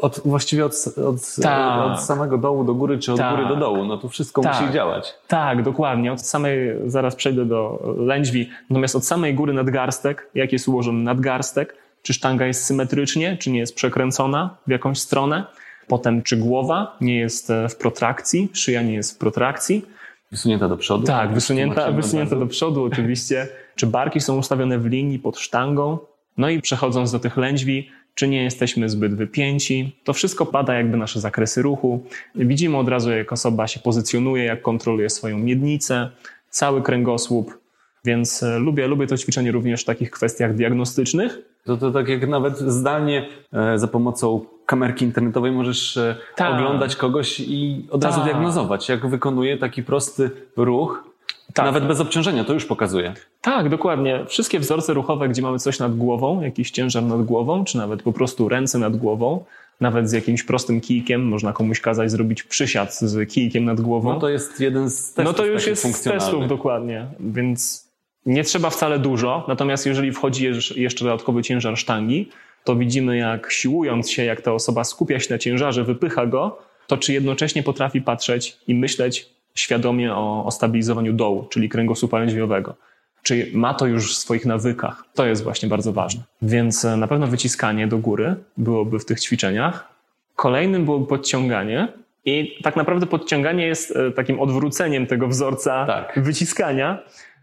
od, 0.00 0.20
właściwie 0.24 0.64
od, 0.64 0.74
od, 1.06 1.36
tak. 1.42 1.86
od, 1.86 2.00
samego 2.02 2.38
dołu 2.38 2.64
do 2.64 2.74
góry, 2.74 2.98
czy 2.98 3.12
od 3.12 3.18
tak. 3.18 3.36
góry 3.36 3.48
do 3.48 3.56
dołu, 3.56 3.84
no 3.84 3.98
to 3.98 4.08
wszystko 4.08 4.42
tak. 4.42 4.60
musi 4.60 4.72
działać. 4.72 5.14
Tak, 5.28 5.62
dokładnie. 5.62 6.12
Od 6.12 6.20
samej, 6.20 6.74
zaraz 6.86 7.16
przejdę 7.16 7.44
do 7.44 7.82
lędźwi, 7.98 8.50
natomiast 8.70 8.96
od 8.96 9.06
samej 9.06 9.34
góry 9.34 9.52
nadgarstek, 9.52 10.30
jak 10.34 10.52
jest 10.52 10.68
ułożony 10.68 11.02
nadgarstek, 11.04 11.76
czy 12.02 12.14
sztanga 12.14 12.46
jest 12.46 12.64
symetrycznie, 12.64 13.36
czy 13.36 13.50
nie 13.50 13.58
jest 13.58 13.74
przekręcona 13.74 14.56
w 14.66 14.70
jakąś 14.70 14.98
stronę. 14.98 15.44
Potem, 15.88 16.22
czy 16.22 16.36
głowa 16.36 16.96
nie 17.00 17.18
jest 17.18 17.50
e, 17.50 17.68
w 17.68 17.76
protrakcji, 17.76 18.48
szyja 18.52 18.82
nie 18.82 18.94
jest 18.94 19.14
w 19.14 19.18
protrakcji. 19.18 19.84
Wysunięta 20.30 20.68
do 20.68 20.76
przodu? 20.76 21.06
Tak, 21.06 21.34
wysunięta, 21.34 21.92
wysunięta 21.92 22.36
do 22.36 22.46
przodu 22.46 22.84
oczywiście. 22.84 23.48
Czy 23.76 23.86
barki 23.86 24.20
są 24.20 24.38
ustawione 24.38 24.78
w 24.78 24.86
linii 24.86 25.18
pod 25.18 25.38
sztangą? 25.38 25.98
No 26.38 26.48
i 26.48 26.62
przechodząc 26.62 27.12
do 27.12 27.18
tych 27.18 27.36
lędźwi, 27.36 27.88
czy 28.14 28.28
nie 28.28 28.42
jesteśmy 28.42 28.88
zbyt 28.88 29.14
wypięci. 29.14 29.96
To 30.04 30.12
wszystko 30.12 30.46
pada 30.46 30.74
jakby 30.74 30.96
nasze 30.96 31.20
zakresy 31.20 31.62
ruchu. 31.62 32.04
Widzimy 32.34 32.76
od 32.76 32.88
razu, 32.88 33.10
jak 33.10 33.32
osoba 33.32 33.66
się 33.66 33.80
pozycjonuje, 33.80 34.44
jak 34.44 34.62
kontroluje 34.62 35.10
swoją 35.10 35.38
miednicę, 35.38 36.10
cały 36.50 36.82
kręgosłup. 36.82 37.58
Więc 38.04 38.42
e, 38.42 38.58
lubię, 38.58 38.86
lubię 38.86 39.06
to 39.06 39.16
ćwiczenie 39.16 39.52
również 39.52 39.82
w 39.82 39.84
takich 39.84 40.10
kwestiach 40.10 40.54
diagnostycznych. 40.54 41.38
To, 41.64 41.76
to 41.76 41.90
tak 41.90 42.08
jak 42.08 42.28
nawet 42.28 42.58
zdalnie 42.58 43.28
e, 43.52 43.78
za 43.78 43.88
pomocą 43.88 44.44
kamerki 44.66 45.04
internetowej 45.04 45.52
możesz 45.52 45.96
e, 45.96 46.16
tak. 46.36 46.54
oglądać 46.54 46.96
kogoś 46.96 47.40
i 47.40 47.86
od 47.90 48.04
razu 48.04 48.16
tak. 48.20 48.28
diagnozować, 48.28 48.88
jak 48.88 49.06
wykonuje 49.06 49.58
taki 49.58 49.82
prosty 49.82 50.30
ruch, 50.56 51.04
tak. 51.54 51.66
Nawet 51.66 51.86
bez 51.86 52.00
obciążenia, 52.00 52.44
to 52.44 52.52
już 52.52 52.64
pokazuje. 52.64 53.14
Tak, 53.40 53.68
dokładnie. 53.68 54.24
Wszystkie 54.26 54.58
wzorce 54.58 54.94
ruchowe, 54.94 55.28
gdzie 55.28 55.42
mamy 55.42 55.58
coś 55.58 55.78
nad 55.78 55.96
głową, 55.96 56.40
jakiś 56.42 56.70
ciężar 56.70 57.02
nad 57.02 57.22
głową, 57.22 57.64
czy 57.64 57.76
nawet 57.76 58.02
po 58.02 58.12
prostu 58.12 58.48
ręce 58.48 58.78
nad 58.78 58.96
głową, 58.96 59.44
nawet 59.80 60.10
z 60.10 60.12
jakimś 60.12 60.42
prostym 60.42 60.80
kijkiem, 60.80 61.28
można 61.28 61.52
komuś 61.52 61.80
kazać 61.80 62.10
zrobić 62.10 62.42
przysiad 62.42 62.94
z 62.94 63.30
kijkiem 63.30 63.64
nad 63.64 63.80
głową. 63.80 64.12
No 64.12 64.20
to 64.20 64.28
jest 64.28 64.60
jeden 64.60 64.90
z 64.90 65.04
testów. 65.04 65.24
No 65.24 65.32
to 65.32 65.46
już 65.46 65.66
jest 65.66 65.96
z 65.96 66.02
testów, 66.02 66.48
dokładnie. 66.48 67.06
Więc 67.20 67.88
nie 68.26 68.44
trzeba 68.44 68.70
wcale 68.70 68.98
dużo, 68.98 69.44
natomiast 69.48 69.86
jeżeli 69.86 70.12
wchodzi 70.12 70.50
jeszcze 70.76 71.04
dodatkowy 71.04 71.42
ciężar 71.42 71.76
sztangi, 71.76 72.28
to 72.64 72.76
widzimy 72.76 73.16
jak 73.16 73.52
siłując 73.52 74.10
się, 74.10 74.24
jak 74.24 74.40
ta 74.40 74.52
osoba 74.52 74.84
skupia 74.84 75.20
się 75.20 75.34
na 75.34 75.38
ciężarze, 75.38 75.84
wypycha 75.84 76.26
go, 76.26 76.58
to 76.86 76.96
czy 76.96 77.12
jednocześnie 77.12 77.62
potrafi 77.62 78.00
patrzeć 78.00 78.56
i 78.66 78.74
myśleć 78.74 79.30
świadomie 79.54 80.14
o, 80.14 80.44
o 80.44 80.50
stabilizowaniu 80.50 81.12
dołu, 81.12 81.46
czyli 81.50 81.68
kręgosłupa 81.68 82.18
lędźwiowego. 82.18 82.74
Czy 83.22 83.50
ma 83.54 83.74
to 83.74 83.86
już 83.86 84.14
w 84.14 84.16
swoich 84.16 84.46
nawykach? 84.46 85.04
To 85.14 85.26
jest 85.26 85.42
właśnie 85.42 85.68
bardzo 85.68 85.92
ważne. 85.92 86.22
Więc 86.42 86.84
e, 86.84 86.96
na 86.96 87.06
pewno 87.06 87.26
wyciskanie 87.26 87.86
do 87.86 87.98
góry 87.98 88.34
byłoby 88.56 88.98
w 88.98 89.04
tych 89.04 89.20
ćwiczeniach. 89.20 89.88
Kolejnym 90.36 90.84
byłoby 90.84 91.06
podciąganie. 91.06 91.88
I 92.24 92.58
tak 92.62 92.76
naprawdę 92.76 93.06
podciąganie 93.06 93.66
jest 93.66 93.96
e, 93.96 94.10
takim 94.10 94.40
odwróceniem 94.40 95.06
tego 95.06 95.28
wzorca 95.28 95.86
tak. 95.86 96.20
wyciskania, 96.22 96.98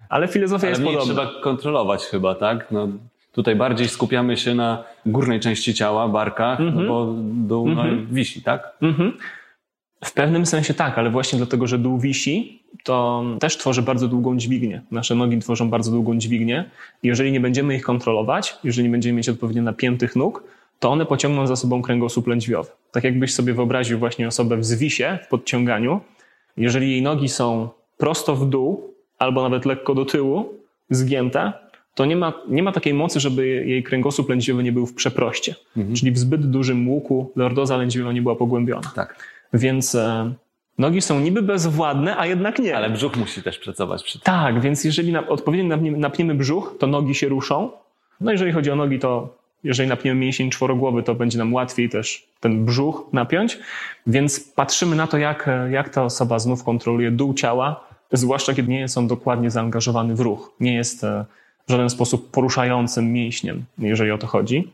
ale 0.10 0.28
filozofia 0.28 0.68
ale 0.68 0.70
jest 0.70 0.84
podobna. 0.84 1.06
trzeba 1.06 1.42
kontrolować 1.42 2.06
chyba, 2.06 2.36
tak? 2.36 2.72
No, 2.72 2.88
tutaj 3.32 3.56
bardziej 3.56 3.88
skupiamy 3.88 4.38
się 4.38 4.56
na 4.56 4.84
górnej 5.06 5.40
części 5.40 5.74
ciała, 5.74 6.08
barkach, 6.08 6.60
mm 6.60 6.74
-hmm. 6.74 6.82
no 6.82 6.88
bo 6.88 7.14
dół 7.48 7.68
mm 7.68 7.78
-hmm. 7.78 7.84
no, 7.84 7.90
mhm. 7.90 8.08
wisi, 8.14 8.42
tak? 8.42 8.78
Mm 8.82 8.94
-hmm. 8.94 9.12
W 10.06 10.14
pewnym 10.14 10.46
sensie 10.46 10.74
tak, 10.74 10.98
ale 10.98 11.10
właśnie 11.10 11.38
dlatego, 11.38 11.68
że 11.68 11.78
dół 11.78 12.00
wisi, 12.00 12.62
to 12.84 13.24
też 13.40 13.58
tworzy 13.58 13.82
bardzo 13.82 14.08
długą 14.08 14.38
dźwignię. 14.38 14.82
Nasze 14.92 15.16
nogi 15.16 15.40
tworzą 15.40 15.70
bardzo 15.70 15.92
długą 15.92 16.18
dźwignię. 16.18 16.70
Jeżeli 17.04 17.32
nie 17.32 17.40
będziemy 17.40 17.76
ich 17.76 17.84
kontrolować, 17.84 18.58
jeżeli 18.64 18.88
nie 18.88 18.92
będziemy 18.92 19.18
mieć 19.18 19.30
odpowiednio 19.30 19.64
napiętych 19.64 20.16
nóg, 20.16 20.44
to 20.80 20.92
one 20.92 21.06
pociągną 21.06 21.48
za 21.48 21.56
sobą 21.56 21.82
kręgosłup 21.82 22.28
lędźwiowy. 22.28 22.70
Tak 22.92 23.04
jakbyś 23.04 23.34
sobie 23.34 23.54
wyobraził 23.54 24.00
właśnie 24.00 24.28
osobę 24.28 24.58
w 24.58 24.66
zwisie, 24.66 25.20
w 25.24 25.28
podciąganiu. 25.28 26.00
Jeżeli 26.58 26.92
jej 26.92 27.02
nogi 27.02 27.30
są 27.30 27.70
prosto 27.98 28.36
w 28.36 28.50
dół, 28.50 28.94
albo 29.20 29.42
nawet 29.42 29.66
lekko 29.66 29.96
do 29.96 30.06
tyłu, 30.06 30.54
zgięte, 30.90 31.54
to 31.96 32.06
nie 32.06 32.16
ma, 32.16 32.34
nie 32.48 32.64
ma 32.64 32.72
takiej 32.72 32.94
mocy, 32.94 33.20
żeby 33.20 33.48
jej 33.48 33.84
kręgosłup 33.84 34.30
lędźwiowy 34.30 34.64
nie 34.64 34.72
był 34.72 34.86
w 34.86 34.94
przeproście. 34.94 35.56
Mhm. 35.78 35.96
Czyli 35.96 36.12
w 36.12 36.18
zbyt 36.18 36.50
dużym 36.50 36.90
łuku 36.90 37.32
lordoza 37.36 37.78
lędźwiowa 37.78 38.12
nie 38.12 38.22
była 38.22 38.36
pogłębiona. 38.36 38.92
Tak. 38.96 39.35
Więc 39.56 39.96
e, 39.96 40.34
nogi 40.78 41.02
są 41.02 41.20
niby 41.20 41.42
bezwładne, 41.42 42.18
a 42.18 42.26
jednak 42.26 42.60
nie. 42.60 42.78
Ale 42.78 42.90
brzuch 42.90 43.18
musi 43.18 43.44
też 43.44 43.60
pracować 43.60 44.04
przy 44.04 44.20
tym. 44.20 44.22
Tak, 44.24 44.62
więc 44.62 44.84
jeżeli 44.84 45.12
na, 45.12 45.28
odpowiednio 45.28 45.78
napniemy 45.98 46.36
brzuch, 46.36 46.76
to 46.80 46.88
nogi 46.88 47.16
się 47.16 47.28
ruszą. 47.28 47.70
No 48.22 48.32
jeżeli 48.32 48.52
chodzi 48.52 48.72
o 48.72 48.76
nogi, 48.76 49.00
to 49.00 49.36
jeżeli 49.64 49.90
napniemy 49.90 50.20
mięsień 50.20 50.50
czworogłowy, 50.50 51.04
to 51.04 51.16
będzie 51.16 51.38
nam 51.38 51.54
łatwiej 51.54 51.90
też 51.90 52.28
ten 52.40 52.66
brzuch 52.66 53.04
napiąć. 53.14 53.60
Więc 54.08 54.40
patrzymy 54.40 54.96
na 54.96 55.08
to, 55.08 55.18
jak, 55.18 55.50
jak 55.72 55.90
ta 55.90 56.04
osoba 56.04 56.40
znów 56.40 56.64
kontroluje 56.64 57.12
dół 57.12 57.34
ciała, 57.34 57.84
zwłaszcza 58.12 58.54
kiedy 58.54 58.70
nie 58.70 58.80
jest 58.80 58.98
on 58.98 59.08
dokładnie 59.08 59.52
zaangażowany 59.52 60.16
w 60.16 60.20
ruch. 60.20 60.52
Nie 60.60 60.74
jest 60.74 61.04
e, 61.04 61.26
w 61.68 61.72
żaden 61.72 61.90
sposób 61.90 62.32
poruszającym 62.32 63.14
mięśniem, 63.14 63.66
jeżeli 63.78 64.12
o 64.12 64.18
to 64.18 64.28
chodzi. 64.28 64.72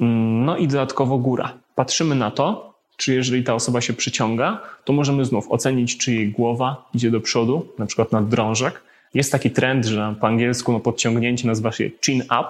Mm, 0.00 0.44
no 0.44 0.56
i 0.56 0.68
dodatkowo 0.68 1.18
góra. 1.18 1.52
Patrzymy 1.74 2.14
na 2.14 2.30
to, 2.30 2.73
czy 2.96 3.14
jeżeli 3.14 3.44
ta 3.44 3.54
osoba 3.54 3.80
się 3.80 3.92
przyciąga, 3.92 4.60
to 4.84 4.92
możemy 4.92 5.24
znów 5.24 5.50
ocenić, 5.50 5.98
czy 5.98 6.12
jej 6.12 6.28
głowa 6.28 6.88
idzie 6.94 7.10
do 7.10 7.20
przodu, 7.20 7.66
na 7.78 7.86
przykład 7.86 8.12
na 8.12 8.22
drążek. 8.22 8.82
Jest 9.14 9.32
taki 9.32 9.50
trend, 9.50 9.86
że 9.86 10.14
po 10.20 10.26
angielsku 10.26 10.72
no, 10.72 10.80
podciągnięcie 10.80 11.46
nazywa 11.46 11.72
się 11.72 11.90
chin 12.04 12.22
up, 12.22 12.48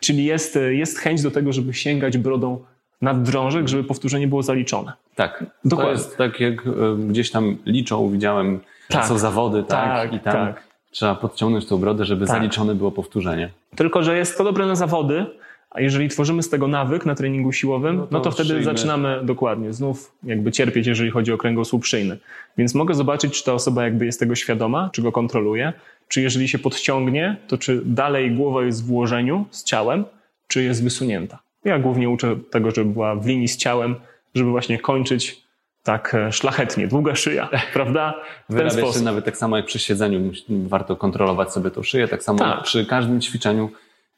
czyli 0.00 0.24
jest, 0.24 0.58
jest 0.70 0.98
chęć 0.98 1.22
do 1.22 1.30
tego, 1.30 1.52
żeby 1.52 1.74
sięgać 1.74 2.18
brodą 2.18 2.64
nad 3.02 3.22
drążek, 3.22 3.68
żeby 3.68 3.84
powtórzenie 3.84 4.28
było 4.28 4.42
zaliczone. 4.42 4.92
Tak, 5.14 5.44
Dokładnie. 5.64 5.92
to 5.94 5.98
jest 5.98 6.16
tak 6.16 6.40
jak 6.40 6.62
gdzieś 6.98 7.30
tam 7.30 7.56
liczą, 7.66 8.10
widziałem, 8.10 8.60
tak. 8.88 9.06
są 9.06 9.18
zawody, 9.18 9.62
tak, 9.62 9.88
tak 9.88 10.12
i 10.12 10.20
tam 10.20 10.32
tak. 10.32 10.62
trzeba 10.90 11.14
podciągnąć 11.14 11.66
tą 11.66 11.78
brodę, 11.78 12.04
żeby 12.04 12.26
tak. 12.26 12.36
zaliczone 12.36 12.74
było 12.74 12.90
powtórzenie. 12.90 13.50
Tylko, 13.76 14.02
że 14.02 14.16
jest 14.16 14.38
to 14.38 14.44
dobre 14.44 14.66
na 14.66 14.74
zawody, 14.74 15.26
a 15.70 15.80
jeżeli 15.80 16.08
tworzymy 16.08 16.42
z 16.42 16.48
tego 16.48 16.68
nawyk 16.68 17.06
na 17.06 17.14
treningu 17.14 17.52
siłowym, 17.52 17.96
no 17.96 18.06
to, 18.06 18.08
no 18.12 18.20
to 18.20 18.30
wtedy 18.30 18.64
zaczynamy 18.64 19.20
dokładnie 19.22 19.72
znów 19.72 20.12
jakby 20.24 20.52
cierpieć, 20.52 20.86
jeżeli 20.86 21.10
chodzi 21.10 21.32
o 21.32 21.38
kręgosłup 21.38 21.86
szyjny. 21.86 22.18
Więc 22.58 22.74
mogę 22.74 22.94
zobaczyć, 22.94 23.38
czy 23.38 23.44
ta 23.44 23.52
osoba 23.52 23.84
jakby 23.84 24.06
jest 24.06 24.20
tego 24.20 24.34
świadoma, 24.34 24.90
czy 24.92 25.02
go 25.02 25.12
kontroluje, 25.12 25.72
czy 26.08 26.22
jeżeli 26.22 26.48
się 26.48 26.58
podciągnie, 26.58 27.36
to 27.48 27.58
czy 27.58 27.82
dalej 27.84 28.30
głowa 28.30 28.64
jest 28.64 28.86
w 28.86 28.90
ułożeniu 28.90 29.46
z 29.50 29.64
ciałem, 29.64 30.04
czy 30.48 30.62
jest 30.62 30.84
wysunięta. 30.84 31.38
Ja 31.64 31.78
głównie 31.78 32.10
uczę 32.10 32.36
tego, 32.50 32.70
żeby 32.70 32.90
była 32.90 33.14
w 33.16 33.26
linii 33.26 33.48
z 33.48 33.56
ciałem, 33.56 33.94
żeby 34.34 34.50
właśnie 34.50 34.78
kończyć 34.78 35.46
tak 35.82 36.14
e, 36.14 36.32
szlachetnie, 36.32 36.88
długa 36.88 37.14
szyja, 37.14 37.48
prawda? 37.72 38.14
W 38.48 38.56
ten 38.56 38.70
sposób. 38.70 39.02
nawet 39.02 39.24
tak 39.24 39.36
samo 39.36 39.56
jak 39.56 39.66
przy 39.66 39.78
siedzeniu 39.78 40.32
warto 40.48 40.96
kontrolować 40.96 41.52
sobie 41.52 41.70
tą 41.70 41.82
szyję, 41.82 42.08
tak 42.08 42.22
samo 42.22 42.38
tak. 42.38 42.62
przy 42.62 42.86
każdym 42.86 43.20
ćwiczeniu. 43.20 43.70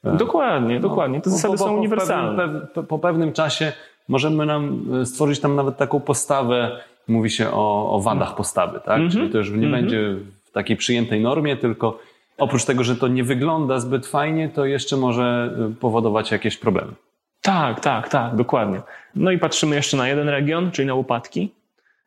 Dokładnie, 0.04 0.74
no, 0.74 0.88
dokładnie. 0.88 1.20
Te 1.20 1.30
zasady 1.30 1.58
są 1.58 1.76
uniwersalne. 1.76 2.30
Po 2.30 2.42
pewnym, 2.42 2.86
po 2.86 2.98
pewnym, 2.98 3.32
czasie 3.32 3.72
możemy 4.08 4.46
nam 4.46 4.84
e, 5.00 5.06
stworzyć 5.06 5.40
tam 5.40 5.56
nawet 5.56 5.76
taką 5.76 6.00
postawę, 6.00 6.80
mówi 7.08 7.30
się 7.30 7.50
o, 7.50 7.92
o 7.92 8.00
wadach 8.00 8.34
postawy, 8.34 8.80
tak? 8.84 8.96
Mm 8.96 9.08
-hmm. 9.08 9.12
Czyli 9.12 9.30
to 9.30 9.38
już 9.38 9.50
nie 9.50 9.56
mm 9.56 9.68
-hmm. 9.68 9.72
będzie 9.72 10.14
w 10.44 10.50
takiej 10.50 10.76
przyjętej 10.76 11.20
normie, 11.20 11.56
tylko 11.56 11.98
oprócz 12.38 12.64
tego, 12.64 12.84
że 12.84 12.96
to 12.96 13.08
nie 13.08 13.24
wygląda 13.24 13.80
zbyt 13.80 14.06
fajnie, 14.06 14.48
to 14.48 14.64
jeszcze 14.64 14.96
może 14.96 15.54
e, 15.70 15.74
powodować 15.80 16.30
jakieś 16.30 16.56
problemy. 16.56 16.92
Tak, 17.42 17.80
tak, 17.80 18.08
tak, 18.08 18.36
dokładnie. 18.36 18.80
No 19.14 19.30
i 19.30 19.38
patrzymy 19.38 19.76
jeszcze 19.76 19.96
na 19.96 20.08
jeden 20.08 20.28
region, 20.28 20.70
czyli 20.70 20.88
na 20.88 20.94
łopatki. 20.94 21.50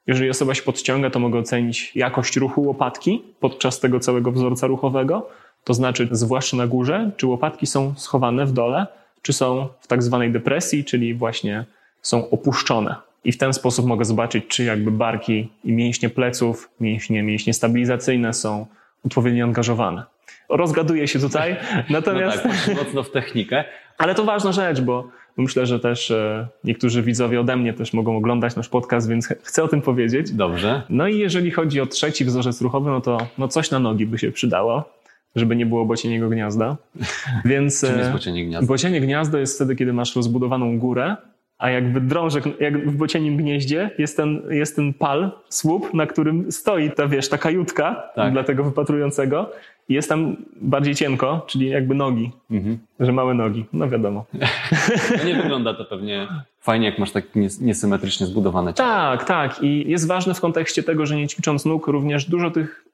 Jeżeli 0.08 0.30
osoba 0.30 0.56
się 0.56 0.64
podciąga, 0.64 1.10
to 1.10 1.20
mogę 1.20 1.40
ocenić 1.40 1.96
jakość 1.96 2.38
ruchu 2.38 2.62
łopatki 2.62 3.24
podczas 3.40 3.80
tego 3.80 4.00
całego 4.00 4.32
wzorca 4.32 4.68
ruchowego. 4.68 5.30
To 5.64 5.74
znaczy, 5.74 6.08
zwłaszcza 6.12 6.58
na 6.58 6.68
górze, 6.68 7.12
czy 7.18 7.28
łopatki 7.28 7.68
są 7.68 7.94
schowane 7.98 8.46
w 8.46 8.54
dole, 8.54 8.88
czy 9.22 9.34
są 9.34 9.68
w 9.80 9.88
tak 9.88 10.04
zwanej 10.04 10.32
depresji, 10.32 10.86
czyli 10.86 11.14
właśnie 11.14 11.66
są 12.02 12.30
opuszczone. 12.30 12.96
I 13.24 13.32
w 13.32 13.38
ten 13.38 13.54
sposób 13.54 13.86
mogę 13.86 14.06
zobaczyć, 14.06 14.48
czy 14.48 14.64
jakby 14.64 14.92
barki 14.92 15.50
i 15.64 15.72
mięśnie 15.72 16.10
pleców, 16.10 16.70
mięśnie, 16.80 17.24
mięśnie 17.24 17.54
stabilizacyjne 17.54 18.34
są 18.34 18.66
odpowiednio 19.06 19.46
angażowane. 19.46 20.04
Rozgaduję 20.50 21.08
się 21.08 21.20
tutaj, 21.20 21.56
natomiast... 21.90 22.44
No 22.46 22.52
tak, 22.66 22.86
mocno 22.86 23.04
w 23.04 23.12
technikę. 23.12 23.64
Ale 23.98 24.16
to 24.16 24.24
ważna 24.24 24.52
rzecz, 24.52 24.82
bo 24.82 25.08
myślę, 25.38 25.66
że 25.66 25.80
też 25.80 26.12
e, 26.12 26.48
niektórzy 26.64 27.02
widzowie 27.02 27.40
ode 27.40 27.56
mnie 27.56 27.74
też 27.74 27.94
mogą 27.94 28.18
oglądać 28.18 28.56
nasz 28.56 28.70
podcast, 28.70 29.10
więc 29.10 29.28
chcę 29.44 29.64
o 29.64 29.68
tym 29.68 29.82
powiedzieć. 29.82 30.32
Dobrze. 30.32 30.82
No 30.90 31.08
i 31.08 31.18
jeżeli 31.18 31.52
chodzi 31.52 31.82
o 31.82 31.86
trzeci 31.86 32.26
wzorzec 32.26 32.62
ruchowy, 32.62 32.90
no 32.90 33.02
to 33.02 33.18
no 33.38 33.48
coś 33.48 33.72
na 33.72 33.80
nogi 33.80 34.06
by 34.06 34.20
się 34.20 34.32
przydało 34.32 35.01
żeby 35.36 35.56
nie 35.56 35.66
było 35.66 35.86
bocieniego 35.86 36.30
gniazda. 36.30 36.78
Więc 37.46 37.82
Czym 37.82 37.98
jest 37.98 38.10
e, 38.10 38.14
bocienie 38.14 38.46
gniazdo? 38.46 38.68
Bocienie 38.68 39.02
gniazdo 39.02 39.38
jest 39.38 39.56
wtedy, 39.56 39.76
kiedy 39.76 39.94
masz 39.94 40.16
rozbudowaną 40.16 40.80
górę, 40.80 41.18
a 41.62 41.70
jakby 41.70 42.02
drążek, 42.02 42.44
jak 42.60 42.90
w 42.90 42.96
bocienim 42.96 43.38
gnieździe 43.38 43.90
jest 43.98 44.18
ten, 44.18 44.42
jest 44.50 44.76
ten 44.76 44.94
pal, 44.94 45.32
słup, 45.50 45.94
na 45.94 46.06
którym 46.06 46.52
stoi 46.52 46.92
ta, 46.92 47.08
wiesz, 47.08 47.30
ta 47.30 47.38
kajutka 47.38 48.10
tak. 48.16 48.34
dla 48.34 48.44
tego 48.44 48.64
wypatrującego 48.64 49.50
i 49.90 49.94
jest 49.94 50.10
tam 50.10 50.36
bardziej 50.62 50.96
cienko, 50.96 51.46
czyli 51.48 51.70
jakby 51.70 51.96
nogi, 51.96 52.32
mhm. 52.52 52.78
że 53.00 53.12
małe 53.12 53.34
nogi, 53.34 53.66
no 53.74 53.90
wiadomo. 53.90 54.26
No 55.18 55.24
nie 55.24 55.36
wygląda 55.36 55.74
to 55.74 55.86
pewnie 55.86 56.28
fajnie, 56.60 56.86
jak 56.86 57.00
masz 57.00 57.12
tak 57.12 57.26
niesymetrycznie 57.62 58.28
zbudowane 58.28 58.74
ciało. 58.74 58.90
Tak, 58.90 59.24
tak 59.24 59.64
i 59.64 59.90
jest 59.90 60.08
ważne 60.08 60.34
w 60.34 60.42
kontekście 60.42 60.84
tego, 60.84 61.06
że 61.06 61.16
nie 61.16 61.28
ćwicząc 61.28 61.66
nóg 61.66 61.88
również 61.88 62.26
dużo 62.26 62.52
tych 62.52 62.86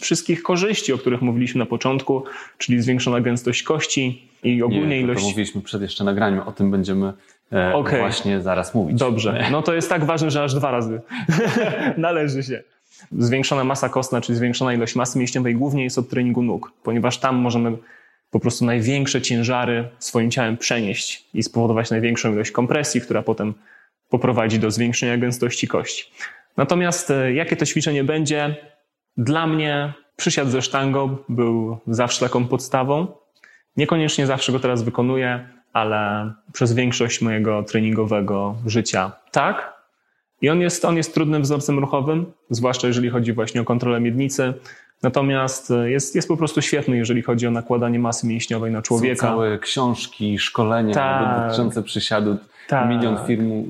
wszystkich 0.00 0.42
korzyści, 0.42 0.92
o 0.92 0.98
których 0.98 1.22
mówiliśmy 1.22 1.58
na 1.58 1.66
początku, 1.66 2.24
czyli 2.58 2.82
zwiększona 2.82 3.20
gęstość 3.20 3.62
kości 3.62 4.28
i 4.42 4.62
ogólnie 4.62 4.86
Nie, 4.86 4.96
to, 4.96 5.04
ilość. 5.04 5.22
to 5.22 5.28
mówiliśmy 5.28 5.62
przed 5.62 5.82
jeszcze 5.82 6.04
nagraniem, 6.04 6.40
o 6.40 6.52
tym 6.52 6.70
będziemy 6.70 7.12
e, 7.52 7.74
Okej. 7.74 8.00
właśnie 8.00 8.40
zaraz 8.40 8.74
mówić. 8.74 8.98
Dobrze, 8.98 9.44
no 9.52 9.62
to 9.62 9.74
jest 9.74 9.88
tak 9.88 10.04
ważne, 10.04 10.30
że 10.30 10.42
aż 10.44 10.54
dwa 10.54 10.70
razy 10.70 11.00
należy 11.96 12.42
się. 12.42 12.62
Zwiększona 13.12 13.64
masa 13.64 13.88
kostna, 13.88 14.20
czyli 14.20 14.38
zwiększona 14.38 14.74
ilość 14.74 14.96
masy 14.96 15.18
mięśniowej 15.18 15.54
głównie 15.54 15.84
jest 15.84 15.98
od 15.98 16.08
treningu 16.08 16.42
nóg, 16.42 16.72
ponieważ 16.82 17.18
tam 17.18 17.36
możemy 17.36 17.76
po 18.30 18.40
prostu 18.40 18.64
największe 18.64 19.22
ciężary 19.22 19.88
swoim 19.98 20.30
ciałem 20.30 20.56
przenieść 20.56 21.24
i 21.34 21.42
spowodować 21.42 21.90
największą 21.90 22.32
ilość 22.32 22.50
kompresji, 22.50 23.00
która 23.00 23.22
potem 23.22 23.54
poprowadzi 24.08 24.58
do 24.58 24.70
zwiększenia 24.70 25.18
gęstości 25.18 25.68
kości. 25.68 26.04
Natomiast 26.56 27.10
e, 27.10 27.32
jakie 27.32 27.56
to 27.56 27.66
ćwiczenie 27.66 28.04
będzie? 28.04 28.56
Dla 29.16 29.46
mnie 29.46 29.92
przysiad 30.16 30.48
ze 30.48 30.62
sztangą 30.62 31.16
był 31.28 31.78
zawsze 31.86 32.20
taką 32.26 32.46
podstawą. 32.48 33.06
Niekoniecznie 33.76 34.26
zawsze 34.26 34.52
go 34.52 34.60
teraz 34.60 34.82
wykonuję, 34.82 35.48
ale 35.72 36.32
przez 36.52 36.72
większość 36.72 37.20
mojego 37.20 37.62
treningowego 37.62 38.54
życia 38.66 39.12
tak. 39.30 39.74
I 40.40 40.50
on 40.50 40.60
jest, 40.60 40.84
on 40.84 40.96
jest 40.96 41.14
trudnym 41.14 41.42
wzorcem 41.42 41.78
ruchowym, 41.78 42.32
zwłaszcza 42.50 42.86
jeżeli 42.86 43.10
chodzi 43.10 43.32
właśnie 43.32 43.60
o 43.60 43.64
kontrolę 43.64 44.00
miednicy. 44.00 44.54
Natomiast 45.02 45.72
jest, 45.84 46.14
jest 46.14 46.28
po 46.28 46.36
prostu 46.36 46.62
świetny, 46.62 46.96
jeżeli 46.96 47.22
chodzi 47.22 47.46
o 47.46 47.50
nakładanie 47.50 47.98
masy 47.98 48.26
mięśniowej 48.26 48.72
na 48.72 48.78
Są 48.78 48.82
człowieka. 48.82 49.26
całe 49.26 49.58
książki, 49.58 50.38
szkolenia 50.38 50.94
Tak. 50.94 51.42
dotyczące 51.44 51.82
przysiadu. 51.82 52.36
Tak. 52.68 52.88
Milion 52.88 53.18
filmów, 53.26 53.66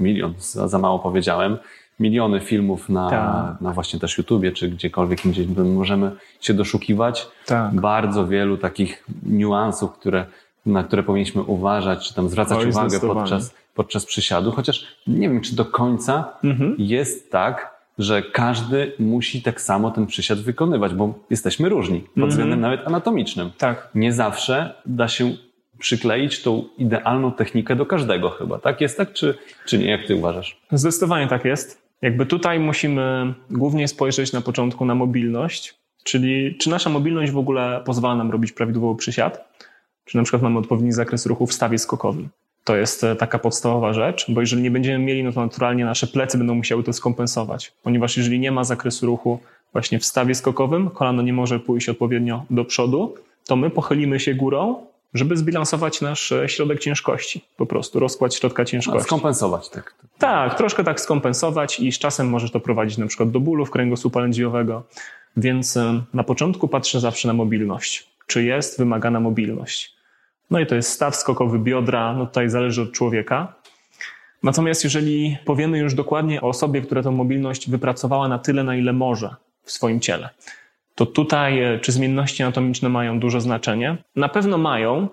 milion, 0.00 0.34
za 0.40 0.78
mało 0.78 0.98
powiedziałem, 0.98 1.58
miliony 2.00 2.40
filmów 2.40 2.88
na, 2.88 3.10
Tak. 3.10 3.60
na 3.60 3.72
właśnie 3.72 4.00
też 4.00 4.18
YouTubie, 4.18 4.52
czy 4.52 4.68
gdziekolwiek 4.68 5.24
indziej 5.24 5.48
możemy 5.48 6.10
się 6.40 6.54
doszukiwać. 6.54 7.26
Tak. 7.46 7.74
Bardzo 7.74 8.26
wielu 8.26 8.56
takich 8.58 9.04
niuansów, 9.26 9.92
które, 9.92 10.24
na 10.66 10.84
które 10.84 11.02
powinniśmy 11.02 11.42
uważać, 11.42 12.08
czy 12.08 12.14
tam 12.14 12.28
zwracać 12.28 12.58
Oj, 12.58 12.68
uwagę 12.68 13.00
podczas, 13.00 13.54
podczas 13.74 14.04
przysiadu, 14.06 14.52
chociaż 14.52 14.86
nie 15.06 15.28
wiem, 15.28 15.40
czy 15.40 15.56
do 15.56 15.64
końca 15.64 16.24
Mhm. 16.44 16.74
jest 16.78 17.30
tak, 17.32 17.74
że 17.98 18.22
każdy 18.22 18.92
musi 18.98 19.42
tak 19.42 19.60
samo 19.60 19.90
ten 19.90 20.06
przysiad 20.06 20.38
wykonywać, 20.38 20.94
bo 20.94 21.14
jesteśmy 21.30 21.68
różni 21.68 22.00
pod 22.00 22.08
Mhm. 22.16 22.30
względem 22.30 22.60
nawet 22.60 22.86
anatomicznym. 22.86 23.50
Tak. 23.58 23.88
Nie 23.94 24.12
zawsze 24.12 24.74
da 24.86 25.08
się 25.08 25.32
przykleić 25.78 26.42
tą 26.42 26.64
idealną 26.78 27.32
technikę 27.32 27.76
do 27.76 27.86
każdego 27.86 28.30
chyba. 28.30 28.58
Tak 28.58 28.80
jest 28.80 28.96
tak, 28.96 29.12
czy, 29.12 29.34
czy 29.66 29.78
nie? 29.78 29.90
Jak 29.90 30.06
ty 30.06 30.14
uważasz? 30.16 30.60
Zdecydowanie 30.72 31.26
tak 31.28 31.44
jest. 31.44 31.83
Jakby 32.04 32.26
tutaj 32.26 32.60
musimy 32.60 33.34
głównie 33.50 33.88
spojrzeć 33.88 34.32
na 34.32 34.40
początku 34.40 34.84
na 34.84 34.94
mobilność, 34.94 35.74
czyli 36.02 36.56
czy 36.58 36.70
nasza 36.70 36.90
mobilność 36.90 37.32
w 37.32 37.38
ogóle 37.38 37.82
pozwala 37.84 38.14
nam 38.14 38.30
robić 38.30 38.52
prawidłowo 38.52 38.94
przysiad, 38.94 39.48
czy 40.04 40.16
na 40.16 40.22
przykład 40.22 40.42
mamy 40.42 40.58
odpowiedni 40.58 40.92
zakres 40.92 41.26
ruchu 41.26 41.46
w 41.46 41.52
stawie 41.52 41.78
skokowym. 41.78 42.28
To 42.64 42.76
jest 42.76 43.04
e, 43.04 43.16
taka 43.16 43.38
podstawowa 43.38 43.92
rzecz, 43.92 44.26
bo 44.28 44.40
jeżeli 44.40 44.62
nie 44.62 44.70
będziemy 44.70 45.04
mieli, 45.04 45.24
no 45.24 45.32
to 45.32 45.40
naturalnie 45.40 45.84
nasze 45.84 46.06
plecy 46.06 46.38
będą 46.38 46.54
musiały 46.54 46.82
to 46.82 46.92
skompensować, 46.92 47.72
ponieważ 47.82 48.16
jeżeli 48.16 48.40
nie 48.40 48.52
ma 48.52 48.64
zakresu 48.64 49.06
ruchu 49.06 49.38
właśnie 49.72 49.98
w 49.98 50.04
stawie 50.04 50.34
skokowym, 50.34 50.90
kolano 50.90 51.22
nie 51.22 51.32
może 51.32 51.60
pójść 51.60 51.88
odpowiednio 51.88 52.44
do 52.50 52.64
przodu, 52.64 53.14
to 53.46 53.56
my 53.56 53.70
pochylimy 53.70 54.20
się 54.20 54.34
górą, 54.34 54.86
żeby 55.14 55.36
zbilansować 55.36 56.00
nasz 56.00 56.32
e, 56.32 56.48
środek 56.48 56.80
ciężkości, 56.80 57.44
po 57.56 57.66
prostu 57.66 58.00
rozkład 58.00 58.34
środka 58.34 58.62
A, 58.62 58.66
ciężkości. 58.66 59.06
skompensować 59.06 59.68
tak. 59.68 59.94
Tak, 60.18 60.54
troszkę 60.54 60.84
tak 60.84 61.00
skompensować 61.00 61.80
i 61.80 61.92
z 61.92 61.98
czasem 61.98 62.28
może 62.28 62.50
to 62.50 62.60
prowadzić 62.60 62.98
na 62.98 63.06
przykład 63.06 63.30
do 63.30 63.40
bólów 63.40 63.70
kręgosłupa 63.70 64.20
lędźwiowego. 64.20 64.82
Więc 65.36 65.76
em, 65.76 66.02
na 66.14 66.24
początku 66.24 66.68
patrzę 66.68 67.00
zawsze 67.00 67.28
na 67.28 67.34
mobilność. 67.34 68.06
Czy 68.26 68.44
jest 68.44 68.78
wymagana 68.78 69.20
mobilność? 69.20 69.94
No 70.50 70.60
i 70.60 70.66
to 70.66 70.74
jest 70.74 70.90
staw 70.90 71.16
skokowy 71.16 71.58
biodra, 71.58 72.14
no 72.14 72.26
tutaj 72.26 72.48
zależy 72.48 72.82
od 72.82 72.92
człowieka. 72.92 73.54
Natomiast 74.42 74.84
jeżeli 74.84 75.38
powiemy 75.44 75.78
już 75.78 75.94
dokładnie 75.94 76.40
o 76.40 76.48
osobie, 76.48 76.80
która 76.80 77.02
tę 77.02 77.10
mobilność 77.10 77.70
wypracowała 77.70 78.28
na 78.28 78.38
tyle, 78.38 78.64
na 78.64 78.76
ile 78.76 78.92
może 78.92 79.34
w 79.62 79.72
swoim 79.72 80.00
ciele, 80.00 80.28
to 80.94 81.06
tutaj 81.06 81.60
e, 81.60 81.78
czy 81.78 81.92
zmienności 81.92 82.42
anatomiczne 82.42 82.88
mają 82.88 83.20
duże 83.20 83.40
znaczenie? 83.40 83.96
Na 84.16 84.28
pewno 84.28 84.58
mają, 84.58 85.08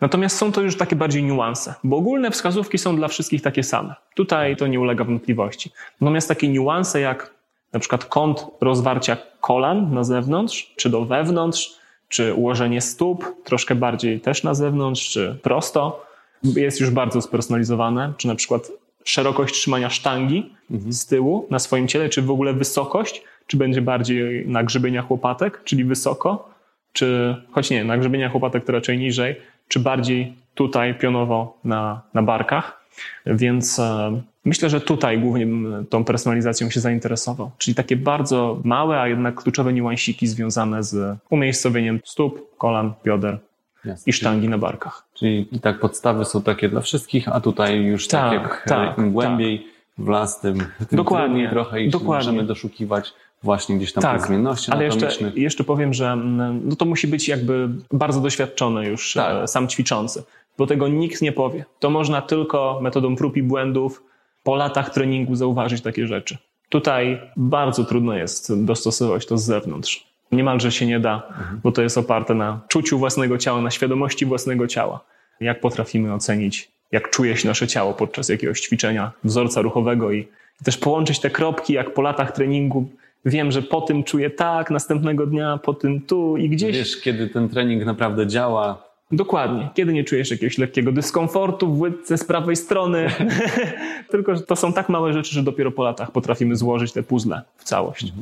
Natomiast 0.00 0.36
są 0.36 0.52
to 0.52 0.60
już 0.60 0.76
takie 0.76 0.96
bardziej 0.96 1.22
niuanse, 1.22 1.74
bo 1.84 1.96
ogólne 1.96 2.30
wskazówki 2.30 2.78
są 2.78 2.96
dla 2.96 3.08
wszystkich 3.08 3.42
takie 3.42 3.62
same. 3.62 3.94
Tutaj 4.14 4.56
to 4.56 4.66
nie 4.66 4.80
ulega 4.80 5.04
wątpliwości. 5.04 5.70
Natomiast 6.00 6.28
takie 6.28 6.48
niuanse 6.48 7.00
jak 7.00 7.34
na 7.72 7.80
przykład 7.80 8.04
kąt 8.04 8.46
rozwarcia 8.60 9.16
kolan 9.40 9.94
na 9.94 10.04
zewnątrz, 10.04 10.72
czy 10.76 10.90
do 10.90 11.04
wewnątrz, 11.04 11.70
czy 12.08 12.34
ułożenie 12.34 12.80
stóp 12.80 13.24
troszkę 13.44 13.74
bardziej 13.74 14.20
też 14.20 14.42
na 14.42 14.54
zewnątrz, 14.54 15.10
czy 15.10 15.38
prosto, 15.42 16.06
jest 16.42 16.80
już 16.80 16.90
bardzo 16.90 17.22
spersonalizowane, 17.22 18.12
czy 18.16 18.28
na 18.28 18.34
przykład 18.34 18.70
szerokość 19.04 19.54
trzymania 19.54 19.90
sztangi 19.90 20.54
z 20.88 21.06
tyłu 21.06 21.46
na 21.50 21.58
swoim 21.58 21.88
ciele, 21.88 22.08
czy 22.08 22.22
w 22.22 22.30
ogóle 22.30 22.52
wysokość, 22.52 23.22
czy 23.48 23.56
będzie 23.56 23.82
bardziej 23.82 24.48
na 24.48 24.64
grzybieniach 24.64 25.10
łopatek, 25.10 25.60
czyli 25.64 25.84
wysoko, 25.84 26.50
czy 26.92 27.36
choć 27.50 27.70
nie, 27.70 27.84
na 27.84 27.98
grzybieniach 27.98 28.34
łopatek 28.34 28.64
to 28.64 28.72
raczej 28.72 28.98
niżej, 28.98 29.36
czy 29.68 29.80
bardziej 29.80 30.34
tutaj 30.54 30.94
pionowo 30.94 31.58
na, 31.64 32.02
na 32.14 32.22
barkach. 32.22 32.84
Więc 33.26 33.78
e, 33.78 34.20
myślę, 34.44 34.70
że 34.70 34.80
tutaj 34.80 35.18
głównie 35.18 35.46
tą 35.90 36.04
personalizacją 36.04 36.70
się 36.70 36.80
zainteresował. 36.80 37.50
Czyli 37.58 37.74
takie 37.74 37.96
bardzo 37.96 38.60
małe, 38.64 39.00
a 39.00 39.08
jednak 39.08 39.34
kluczowe 39.42 39.72
niuansiki 39.72 40.26
związane 40.26 40.82
z 40.82 41.18
umiejscowieniem 41.30 42.00
stóp, 42.04 42.56
kolan, 42.58 42.92
bioder 43.04 43.38
Jasne. 43.84 44.02
i 44.06 44.12
sztangi 44.12 44.48
na 44.48 44.58
barkach. 44.58 45.04
Czyli 45.14 45.48
i 45.52 45.60
tak 45.60 45.80
podstawy 45.80 46.24
są 46.24 46.42
takie 46.42 46.68
dla 46.68 46.80
wszystkich, 46.80 47.28
a 47.28 47.40
tutaj 47.40 47.82
już 47.82 48.08
tak, 48.08 48.30
Tak, 48.30 48.42
jak 48.42 48.64
tak, 48.68 48.98
im 48.98 49.12
głębiej 49.12 49.66
w 49.98 50.08
las, 50.08 50.40
tym, 50.40 50.58
tym 50.88 50.96
Dokładnie, 50.96 51.50
trochę 51.50 51.82
i 51.82 51.90
dokładnie. 51.90 52.14
możemy 52.32 52.44
doszukiwać 52.48 53.12
właśnie 53.42 53.76
gdzieś 53.76 53.92
tam 53.92 54.02
Tak, 54.02 54.26
zmienności 54.26 54.72
Ale 54.72 54.84
jeszcze, 54.84 55.10
jeszcze 55.34 55.64
powiem, 55.64 55.94
że 55.94 56.08
mm, 56.08 56.60
no 56.64 56.76
to 56.76 56.84
musi 56.84 57.08
być 57.08 57.28
jakby 57.28 57.68
bardzo 57.92 58.20
doświadczony 58.20 58.86
już 58.86 59.12
Tak. 59.12 59.44
e, 59.44 59.48
sam 59.48 59.68
ćwiczący, 59.68 60.22
bo 60.58 60.66
tego 60.66 60.88
nikt 60.88 61.22
nie 61.22 61.32
powie. 61.32 61.64
To 61.78 61.90
można 61.90 62.22
tylko 62.22 62.78
metodą 62.82 63.16
prób 63.16 63.36
i 63.36 63.42
błędów 63.42 64.02
po 64.42 64.56
latach 64.56 64.90
treningu 64.90 65.34
zauważyć 65.34 65.82
takie 65.82 66.06
rzeczy. 66.06 66.38
Tutaj 66.68 67.20
bardzo 67.36 67.84
trudno 67.84 68.14
jest 68.14 68.64
dostosować 68.64 69.26
to 69.26 69.38
z 69.38 69.44
zewnątrz. 69.44 70.06
Niemalże 70.32 70.72
się 70.72 70.86
nie 70.86 71.00
da, 71.00 71.22
bo 71.62 71.72
to 71.72 71.82
jest 71.82 71.98
oparte 71.98 72.34
na 72.34 72.60
czuciu 72.68 72.98
własnego 72.98 73.38
ciała, 73.38 73.60
na 73.60 73.70
świadomości 73.70 74.26
własnego 74.26 74.66
ciała. 74.66 75.00
Jak 75.40 75.60
potrafimy 75.60 76.14
ocenić, 76.14 76.70
jak 76.92 77.10
czuje 77.10 77.36
się 77.36 77.48
nasze 77.48 77.66
ciało 77.66 77.94
podczas 77.94 78.28
jakiegoś 78.28 78.60
ćwiczenia, 78.60 79.12
wzorca 79.24 79.60
ruchowego 79.60 80.12
i 80.12 80.28
też 80.64 80.76
połączyć 80.76 81.20
te 81.20 81.30
kropki, 81.30 81.72
jak 81.72 81.94
po 81.94 82.02
latach 82.02 82.32
treningu 82.32 82.88
wiem, 83.24 83.52
że 83.52 83.62
po 83.62 83.80
tym 83.80 84.04
czuję 84.04 84.30
tak, 84.30 84.70
następnego 84.70 85.26
dnia 85.26 85.58
po 85.62 85.74
tym 85.74 86.00
tu 86.00 86.36
i 86.36 86.48
gdzieś. 86.48 86.76
Wiesz, 86.76 87.00
kiedy 87.00 87.28
ten 87.28 87.48
trening 87.48 87.84
naprawdę 87.84 88.26
działa, 88.26 88.88
Dokładnie. 89.12 89.70
Kiedy 89.74 89.92
nie 89.92 90.04
czujesz 90.04 90.30
jakiegoś 90.30 90.58
lekkiego 90.58 90.92
dyskomfortu 90.92 91.74
w 91.74 91.80
łydce 91.80 92.18
z 92.18 92.24
prawej 92.24 92.56
strony. 92.56 93.10
Tylko, 94.10 94.36
że 94.36 94.42
to 94.42 94.56
są 94.56 94.72
tak 94.72 94.88
małe 94.88 95.12
rzeczy, 95.12 95.34
że 95.34 95.42
dopiero 95.42 95.72
po 95.72 95.84
latach 95.84 96.12
potrafimy 96.12 96.56
złożyć 96.56 96.92
te 96.92 97.02
puzzle 97.02 97.42
w 97.56 97.64
całość. 97.64 98.12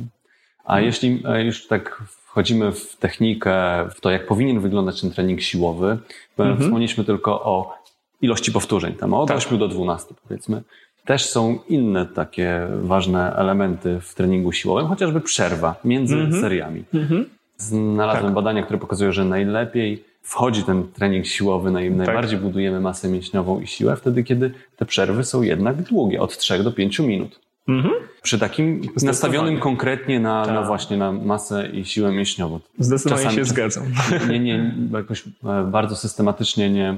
A 0.65 0.79
jeśli 0.79 1.23
e, 1.25 1.43
już 1.43 1.67
tak 1.67 2.03
wchodzimy 2.07 2.71
w 2.71 2.95
technikę, 2.95 3.53
w 3.95 4.01
to, 4.01 4.11
jak 4.11 4.27
powinien 4.27 4.59
wyglądać 4.59 5.01
ten 5.01 5.11
trening 5.11 5.41
siłowy, 5.41 5.97
mhm. 6.37 6.59
wspomnieliśmy 6.59 7.03
tylko 7.03 7.43
o 7.43 7.75
ilości 8.21 8.51
powtórzeń, 8.51 8.93
tam 8.93 9.13
od 9.13 9.27
Tak. 9.27 9.37
8 9.37 9.57
do 9.57 9.67
12 9.67 10.15
powiedzmy. 10.27 10.63
Też 11.07 11.25
są 11.29 11.59
inne 11.69 12.05
takie 12.05 12.67
ważne 12.81 13.35
elementy 13.35 13.99
w 14.01 14.13
treningu 14.15 14.51
siłowym, 14.51 14.87
chociażby 14.87 15.21
przerwa 15.21 15.75
między 15.85 16.15
Mhm. 16.15 16.41
seriami. 16.41 16.83
Mhm. 16.93 17.25
Znalazłem 17.57 18.25
Tak. 18.25 18.33
badania, 18.33 18.63
które 18.63 18.79
pokazują, 18.79 19.11
że 19.11 19.25
najlepiej 19.25 20.03
wchodzi 20.21 20.63
ten 20.63 20.87
trening 20.93 21.25
siłowy, 21.25 21.71
naj, 21.71 21.87
Tak. 21.89 21.97
najbardziej 21.97 22.39
budujemy 22.39 22.79
masę 22.79 23.07
mięśniową 23.09 23.59
i 23.61 23.67
siłę 23.67 23.95
wtedy, 23.95 24.23
kiedy 24.23 24.51
te 24.77 24.85
przerwy 24.85 25.23
są 25.23 25.41
jednak 25.41 25.81
długie, 25.81 26.21
od 26.21 26.37
3 26.37 26.63
do 26.63 26.71
5 26.71 27.03
minut. 27.03 27.39
Mhm. 27.67 27.93
Przy 28.21 28.39
takim 28.39 28.81
nastawionym 29.03 29.59
konkretnie 29.59 30.19
na, 30.19 30.45
na 30.45 30.45
Tak. 30.45 30.67
właśnie 30.67 30.97
na 30.97 31.11
masę 31.11 31.69
i 31.73 31.85
siłę 31.85 32.11
mięśniową. 32.11 32.59
Zdecydowanie 32.79 33.23
Czasami- 33.23 33.37
się 33.39 33.45
zgadzam. 33.45 33.83
Nie, 34.29 34.39
nie, 34.39 34.75
jakoś 34.93 35.23
e, 35.27 35.63
bardzo 35.71 35.95
systematycznie 35.95 36.69
nie, 36.69 36.97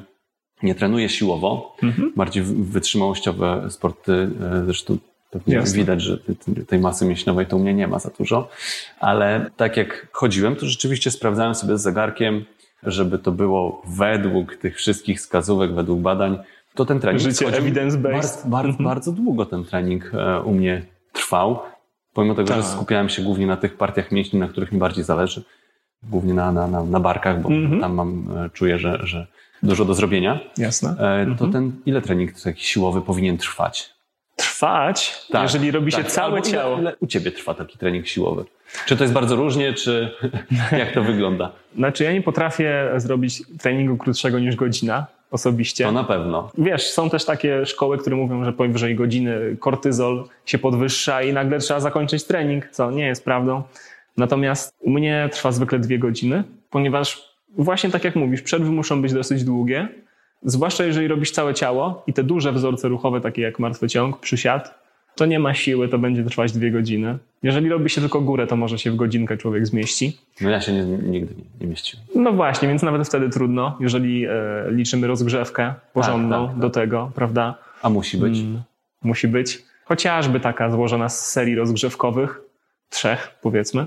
nie 0.63 0.75
trenuję 0.75 1.09
siłowo. 1.09 1.75
Mhm. 1.83 2.13
Bardziej 2.15 2.43
wytrzymałościowe 2.43 3.65
sporty, 3.69 4.29
e, 4.41 4.65
zresztą 4.65 4.97
pewnie 5.31 5.53
Jasne. 5.55 5.77
widać, 5.77 6.01
że 6.01 6.17
tej 6.67 6.79
masy 6.79 7.05
mięśniowej 7.05 7.45
to 7.45 7.57
u 7.57 7.59
mnie 7.59 7.73
nie 7.73 7.87
ma 7.87 7.99
za 7.99 8.09
dużo. 8.17 8.49
Ale 8.99 9.49
tak 9.57 9.77
jak 9.77 10.07
chodziłem, 10.11 10.55
to 10.55 10.65
rzeczywiście 10.65 11.11
sprawdzałem 11.11 11.55
sobie 11.55 11.77
z 11.77 11.81
zegarkiem, 11.81 12.45
żeby 12.83 13.19
to 13.19 13.31
było 13.31 13.81
według 13.87 14.55
tych 14.55 14.75
wszystkich 14.77 15.17
wskazówek, 15.17 15.73
według 15.73 15.99
badań, 15.99 16.37
to 16.75 16.85
ten 16.85 16.99
trening 16.99 17.21
Życie 17.23 17.45
evidence-based. 17.47 18.45
Mhm. 18.45 18.75
bardzo 18.79 19.11
długo 19.11 19.45
ten 19.45 19.63
trening 19.65 20.11
e, 20.13 20.41
u 20.41 20.51
mnie 20.53 20.85
trwał. 21.13 21.59
Pomimo 22.13 22.35
tego, 22.35 22.47
Tak. 22.47 22.57
że 22.57 22.63
skupiałem 22.63 23.09
się 23.09 23.21
głównie 23.21 23.47
na 23.47 23.57
tych 23.57 23.77
partiach 23.77 24.11
mięśni, 24.11 24.39
na 24.39 24.47
których 24.47 24.71
mi 24.71 24.79
bardziej 24.79 25.03
zależy, 25.03 25.43
głównie 26.03 26.33
na, 26.33 26.51
na, 26.51 26.67
na, 26.67 26.83
na 26.83 26.99
barkach, 26.99 27.41
bo 27.41 27.49
Mhm. 27.49 27.81
tam 27.81 27.93
mam, 27.93 28.37
e, 28.37 28.49
czuję, 28.49 28.77
że, 28.77 28.99
że 29.03 29.27
dużo 29.63 29.85
do 29.85 29.93
zrobienia, 29.93 30.39
Jasne. 30.57 30.89
e, 30.91 31.25
to 31.25 31.31
Mhm. 31.31 31.51
ten, 31.51 31.71
ile 31.85 32.01
trening 32.01 32.41
taki 32.41 32.65
siłowy 32.65 33.01
powinien 33.01 33.37
trwać? 33.37 33.89
Trwać, 34.35 35.25
Tak, 35.31 35.41
jeżeli 35.41 35.71
robi 35.71 35.91
się 35.91 35.97
Tak, 35.97 36.07
całe 36.11 36.35
albo 36.35 36.41
ciało. 36.49 36.73
Ile, 36.73 36.81
ile 36.81 36.95
u 36.99 37.07
ciebie 37.07 37.31
trwa 37.31 37.53
taki 37.53 37.77
trening 37.77 38.07
siłowy? 38.07 38.45
Czy 38.85 38.97
to 38.97 39.03
jest 39.03 39.13
bardzo 39.13 39.35
różnie, 39.35 39.73
czy 39.73 40.11
jak 40.79 40.91
to 40.93 41.03
wygląda? 41.03 41.51
Znaczy 41.75 42.03
ja 42.03 42.11
nie 42.13 42.21
potrafię 42.21 42.89
zrobić 42.97 43.43
treningu 43.61 43.97
krótszego 43.97 44.39
niż 44.39 44.55
godzina 44.55 45.05
osobiście. 45.31 45.83
To 45.83 45.91
na 45.91 46.03
pewno. 46.03 46.51
Wiesz, 46.57 46.89
są 46.89 47.09
też 47.09 47.25
takie 47.25 47.65
szkoły, 47.65 47.97
które 47.97 48.15
mówią, 48.15 48.43
że 48.45 48.53
powyżej 48.53 48.95
godziny 48.95 49.57
kortyzol 49.59 50.25
się 50.45 50.57
podwyższa 50.57 51.21
i 51.23 51.33
nagle 51.33 51.59
trzeba 51.59 51.79
zakończyć 51.79 52.23
trening, 52.23 52.69
co 52.71 52.91
nie 52.91 53.05
jest 53.07 53.25
prawdą. 53.25 53.63
Natomiast 54.17 54.73
u 54.79 54.89
mnie 54.89 55.29
trwa 55.31 55.51
zwykle 55.51 55.79
dwie 55.79 55.99
godziny, 55.99 56.43
ponieważ 56.69 57.28
właśnie 57.57 57.89
tak 57.89 58.03
jak 58.03 58.15
mówisz, 58.15 58.41
przerwy 58.41 58.71
muszą 58.71 59.01
być 59.01 59.13
dosyć 59.13 59.43
długie, 59.43 59.87
zwłaszcza 60.43 60.85
jeżeli 60.85 61.07
robisz 61.07 61.31
całe 61.31 61.53
ciało 61.53 62.03
i 62.07 62.13
te 62.13 62.23
duże 62.23 62.51
wzorce 62.51 62.87
ruchowe, 62.87 63.21
takie 63.21 63.41
jak 63.41 63.59
martwy 63.59 63.87
ciąg, 63.87 64.19
przysiad, 64.19 64.79
to 65.15 65.25
nie 65.25 65.39
ma 65.39 65.53
siły, 65.53 65.87
to 65.87 65.99
będzie 65.99 66.23
trwać 66.23 66.51
dwie 66.51 66.71
godziny. 66.71 67.17
Jeżeli 67.43 67.69
robi 67.69 67.89
się 67.89 68.01
tylko 68.01 68.21
górę, 68.21 68.47
to 68.47 68.55
może 68.55 68.79
się 68.79 68.91
w 68.91 68.95
godzinkę 68.95 69.37
człowiek 69.37 69.67
zmieści. 69.67 70.17
No 70.41 70.49
ja 70.49 70.61
się 70.61 70.73
nie, 70.73 70.83
nigdy 70.83 71.35
nie, 71.35 71.43
nie 71.61 71.67
mieściłem. 71.67 72.05
No 72.15 72.31
właśnie, 72.33 72.67
więc 72.67 72.83
nawet 72.83 73.07
wtedy 73.07 73.29
trudno, 73.29 73.77
jeżeli 73.79 74.25
e, 74.25 74.31
liczymy 74.67 75.07
rozgrzewkę 75.07 75.73
porządną 75.93 76.45
tak, 76.45 76.55
tak. 76.55 76.61
do 76.61 76.69
tego, 76.69 77.11
prawda? 77.15 77.57
A 77.81 77.89
musi 77.89 78.17
być? 78.17 78.39
Mm, 78.39 78.61
musi 79.03 79.27
być. 79.27 79.63
Chociażby 79.85 80.39
taka 80.39 80.71
złożona 80.71 81.09
z 81.09 81.31
serii 81.31 81.55
rozgrzewkowych, 81.55 82.41
trzech 82.89 83.37
powiedzmy. 83.41 83.85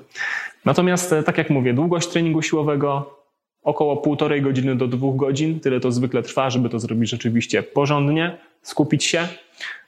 Natomiast, 0.65 1.13
e, 1.13 1.23
tak 1.23 1.39
jak 1.39 1.51
mówię, 1.51 1.75
długość 1.75 2.09
treningu 2.09 2.43
siłowego 2.43 3.22
około 3.63 3.97
półtorej 3.97 4.43
godziny 4.43 4.77
do 4.77 4.89
dwóch 4.89 5.17
godzin. 5.17 5.61
Tyle 5.61 5.81
to 5.81 5.93
zwykle 5.93 6.23
trwa, 6.23 6.51
żeby 6.51 6.69
to 6.69 6.79
zrobić 6.79 7.11
rzeczywiście 7.11 7.63
porządnie, 7.63 8.39
skupić 8.63 9.05
się. 9.05 9.29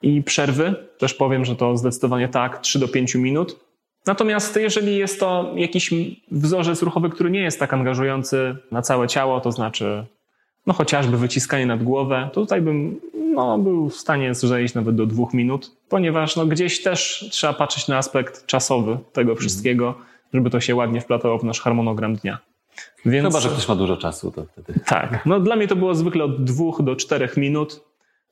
I 0.02 0.22
przerwy, 0.22 0.74
też 0.98 1.14
powiem, 1.14 1.44
że 1.44 1.56
to 1.56 1.76
zdecydowanie 1.76 2.28
tak, 2.28 2.58
3 2.58 2.78
do 2.78 2.88
5 2.88 3.14
minut. 3.14 3.60
Natomiast 4.06 4.56
jeżeli 4.56 4.96
jest 4.96 5.20
to 5.20 5.52
jakiś 5.56 5.94
wzorzec 6.30 6.82
ruchowy, 6.82 7.10
który 7.10 7.30
nie 7.30 7.40
jest 7.40 7.58
tak 7.58 7.72
angażujący 7.74 8.56
na 8.70 8.82
całe 8.82 9.08
ciało, 9.08 9.40
to 9.40 9.52
znaczy 9.52 10.04
no 10.66 10.72
chociażby 10.72 11.16
wyciskanie 11.16 11.66
nad 11.66 11.82
głowę, 11.82 12.28
to 12.32 12.40
tutaj 12.40 12.60
bym 12.60 13.00
no, 13.34 13.58
był 13.58 13.90
w 13.90 13.96
stanie 13.96 14.34
zejść 14.34 14.74
nawet 14.74 14.96
do 14.96 15.06
dwóch 15.06 15.34
minut, 15.34 15.76
ponieważ 15.88 16.36
no, 16.36 16.46
gdzieś 16.46 16.82
też 16.82 17.28
trzeba 17.30 17.52
patrzeć 17.52 17.88
na 17.88 17.96
aspekt 17.96 18.46
czasowy 18.46 18.98
tego 19.12 19.34
wszystkiego, 19.34 19.94
żeby 20.34 20.50
to 20.50 20.60
się 20.60 20.74
ładnie 20.74 21.00
wplatało 21.00 21.38
w 21.38 21.44
nasz 21.44 21.60
harmonogram 21.60 22.16
dnia. 22.16 22.38
Więc, 23.06 23.26
Chyba, 23.26 23.40
że 23.40 23.48
ktoś 23.48 23.68
ma 23.68 23.76
dużo 23.76 23.96
czasu, 23.96 24.30
to 24.30 24.44
wtedy. 24.44 24.80
Tak. 24.86 25.26
No, 25.26 25.40
dla 25.40 25.56
mnie 25.56 25.68
to 25.68 25.76
było 25.76 25.94
zwykle 25.94 26.24
od 26.24 26.44
dwóch 26.44 26.82
do 26.82 26.96
czterech 26.96 27.36
minut. 27.36 27.80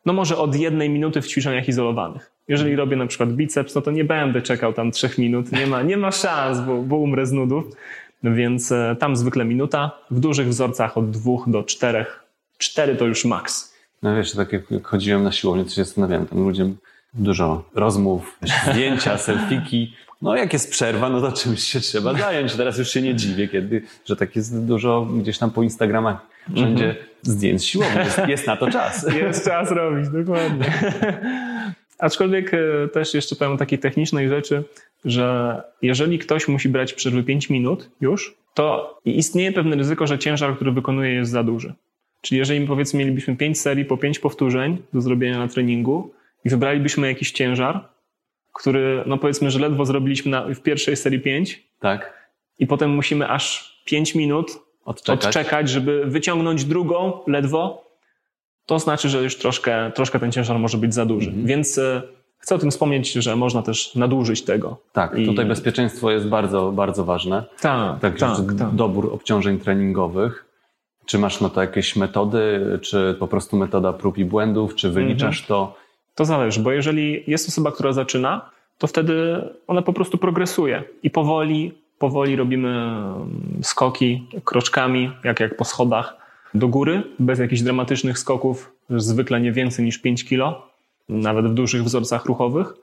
No 0.06 0.12
może 0.12 0.36
od 0.36 0.56
jednej 0.56 0.90
minuty 0.90 1.22
w 1.22 1.26
ćwiczeniach 1.26 1.68
izolowanych. 1.68 2.30
Jeżeli 2.48 2.76
robię 2.76 2.96
na 2.96 3.06
przykład 3.06 3.32
biceps, 3.32 3.74
no 3.74 3.80
to 3.80 3.90
nie 3.90 4.04
będę 4.04 4.42
czekał 4.42 4.72
tam 4.72 4.90
trzech 4.90 5.18
minut. 5.18 5.52
Nie 5.52 5.66
ma, 5.66 5.82
nie 5.82 5.96
ma 5.96 6.12
szans, 6.12 6.60
bo, 6.60 6.82
bo 6.82 6.96
umrę 6.96 7.26
z 7.26 7.32
nudów. 7.32 7.64
Więc 8.22 8.72
e, 8.72 8.96
tam 8.98 9.16
zwykle 9.16 9.44
minuta. 9.44 9.90
W 10.10 10.20
dużych 10.20 10.48
wzorcach 10.48 10.98
od 10.98 11.10
dwóch 11.10 11.44
do 11.48 11.62
czterech. 11.62 12.24
Cztery 12.58 12.96
to 12.96 13.06
już 13.06 13.24
maks. 13.24 13.74
No 14.02 14.16
wiesz, 14.16 14.32
tak 14.32 14.52
jak 14.52 14.86
chodziłem 14.86 15.22
na 15.22 15.32
siłownię, 15.32 15.64
to 15.64 15.70
się 15.70 15.84
zastanawiałem, 15.84 16.26
tam 16.26 16.38
ludziom 16.38 16.76
dużo 17.14 17.64
rozmów, 17.74 18.38
zdjęcia, 18.70 19.18
selfiki. 19.28 19.92
No 20.22 20.36
jak 20.36 20.52
jest 20.52 20.70
przerwa, 20.70 21.08
no 21.08 21.20
to 21.20 21.32
czymś 21.32 21.60
się 21.60 21.80
trzeba 21.80 22.14
zająć. 22.14 22.54
Teraz 22.54 22.78
już 22.78 22.90
się 22.90 23.02
nie 23.02 23.14
dziwię, 23.14 23.48
kiedy, 23.48 23.82
że 24.04 24.16
tak 24.16 24.36
jest 24.36 24.64
dużo 24.64 25.06
gdzieś 25.20 25.38
tam 25.38 25.50
po 25.50 25.62
Instagramach, 25.62 26.26
wszędzie 26.54 26.96
zdjęć 27.22 27.64
siłowych. 27.64 27.96
Jest, 27.96 28.18
jest 28.28 28.46
na 28.46 28.56
to 28.56 28.70
czas. 28.70 29.06
Jest 29.22 29.44
czas 29.44 29.70
robić, 29.70 30.08
dokładnie. 30.08 30.64
Aczkolwiek 31.98 32.54
e, 32.54 32.88
też 32.88 33.14
jeszcze 33.14 33.36
powiem 33.36 33.52
o 33.52 33.56
takiej 33.56 33.78
technicznej 33.78 34.28
rzeczy, 34.28 34.64
że 35.04 35.56
jeżeli 35.82 36.18
ktoś 36.18 36.48
musi 36.48 36.68
brać 36.68 36.92
przerwy 36.92 37.22
5 37.22 37.50
minut 37.50 37.90
już, 38.00 38.34
to 38.54 38.98
istnieje 39.04 39.52
pewne 39.52 39.76
ryzyko, 39.76 40.06
że 40.06 40.18
ciężar, 40.18 40.56
który 40.56 40.72
wykonuje 40.72 41.12
jest 41.12 41.30
za 41.30 41.42
duży. 41.42 41.74
Czyli 42.20 42.38
jeżeli 42.38 42.66
powiedzmy 42.66 42.98
mielibyśmy 42.98 43.36
5 43.36 43.60
serii 43.60 43.84
po 43.84 43.96
5 43.96 44.18
powtórzeń 44.18 44.78
do 44.92 45.00
zrobienia 45.00 45.38
na 45.38 45.48
treningu 45.48 46.12
i 46.44 46.50
wybralibyśmy 46.50 47.06
jakiś 47.08 47.32
ciężar, 47.32 47.88
który 48.52 49.02
no 49.06 49.18
powiedzmy, 49.18 49.50
że 49.50 49.58
ledwo 49.58 49.84
zrobiliśmy 49.84 50.30
na, 50.30 50.42
w 50.54 50.60
pierwszej 50.60 50.96
serii 50.96 51.20
5 51.20 51.62
Tak, 51.80 52.28
i 52.58 52.66
potem 52.66 52.90
musimy 52.90 53.28
aż 53.28 53.72
5 53.84 54.14
minut 54.14 54.58
odczekać. 54.84 55.26
odczekać, 55.26 55.68
żeby 55.68 56.04
wyciągnąć 56.06 56.64
drugą 56.64 57.12
ledwo, 57.26 57.84
to 58.66 58.78
znaczy, 58.78 59.08
że 59.08 59.22
już 59.22 59.36
troszkę, 59.38 59.92
troszkę 59.94 60.20
ten 60.20 60.32
ciężar 60.32 60.58
może 60.58 60.78
być 60.78 60.94
za 60.94 61.06
duży. 61.06 61.28
Mhm. 61.28 61.46
Więc 61.46 61.78
e, 61.78 62.02
chcę 62.38 62.54
o 62.54 62.58
tym 62.58 62.70
wspomnieć, 62.70 63.12
że 63.12 63.36
można 63.36 63.62
też 63.62 63.94
nadużyć 63.94 64.42
tego. 64.42 64.76
Tak, 64.92 65.18
I- 65.18 65.26
tutaj 65.26 65.46
bezpieczeństwo 65.46 66.10
jest 66.10 66.28
bardzo, 66.28 66.72
bardzo 66.72 67.04
ważne. 67.04 67.44
Tak, 67.60 68.00
Tak, 68.00 68.18
tak, 68.18 68.36
tak. 68.58 68.70
dobór 68.74 69.10
obciążeń 69.14 69.58
treningowych. 69.58 70.44
Czy 71.06 71.18
masz 71.18 71.40
na 71.40 71.48
to 71.48 71.60
jakieś 71.60 71.96
metody, 71.96 72.60
czy 72.82 73.16
po 73.18 73.28
prostu 73.28 73.56
metoda 73.56 73.92
prób 73.92 74.18
i 74.18 74.24
błędów, 74.24 74.74
czy 74.74 74.90
wyliczasz 74.90 75.40
Mhm. 75.40 75.48
to? 75.48 75.74
To 76.14 76.24
zależy, 76.24 76.60
bo 76.60 76.72
jeżeli 76.72 77.24
jest 77.26 77.48
osoba, 77.48 77.72
która 77.72 77.92
zaczyna, 77.92 78.50
to 78.78 78.86
wtedy 78.86 79.44
ona 79.66 79.82
po 79.82 79.92
prostu 79.92 80.18
progresuje 80.18 80.82
i 81.02 81.10
powoli, 81.10 81.72
powoli 81.98 82.36
robimy 82.36 82.68
mm, 82.68 83.60
skoki 83.62 84.26
kroczkami, 84.44 85.10
jak, 85.24 85.40
jak 85.40 85.56
po 85.56 85.64
schodach 85.64 86.16
do 86.54 86.68
góry, 86.68 87.02
bez 87.18 87.38
jakichś 87.38 87.62
dramatycznych 87.62 88.18
skoków, 88.18 88.72
zwykle 88.90 89.40
nie 89.40 89.52
więcej 89.52 89.84
niż 89.84 89.98
5 89.98 90.24
kilo, 90.24 90.68
nawet 91.08 91.46
w 91.46 91.54
dużych 91.54 91.84
wzorcach 91.84 92.24
ruchowych. 92.24 92.74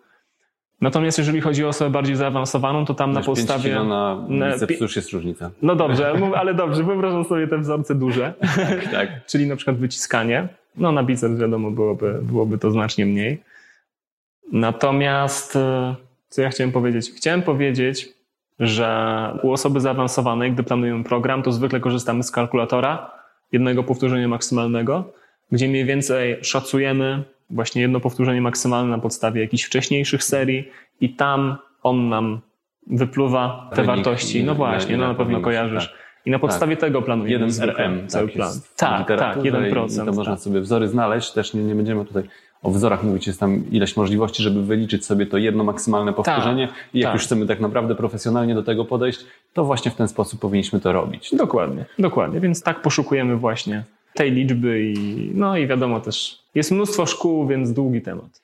Natomiast 0.81 1.17
jeżeli 1.17 1.41
chodzi 1.41 1.65
o 1.65 1.67
osobę 1.67 1.89
bardziej 1.89 2.15
zaawansowaną, 2.15 2.85
to 2.85 2.93
tam 2.93 3.11
na 3.11 3.19
Wiesz, 3.19 3.25
5 3.25 3.37
podstawie... 3.37 3.69
kilo 3.69 3.83
na 3.83 4.25
na 4.29 4.51
biceps 4.51 4.81
już 4.81 4.95
jest 4.95 5.11
różnica. 5.11 5.51
No 5.61 5.75
dobrze, 5.75 6.13
ale 6.37 6.53
dobrze, 6.53 6.83
wyobrażam 6.83 7.25
sobie 7.25 7.47
te 7.47 7.57
wzorce 7.57 7.95
duże, 7.95 8.33
Tak, 8.55 8.91
tak. 8.91 9.09
czyli 9.31 9.47
na 9.47 9.55
przykład 9.55 9.77
wyciskanie. 9.77 10.47
No 10.79 10.91
na 10.91 11.03
biceps 11.03 11.39
wiadomo 11.39 11.71
byłoby, 11.71 12.19
byłoby 12.21 12.57
to 12.57 12.71
znacznie 12.71 13.05
mniej. 13.05 13.43
Natomiast 14.51 15.55
e, 15.55 15.95
co 16.29 16.41
ja 16.41 16.49
chciałem 16.49 16.71
powiedzieć? 16.71 17.11
Chciałem 17.11 17.41
powiedzieć, 17.41 18.09
że 18.59 19.39
u 19.43 19.51
osoby 19.51 19.79
zaawansowanej, 19.79 20.51
gdy 20.51 20.63
planujemy 20.63 21.03
program, 21.03 21.43
to 21.43 21.51
zwykle 21.51 21.79
korzystamy 21.79 22.23
z 22.23 22.31
kalkulatora 22.31 23.11
jednego 23.51 23.83
powtórzenia 23.83 24.27
maksymalnego, 24.27 25.13
gdzie 25.51 25.67
mniej 25.67 25.85
więcej 25.85 26.37
szacujemy 26.41 27.23
właśnie 27.49 27.81
jedno 27.81 27.99
powtórzenie 27.99 28.41
maksymalne 28.41 28.91
na 28.91 29.01
podstawie 29.01 29.41
jakichś 29.41 29.63
wcześniejszych 29.63 30.23
serii 30.23 30.69
i 31.01 31.09
tam 31.09 31.57
on 31.83 32.09
nam 32.09 32.39
wypluwa 32.87 33.69
te 33.69 33.75
Wynik, 33.75 33.87
wartości. 33.87 34.43
No 34.43 34.55
właśnie, 34.55 34.97
no 34.97 35.07
na 35.07 35.13
pewno 35.13 35.41
kojarzysz. 35.41 35.93
Tak. 36.19 36.27
I 36.27 36.31
na 36.31 36.39
podstawie 36.39 36.77
tego 36.77 37.01
planujemy 37.01 37.31
Jeden 37.31 37.51
zwykle 37.51 37.73
RM, 37.73 38.07
cały 38.07 38.27
tak 38.27 38.35
plan. 38.35 38.53
Tak, 38.75 39.07
tak, 39.07 39.43
literaturze 39.43 39.71
1%. 39.71 40.03
I 40.03 40.05
to 40.05 40.11
można 40.11 40.33
tak. 40.33 40.43
sobie 40.43 40.61
wzory 40.61 40.87
znaleźć, 40.87 41.31
też 41.31 41.53
nie, 41.53 41.63
nie 41.63 41.75
będziemy 41.75 42.05
tutaj 42.05 42.23
o 42.63 42.71
wzorach 42.71 43.03
mówić, 43.03 43.27
jest 43.27 43.39
tam 43.39 43.71
ileś 43.71 43.97
możliwości, 43.97 44.43
żeby 44.43 44.63
wyliczyć 44.63 45.05
sobie 45.05 45.25
to 45.25 45.37
jedno 45.37 45.63
maksymalne 45.63 46.13
powtórzenie 46.13 46.67
i 46.93 46.99
jak 46.99 47.07
tak. 47.07 47.13
już 47.13 47.23
chcemy 47.23 47.45
tak 47.45 47.59
naprawdę 47.59 47.95
profesjonalnie 47.95 48.55
do 48.55 48.63
tego 48.63 48.85
podejść, 48.85 49.19
to 49.53 49.65
właśnie 49.65 49.91
w 49.91 49.95
ten 49.95 50.07
sposób 50.07 50.39
powinniśmy 50.39 50.79
to 50.79 50.91
robić. 50.91 51.35
Dokładnie, 51.35 51.85
dokładnie. 51.99 52.39
Więc 52.39 52.63
tak 52.63 52.81
poszukujemy 52.81 53.35
właśnie 53.35 53.83
tej 54.13 54.31
liczby 54.31 54.81
i 54.81 55.31
no 55.33 55.57
i 55.57 55.67
wiadomo 55.67 55.99
też, 55.99 56.39
jest 56.55 56.71
mnóstwo 56.71 57.05
szkół, 57.05 57.47
więc 57.47 57.73
długi 57.73 58.01
temat. 58.01 58.41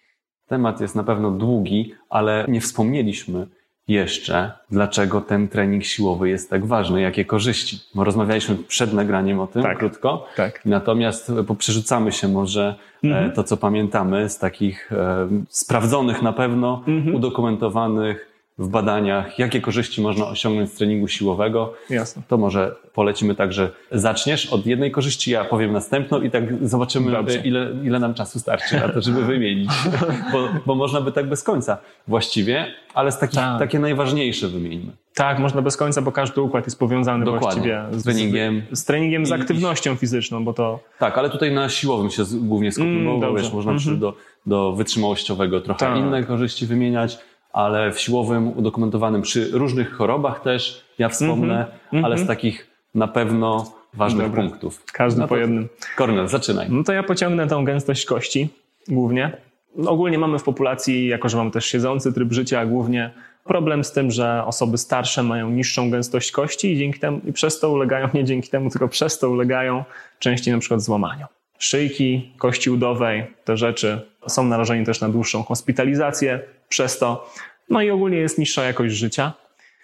Temat 0.48 0.82
jest 0.82 0.96
na 0.96 1.04
pewno 1.04 1.32
długi, 1.32 1.94
ale 2.10 2.46
nie 2.48 2.62
wspomnieliśmy 2.62 3.48
jeszcze, 3.88 4.52
dlaczego 4.72 5.22
ten 5.22 5.48
trening 5.48 5.84
siłowy 5.84 6.30
jest 6.30 6.50
tak 6.50 6.66
ważny, 6.66 7.02
jakie 7.02 7.26
korzyści. 7.26 7.80
Bo 7.96 8.04
rozmawialiśmy 8.04 8.56
przed 8.56 8.94
nagraniem 8.94 9.40
o 9.40 9.48
tym 9.48 9.64
Tak. 9.64 9.78
krótko, 9.78 10.26
Tak. 10.36 10.66
Natomiast 10.66 11.30
e, 11.30 11.44
poprzerzucamy 11.44 12.12
się 12.12 12.28
może 12.28 12.76
Mhm. 13.04 13.26
e, 13.26 13.32
to, 13.34 13.44
co 13.44 13.58
pamiętamy 13.58 14.30
z 14.30 14.38
takich 14.40 14.92
e, 14.92 15.28
sprawdzonych 15.50 16.22
na 16.22 16.34
pewno, 16.34 16.84
Mhm. 16.88 17.16
udokumentowanych 17.16 18.35
w 18.58 18.68
badaniach, 18.68 19.40
jakie 19.40 19.62
korzyści 19.62 20.02
można 20.02 20.28
osiągnąć 20.28 20.70
z 20.72 20.76
treningu 20.76 21.08
siłowego. 21.08 21.74
Jasne. 21.90 22.22
To 22.28 22.38
może 22.38 22.76
polecimy 22.94 23.36
tak, 23.36 23.54
że 23.54 23.72
zaczniesz 23.92 24.46
od 24.54 24.66
jednej 24.66 24.92
korzyści, 24.92 25.32
ja 25.32 25.46
powiem 25.46 25.72
następną 25.74 26.22
i 26.22 26.30
tak 26.32 26.68
zobaczymy, 26.68 27.12
Dobrze. 27.12 27.40
e, 27.40 27.44
ile, 27.48 27.68
ile 27.84 28.00
nam 28.00 28.14
czasu 28.14 28.40
starczy 28.40 28.76
na 28.80 28.90
to, 28.90 29.02
żeby 29.02 29.26
wymienić. 29.26 29.70
Bo, 30.34 30.50
bo 30.66 30.76
można 30.76 31.02
by 31.02 31.12
tak 31.12 31.30
bez 31.30 31.44
końca 31.44 31.78
właściwie, 32.08 32.66
ale 32.94 33.12
z 33.12 33.18
takich, 33.20 33.36
Tak. 33.40 33.60
takie 33.60 33.80
najważniejsze 33.80 34.48
wymieńmy. 34.48 34.92
Tak, 35.16 35.40
można 35.40 35.62
bez 35.62 35.78
końca, 35.78 36.02
bo 36.02 36.12
każdy 36.12 36.42
układ 36.42 36.66
jest 36.66 36.80
powiązany 36.80 37.26
Dokładnie. 37.26 37.62
właściwie 37.62 38.00
Z 38.00 38.04
treningiem. 38.04 38.62
z, 38.72 38.86
treningiem, 38.86 39.26
z 39.26 39.32
aktywnością 39.32 39.96
fizyczną, 39.96 40.46
bo 40.46 40.54
to 40.54 40.80
Tak, 41.00 41.18
ale 41.18 41.30
tutaj 41.30 41.52
na 41.54 41.70
siłowym 41.70 42.10
się 42.12 42.24
głównie 42.42 42.72
skupimy, 42.72 43.10
Mm, 43.10 43.20
bo 43.20 43.34
wiesz, 43.34 43.54
można 43.54 43.72
Mhm. 43.72 43.78
przy- 43.80 43.98
do, 44.02 44.14
do 44.46 44.72
wytrzymałościowego 44.74 45.62
trochę 45.62 45.80
Tak. 45.80 45.98
inne 45.98 46.24
korzyści 46.24 46.66
wymieniać, 46.66 47.18
ale 47.56 47.92
w 47.92 48.00
siłowym 48.00 48.58
udokumentowanym 48.58 49.22
przy 49.22 49.50
różnych 49.52 49.94
chorobach 49.94 50.40
też 50.40 50.86
ja 50.98 51.10
wspomnę, 51.10 51.56
mm 51.56 51.68
-hmm. 51.94 52.06
ale 52.06 52.18
z 52.18 52.28
takich 52.28 52.68
na 52.96 53.08
pewno 53.08 53.72
ważnych 53.94 54.28
Dobra. 54.28 54.42
punktów. 54.42 54.84
Każdy 54.94 55.22
no 55.22 55.28
po 55.28 55.38
jednym. 55.38 55.70
Kornel, 55.98 56.28
zaczynaj. 56.28 56.68
No 56.70 56.84
to 56.84 56.94
ja 56.94 57.04
pociągnę 57.04 57.48
tą 57.48 57.66
gęstość 57.66 58.06
kości 58.06 58.50
głównie. 58.88 59.38
No 59.76 59.92
ogólnie 59.92 60.18
mamy 60.18 60.40
w 60.40 60.44
populacji, 60.44 61.08
jako 61.08 61.30
że 61.30 61.38
mamy 61.38 61.52
też 61.52 61.66
siedzący 61.66 62.14
tryb 62.14 62.34
życia, 62.34 62.66
głównie 62.66 63.12
problem 63.44 63.84
z 63.84 63.92
tym, 63.92 64.12
że 64.12 64.44
osoby 64.46 64.78
starsze 64.78 65.24
mają 65.24 65.50
niższą 65.50 65.92
gęstość 65.92 66.32
kości 66.32 66.72
i 66.72 66.78
dzięki 66.78 67.00
temu 67.00 67.22
i 67.26 67.34
przez 67.34 67.60
to 67.60 67.70
ulegają, 67.70 68.10
nie 68.14 68.24
dzięki 68.24 68.50
temu, 68.50 68.70
tylko 68.70 68.88
przez 68.88 69.20
to 69.20 69.30
ulegają 69.30 69.84
częściej 70.20 70.54
na 70.54 70.60
przykład 70.60 70.82
złamaniu. 70.82 71.26
Szyjki, 71.60 72.32
kości 72.38 72.70
udowej, 72.70 73.28
te 73.44 73.58
rzeczy 73.58 74.02
są 74.28 74.44
narażeni 74.44 74.86
też 74.86 75.02
na 75.02 75.10
dłuższą 75.10 75.44
hospitalizację 75.44 76.40
przez 76.70 77.00
to. 77.00 77.30
No 77.70 77.82
i 77.82 77.90
ogólnie 77.90 78.18
jest 78.18 78.38
niższa 78.38 78.64
jakość 78.64 78.96
życia, 78.96 79.34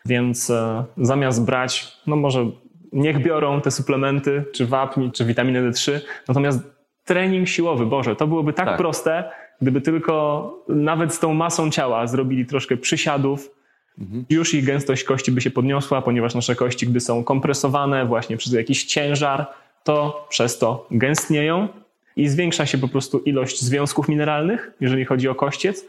więc 0.05 0.49
e, 0.49 0.83
zamiast 0.97 1.45
brać, 1.45 1.97
no 2.07 2.15
może 2.15 2.45
niech 2.93 3.23
biorą 3.23 3.61
te 3.61 3.71
suplementy, 3.71 4.43
czy 4.53 4.65
wapń, 4.65 5.11
czy 5.11 5.25
witaminę 5.25 5.61
D3, 5.61 5.99
natomiast 6.27 6.59
trening 7.05 7.47
siłowy, 7.47 7.85
Boże, 7.85 8.15
to 8.15 8.27
byłoby 8.27 8.53
tak, 8.53 8.65
tak. 8.65 8.77
proste, 8.77 9.31
gdyby 9.61 9.81
tylko 9.81 10.65
nawet 10.67 11.13
z 11.13 11.19
tą 11.19 11.33
masą 11.33 11.71
ciała 11.71 12.07
zrobili 12.07 12.45
troszkę 12.45 12.77
przysiadów, 12.77 13.49
mhm. 13.99 14.25
już 14.29 14.53
ich 14.53 14.65
gęstość 14.65 15.03
kości 15.03 15.31
by 15.31 15.41
się 15.41 15.51
podniosła, 15.51 16.01
ponieważ 16.01 16.35
nasze 16.35 16.55
kości, 16.55 16.87
gdy 16.87 16.99
są 16.99 17.23
kompresowane 17.23 18.05
właśnie 18.05 18.37
przez 18.37 18.53
jakiś 18.53 18.83
ciężar, 18.83 19.47
to 19.83 20.27
przez 20.29 20.57
to 20.57 20.87
gęstnieją 20.91 21.67
i 22.15 22.27
zwiększa 22.27 22.65
się 22.65 22.77
po 22.77 22.87
prostu 22.87 23.19
ilość 23.19 23.61
związków 23.61 24.09
mineralnych, 24.09 24.71
jeżeli 24.79 25.05
chodzi 25.05 25.29
o 25.29 25.35
kościec. 25.35 25.85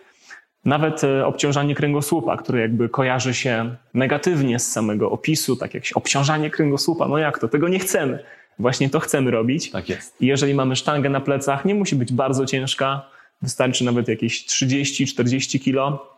Nawet 0.65 1.05
e, 1.05 1.27
obciążanie 1.27 1.75
kręgosłupa, 1.75 2.37
które 2.37 2.61
jakby 2.61 2.89
kojarzy 2.89 3.35
się 3.35 3.77
negatywnie 3.95 4.59
z 4.59 4.73
samego 4.73 5.11
opisu, 5.11 5.57
tak 5.57 5.75
jak 5.75 5.85
obciążanie 5.95 6.51
kręgosłupa, 6.51 7.09
no 7.09 7.19
jak 7.19 7.39
to, 7.39 7.49
tego 7.49 7.69
nie 7.69 7.79
chcemy. 7.79 8.25
Właśnie 8.59 8.91
to 8.91 9.01
chcemy 9.01 9.31
robić. 9.31 9.71
Tak 9.71 9.89
jest. 9.89 10.23
I 10.23 10.27
jeżeli 10.27 10.55
mamy 10.55 10.77
sztangę 10.77 11.11
na 11.11 11.21
plecach, 11.21 11.65
nie 11.65 11.75
musi 11.75 11.97
być 11.97 12.13
bardzo 12.13 12.47
ciężka, 12.47 13.11
wystarczy 13.43 13.85
nawet 13.85 14.09
jakieś 14.09 14.47
30-40 14.47 15.61
kilo. 15.61 16.13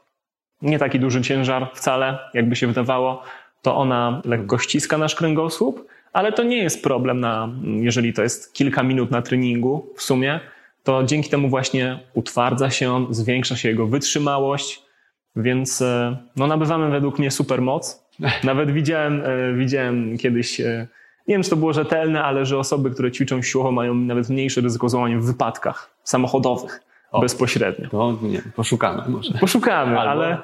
Nie 0.63 0.79
taki 0.79 1.01
duży 1.01 1.23
ciężar 1.23 1.71
wcale, 1.75 2.19
jakby 2.35 2.57
się 2.57 2.67
wydawało. 2.67 3.23
To 3.63 3.77
ona 3.77 4.23
lekko 4.25 4.59
ściska 4.59 4.99
nasz 4.99 5.15
kręgosłup, 5.15 5.87
ale 6.13 6.33
to 6.33 6.43
nie 6.43 6.57
jest 6.57 6.83
problem, 6.83 7.21
na, 7.21 7.49
jeżeli 7.63 8.13
to 8.13 8.23
jest 8.23 8.55
kilka 8.55 8.83
minut 8.83 9.11
na 9.11 9.23
treningu 9.23 9.93
w 9.97 10.03
sumie, 10.03 10.41
to 10.85 11.05
dzięki 11.05 11.31
temu 11.31 11.49
właśnie 11.49 11.99
utwardza 12.15 12.71
się 12.71 12.93
on, 12.93 13.07
zwiększa 13.11 13.57
się 13.57 13.69
jego 13.69 13.87
wytrzymałość, 13.87 14.83
więc 15.37 15.83
e, 15.83 16.17
no, 16.37 16.47
nabywamy 16.47 16.91
według 16.91 17.19
mnie 17.19 17.31
super 17.31 17.63
moc. 17.63 18.05
Nawet 18.45 18.71
widziałem, 18.71 19.23
e, 19.25 19.55
widziałem 19.55 20.19
kiedyś, 20.19 20.61
e, 20.61 20.87
nie 21.29 21.35
wiem 21.35 21.43
czy 21.43 21.51
to 21.51 21.57
było 21.57 21.73
rzetelne, 21.73 22.25
ale 22.25 22.47
że 22.47 22.59
osoby, 22.59 22.91
które 22.91 23.13
ćwiczą 23.13 23.43
siłowo 23.43 23.73
mają 23.73 23.95
nawet 23.95 24.29
mniejsze 24.29 24.61
ryzyko 24.61 24.89
złamania 24.89 25.19
w 25.19 25.25
wypadkach 25.25 25.91
samochodowych 26.03 26.81
o, 27.13 27.21
bezpośrednio. 27.21 27.89
To 27.89 28.19
nie, 28.23 28.43
poszukamy 28.57 29.03
może. 29.09 29.33
Poszukamy, 29.39 29.99
Albo... 30.01 30.11
ale 30.11 30.39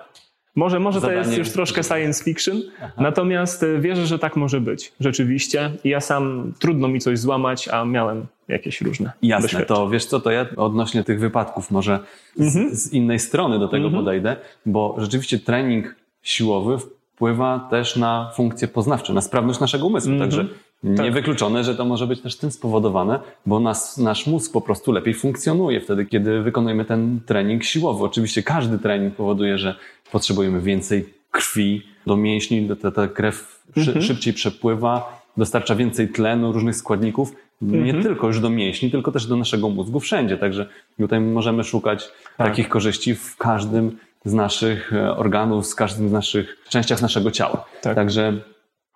może, 0.57 0.80
może 0.80 1.01
to 1.01 1.12
jest 1.12 1.38
już 1.38 1.51
troszkę 1.51 1.82
science 1.82 2.24
fiction, 2.24 2.62
Aha. 2.82 2.92
natomiast 2.98 3.62
e, 3.62 3.80
wierzę, 3.80 4.07
że 4.07 4.18
tak 4.18 4.36
może 4.36 4.61
być 4.61 4.92
rzeczywiście. 5.01 5.70
Ja 5.84 6.01
sam 6.01 6.53
trudno 6.59 6.88
mi 6.88 7.01
coś 7.01 7.18
złamać, 7.18 7.68
a 7.68 7.84
miałem 7.84 8.26
jakieś 8.48 8.80
różne. 8.80 9.12
Jasne, 9.22 9.66
to 9.66 9.88
wiesz 9.88 10.05
co, 10.05 10.20
to 10.20 10.30
ja 10.30 10.46
odnośnie 10.57 11.05
tych 11.05 11.20
wypadków 11.20 11.70
może 11.70 11.98
z, 12.36 12.57
mhm. 12.57 12.76
z 12.76 12.92
innej 12.92 13.18
strony 13.18 13.59
do 13.59 13.68
tego 13.68 13.86
mhm. 13.86 14.05
podejdę, 14.05 14.36
bo 14.66 14.96
rzeczywiście 14.98 15.38
trening 15.38 15.94
siłowy 16.22 16.78
wpływa 16.78 17.68
też 17.70 17.96
na 17.96 18.30
funkcje 18.34 18.68
poznawcze, 18.68 19.12
na 19.12 19.20
sprawność 19.20 19.61
naszego 19.61 19.86
umysłu. 19.86 20.12
Mhm. 20.12 20.30
Także 20.30 20.48
tak. 20.83 20.99
Niewykluczone, 21.07 21.64
że 21.64 21.74
to 21.74 21.85
może 21.85 22.07
być 22.07 22.20
też 22.20 22.37
tym 22.37 22.51
spowodowane, 22.51 23.20
bo 23.47 23.61
nas, 23.61 23.99
nasz 23.99 24.26
mózg 24.26 24.53
po 24.53 24.61
prostu 24.61 24.93
lepiej 24.93 25.14
funkcjonuje 25.14 25.81
wtedy, 25.81 26.07
kiedy 26.07 26.43
wykonujemy 26.43 26.85
ten 26.85 27.20
trening 27.26 27.64
siłowy. 27.64 28.05
Oczywiście 28.05 28.43
każdy 28.43 28.78
trening 28.78 29.14
powoduje, 29.14 29.59
że 29.59 29.74
potrzebujemy 30.12 30.61
więcej 30.61 31.14
krwi 31.31 31.83
do 32.07 32.16
mięśni, 32.16 32.68
ta, 32.83 32.91
ta 32.91 33.09
krew 33.09 33.62
mhm. 33.76 34.03
szybciej 34.03 34.35
przepływa, 34.35 35.22
dostarcza 35.37 35.74
więcej 35.74 36.09
tlenu, 36.09 36.53
różnych 36.53 36.76
składników. 36.76 37.33
Nie 37.62 37.78
mhm. 37.78 38.03
tylko 38.03 38.26
już 38.26 38.41
do 38.41 38.51
mięśni, 38.51 38.91
tylko 38.91 39.12
też 39.12 39.26
do 39.26 39.37
naszego 39.37 39.68
mózgu 39.68 40.01
wszędzie. 40.01 40.37
Także 40.37 40.66
tutaj 40.99 41.20
możemy 41.20 41.64
szukać 41.64 42.09
tak. 42.37 42.47
takich 42.47 42.68
korzyści 42.68 43.14
w 43.14 43.37
każdym 43.37 43.97
z 44.24 44.33
naszych 44.33 44.93
e, 44.93 45.16
organów, 45.16 45.66
z 45.66 45.74
każdym 45.74 46.09
z 46.09 46.12
naszych 46.12 46.64
częściach 46.68 47.03
naszego 47.03 47.31
ciała. 47.31 47.64
Tak. 47.83 47.95
Także 47.95 48.41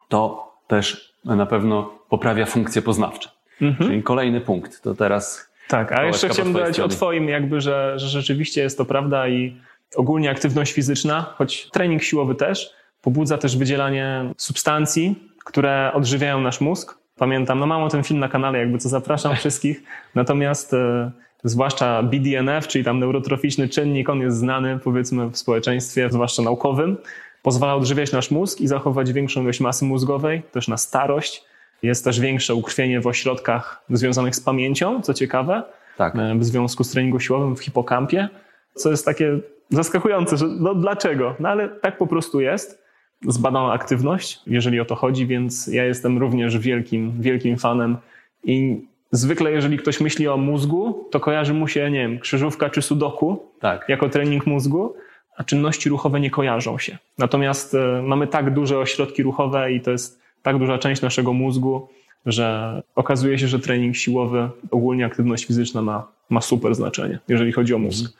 to 0.09 0.53
też 0.66 1.14
na 1.25 1.47
pewno 1.47 1.99
poprawia 2.09 2.47
funkcje 2.47 2.83
poznawcze. 2.83 3.29
Mhm. 3.61 3.91
Czyli 3.91 4.03
kolejny 4.03 4.41
punkt, 4.41 4.83
to 4.83 4.95
teraz. 4.95 5.51
Tak, 5.68 5.93
a 5.93 6.05
jeszcze 6.05 6.29
chciałbym 6.29 6.55
dodać 6.55 6.81
o 6.81 6.89
Twoim, 6.89 7.29
jakby, 7.29 7.61
że, 7.61 7.93
że 7.97 8.09
rzeczywiście 8.09 8.62
jest 8.62 8.79
to 8.79 8.85
prawda 8.85 9.29
i 9.29 9.57
ogólnie 9.97 10.31
aktywność 10.31 10.72
fizyczna, 10.72 11.35
choć 11.39 11.70
trening 11.70 12.03
siłowy 12.03 12.35
też, 12.35 12.70
pobudza 13.03 13.39
też 13.39 13.57
wydzielanie 13.57 14.33
substancji, 14.37 15.14
które 15.45 15.91
odżywiają 15.95 16.41
nasz 16.41 16.61
mózg. 16.61 16.99
Pamiętam, 17.16 17.59
no 17.59 17.66
mam 17.66 17.83
o 17.83 17.89
tym 17.89 18.05
film 18.05 18.20
na 18.20 18.29
kanale, 18.29 18.59
jakby 18.59 18.79
co 18.79 18.89
zapraszam 18.89 19.37
wszystkich. 19.37 19.83
Natomiast 20.14 20.75
e, 20.75 21.11
zwłaszcza 21.45 22.03
BDNF, 22.03 22.68
czyli 22.68 22.85
tam 22.85 22.99
neurotroficzny 22.99 23.68
czynnik, 23.68 24.09
on 24.09 24.20
jest 24.20 24.37
znany 24.37 24.79
powiedzmy 24.85 25.27
w 25.31 25.37
społeczeństwie, 25.37 26.09
zwłaszcza 26.11 26.43
naukowym 26.43 26.97
pozwala 27.45 27.74
odżywiać 27.74 28.12
nasz 28.12 28.30
mózg 28.30 28.61
i 28.61 28.66
zachować 28.66 29.12
większą 29.12 29.42
ilość 29.42 29.61
masy 29.61 29.84
mózgowej, 29.84 30.42
też 30.53 30.68
na 30.68 30.76
starość. 30.76 31.45
Jest 31.82 32.05
też 32.05 32.20
większe 32.20 32.55
ukrwienie 32.55 33.01
w 33.01 33.07
ośrodkach 33.07 33.84
związanych 33.90 34.36
z 34.36 34.40
pamięcią, 34.40 35.03
co 35.03 35.14
ciekawe, 35.14 35.62
tak. 35.97 36.16
E, 36.16 36.34
w 36.38 36.45
związku 36.45 36.84
z 36.84 36.90
treningiem 36.90 37.20
siłowym 37.20 37.57
w 37.57 37.61
hipokampie, 37.61 38.28
co 38.74 38.90
jest 38.90 39.05
takie 39.05 39.38
zaskakujące, 39.70 40.36
że 40.36 40.47
no 40.47 40.74
dlaczego? 40.74 41.34
No 41.40 41.49
ale 41.49 41.68
tak 41.68 41.99
po 41.99 42.07
prostu 42.07 42.40
jest. 42.40 42.84
Zbadano 43.28 43.72
aktywność, 43.72 44.40
jeżeli 44.47 44.80
o 44.80 44.84
to 44.84 44.95
chodzi, 44.95 45.26
więc 45.26 45.66
ja 45.66 45.84
jestem 45.84 46.18
również 46.18 46.59
wielkim, 46.59 47.12
wielkim 47.20 47.57
fanem 47.57 47.97
i 48.45 48.86
zwykle 49.12 49.53
jeżeli 49.53 49.78
ktoś 49.78 50.01
myśli 50.01 50.28
o 50.28 50.36
mózgu, 50.36 51.09
to 51.11 51.20
kojarzy 51.20 51.55
mu 51.55 51.68
się, 51.68 51.90
nie 51.90 51.99
wiem, 51.99 52.18
krzyżówka 52.18 52.70
czy 52.70 52.82
sudoku 52.82 53.42
tak. 53.61 53.88
jako 53.88 54.09
trening 54.09 54.47
mózgu, 54.47 54.95
a 55.37 55.45
czynności 55.45 55.89
ruchowe 55.89 56.20
nie 56.20 56.30
kojarzą 56.30 56.78
się. 56.78 56.99
Natomiast 57.18 57.74
e, 57.74 58.03
mamy 58.03 58.26
tak 58.26 58.55
duże 58.55 58.78
ośrodki 58.78 59.22
ruchowe 59.22 59.72
i 59.72 59.80
to 59.80 59.91
jest 59.91 60.20
tak 60.43 60.59
duża 60.59 60.78
część 60.78 61.03
naszego 61.03 61.32
mózgu, 61.32 61.89
że 62.26 62.82
okazuje 62.97 63.39
się, 63.39 63.49
że 63.49 63.59
trening 63.59 63.97
siłowy, 63.97 64.49
ogólnie 64.70 65.07
aktywność 65.07 65.45
fizyczna 65.45 65.82
ma, 65.82 66.07
ma 66.30 66.41
super 66.41 66.74
znaczenie, 66.74 67.18
jeżeli 67.28 67.53
chodzi 67.53 67.74
o 67.74 67.78
mózg. 67.78 68.12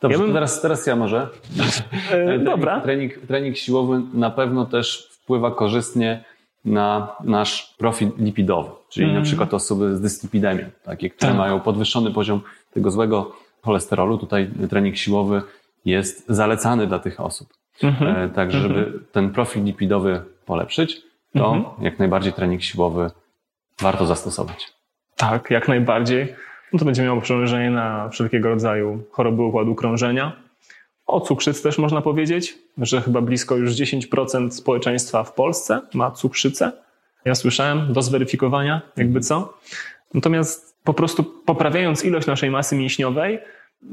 Dobrze, 0.00 0.18
ja 0.18 0.24
bym... 0.24 0.32
teraz, 0.32 0.60
teraz 0.60 0.86
ja 0.86 0.96
może. 0.96 1.28
E, 2.10 2.38
dobra. 2.38 2.80
Trening, 2.80 3.18
trening 3.18 3.56
siłowy 3.56 4.02
na 4.14 4.30
pewno 4.30 4.66
też 4.66 5.08
wpływa 5.12 5.50
korzystnie 5.50 6.24
na 6.64 7.16
nasz 7.24 7.74
profil 7.78 8.10
lipidowy, 8.18 8.70
czyli 8.88 9.06
mm. 9.06 9.18
na 9.18 9.24
przykład 9.24 9.54
osoby 9.54 9.96
z 9.96 10.00
dyslipidemią, 10.00 10.64
takie, 10.84 11.10
które 11.10 11.30
tak. 11.30 11.38
mają 11.38 11.60
podwyższony 11.60 12.10
poziom 12.10 12.40
tego 12.74 12.90
złego 12.90 13.32
cholesterolu. 13.62 14.18
Tutaj 14.18 14.50
trening 14.70 14.96
siłowy 14.96 15.42
jest 15.84 16.28
zalecany 16.28 16.86
dla 16.86 16.98
tych 16.98 17.20
osób. 17.20 17.48
Mhm. 17.82 18.16
E, 18.16 18.28
także, 18.28 18.60
żeby 18.60 18.78
mhm. 18.78 19.04
ten 19.12 19.30
profil 19.30 19.64
lipidowy 19.64 20.22
polepszyć, 20.46 21.02
to 21.32 21.54
mhm. 21.54 21.84
jak 21.84 21.98
najbardziej 21.98 22.32
trening 22.32 22.62
siłowy 22.62 23.10
warto 23.80 24.06
zastosować. 24.06 24.72
Tak, 25.16 25.50
jak 25.50 25.68
najbardziej. 25.68 26.34
No 26.72 26.78
to 26.78 26.84
będzie 26.84 27.02
miało 27.02 27.20
przełożenie 27.20 27.70
na 27.70 28.08
wszelkiego 28.08 28.48
rodzaju 28.48 29.02
choroby 29.10 29.42
układu 29.42 29.74
krążenia. 29.74 30.32
O 31.06 31.20
cukrzycy 31.20 31.62
też 31.62 31.78
można 31.78 32.02
powiedzieć, 32.02 32.58
że 32.78 33.00
chyba 33.00 33.20
blisko 33.20 33.56
już 33.56 33.70
10% 33.70 34.50
społeczeństwa 34.50 35.24
w 35.24 35.34
Polsce 35.34 35.80
ma 35.94 36.10
cukrzycę. 36.10 36.72
Ja 37.24 37.34
słyszałem 37.34 37.92
do 37.92 38.02
zweryfikowania, 38.02 38.82
jakby 38.96 39.20
co. 39.20 39.58
Natomiast 40.14 40.76
po 40.84 40.94
prostu 40.94 41.24
poprawiając 41.24 42.04
ilość 42.04 42.26
naszej 42.26 42.50
masy 42.50 42.76
mięśniowej, 42.76 43.38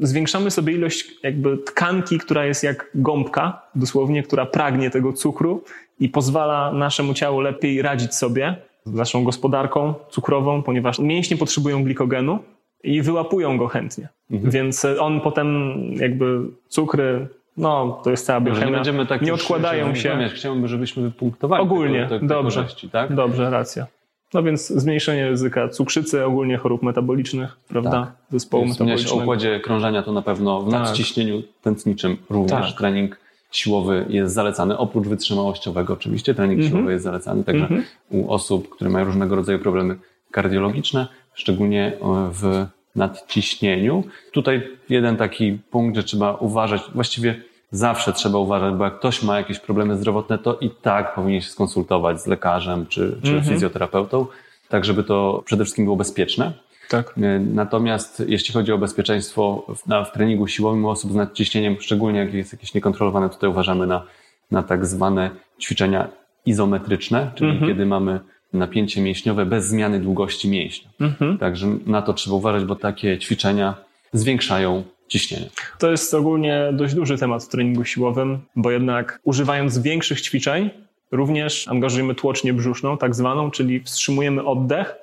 zwiększamy 0.01 0.51
sobie 0.51 0.73
ilość 0.73 1.05
jakby 1.23 1.57
tkanki, 1.57 2.17
która 2.17 2.45
jest 2.45 2.63
jak 2.63 2.89
gąbka, 2.95 3.61
dosłownie, 3.75 4.23
która 4.23 4.45
pragnie 4.45 4.89
tego 4.89 5.13
cukru 5.13 5.63
i 5.99 6.09
pozwala 6.09 6.73
naszemu 6.73 7.13
ciału 7.13 7.39
lepiej 7.39 7.81
radzić 7.81 8.15
sobie 8.15 8.55
z 8.85 8.93
naszą 8.93 9.23
gospodarką 9.23 9.93
cukrową, 10.09 10.63
ponieważ 10.63 10.99
mięśnie 10.99 11.37
potrzebują 11.37 11.83
glikogenu 11.83 12.39
i 12.83 13.01
wyłapują 13.01 13.57
go 13.57 13.67
chętnie. 13.67 14.09
Mhm. 14.31 14.51
Więc 14.51 14.85
on 14.99 15.21
potem 15.21 15.73
jakby 15.95 16.39
cukry 16.67 17.27
no, 17.57 18.01
to 18.03 18.11
jest 18.11 18.25
cała 18.25 18.41
biochemia. 18.41 18.65
Nie, 18.65 18.71
będziemy 18.71 19.05
tak 19.05 19.21
nie 19.21 19.33
odkładają 19.33 19.95
się. 19.95 20.29
Chciałbym, 20.35 20.67
żebyśmy 20.67 21.03
wypunktowali 21.03 21.63
Ogólnie, 21.63 22.03
te, 22.03 22.09
te, 22.09 22.19
te 22.19 22.25
dobrze, 22.25 22.61
korzyści, 22.61 22.89
tak? 22.89 23.15
Dobrze, 23.15 23.49
racja. 23.49 23.87
No 24.34 24.43
więc 24.43 24.67
zmniejszenie 24.67 25.30
ryzyka 25.30 25.69
cukrzycy, 25.69 26.25
ogólnie 26.25 26.57
chorób 26.57 26.84
metabolicznych, 26.84 27.57
prawda? 27.67 27.91
Tak. 27.91 28.11
Zespołu 28.32 28.65
metabolicznego. 28.65 29.15
o 29.15 29.23
układzie 29.23 29.59
krążenia 29.59 30.03
to 30.03 30.11
na 30.11 30.21
pewno 30.21 30.61
w 30.61 30.71
tak. 30.71 30.82
nadciśnieniu 30.82 31.43
tętniczym 31.61 32.17
również 32.30 32.69
tak. 32.69 32.77
trening 32.77 33.19
siłowy 33.51 34.05
jest 34.09 34.34
zalecany, 34.34 34.77
oprócz 34.77 35.07
wytrzymałościowego 35.07 35.93
oczywiście, 35.93 36.34
trening 36.34 36.59
mm 36.59 36.71
-hmm. 36.71 36.75
siłowy 36.75 36.91
jest 36.91 37.03
zalecany 37.03 37.43
także 37.43 37.67
mm 37.67 37.82
-hmm. 37.82 37.86
u 38.09 38.32
osób, 38.32 38.69
które 38.69 38.89
mają 38.89 39.05
różnego 39.05 39.36
rodzaju 39.36 39.59
problemy 39.59 39.95
kardiologiczne, 40.32 41.07
szczególnie 41.34 41.93
w 42.32 42.65
nadciśnieniu. 42.95 44.03
Tutaj 44.32 44.67
jeden 44.89 45.17
taki 45.17 45.59
punkt, 45.71 45.95
że 45.95 46.03
trzeba 46.03 46.34
uważać, 46.34 46.82
właściwie 46.95 47.41
zawsze 47.72 48.13
trzeba 48.13 48.39
uważać, 48.39 48.74
bo 48.74 48.84
jak 48.84 48.99
ktoś 48.99 49.24
ma 49.24 49.38
jakieś 49.38 49.59
problemy 49.59 49.97
zdrowotne, 49.97 50.38
to 50.38 50.57
i 50.61 50.70
tak 50.70 51.15
powinien 51.15 51.41
się 51.41 51.49
skonsultować 51.49 52.22
z 52.22 52.28
lekarzem 52.28 52.86
czy, 52.86 53.17
czy 53.24 53.32
-hmm. 53.32 53.49
fizjoterapeutą, 53.49 54.26
tak 54.70 54.86
żeby 54.86 55.03
to 55.03 55.43
przede 55.45 55.63
wszystkim 55.63 55.86
było 55.86 55.97
bezpieczne. 55.97 56.53
Tak. 56.89 57.13
E, 57.17 57.39
natomiast 57.39 58.24
jeśli 58.28 58.53
chodzi 58.53 58.72
o 58.72 58.78
bezpieczeństwo 58.78 59.65
w, 59.67 60.07
w 60.09 60.11
treningu 60.11 60.47
siłowym 60.47 60.86
osób 60.86 61.11
z 61.11 61.15
nadciśnieniem, 61.15 61.76
szczególnie 61.80 62.20
jak 62.20 62.34
jest 62.34 62.53
jakieś 62.53 62.74
niekontrolowane, 62.74 63.30
tutaj 63.30 63.49
uważamy 63.49 63.88
na, 63.88 64.03
na 64.51 64.63
tak 64.63 64.86
zwane 64.86 65.30
ćwiczenia 65.61 66.07
izometryczne, 66.45 67.32
czyli 67.36 67.51
mhm. 67.51 67.72
kiedy 67.72 67.86
mamy 67.86 68.20
napięcie 68.53 69.01
mięśniowe 69.01 69.45
bez 69.45 69.67
zmiany 69.67 69.99
długości 69.99 70.49
mięśnia. 70.49 70.89
Mhm. 70.99 71.38
Także 71.38 71.67
na 71.86 72.01
to 72.01 72.13
trzeba 72.13 72.36
uważać, 72.36 72.65
bo 72.65 72.76
takie 72.76 73.17
ćwiczenia 73.17 73.74
zwiększają 74.13 74.84
ciśnienie. 75.10 75.49
To 75.80 75.91
jest 75.91 76.14
ogólnie 76.14 76.70
dość 76.74 76.93
duży 76.93 77.18
temat 77.18 77.43
w 77.43 77.47
treningu 77.47 77.86
siłowym, 77.86 78.39
bo 78.55 78.72
jednak 78.72 79.20
używając 79.24 79.80
większych 79.80 80.22
ćwiczeń, 80.22 80.70
również 81.12 81.68
angażujemy 81.68 82.16
tłocznię 82.16 82.53
brzuszną, 82.53 82.97
tak 82.97 83.16
zwaną, 83.16 83.51
czyli 83.51 83.80
wstrzymujemy 83.80 84.45
oddech, 84.45 84.95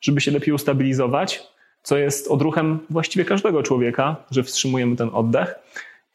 żeby 0.00 0.20
się 0.20 0.30
lepiej 0.30 0.54
ustabilizować, 0.54 1.42
co 1.82 1.98
jest 1.98 2.28
odruchem 2.28 2.78
właściwie 2.90 3.24
każdego 3.24 3.62
człowieka, 3.62 4.16
że 4.30 4.42
wstrzymujemy 4.42 4.96
ten 4.96 5.10
oddech. 5.12 5.54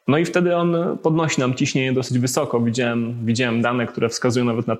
No 0.08 0.18
i 0.18 0.24
wtedy 0.24 0.56
on 0.56 0.98
podnosi 1.02 1.40
nam 1.40 1.54
ciśnienie 1.54 1.92
dosyć 1.92 2.18
wysoko. 2.18 2.60
Widziałem, 2.60 3.26
widziałem 3.26 3.62
dane, 3.62 3.86
które 3.86 4.08
wskazują 4.08 4.44
nawet 4.44 4.66
na 4.66 4.76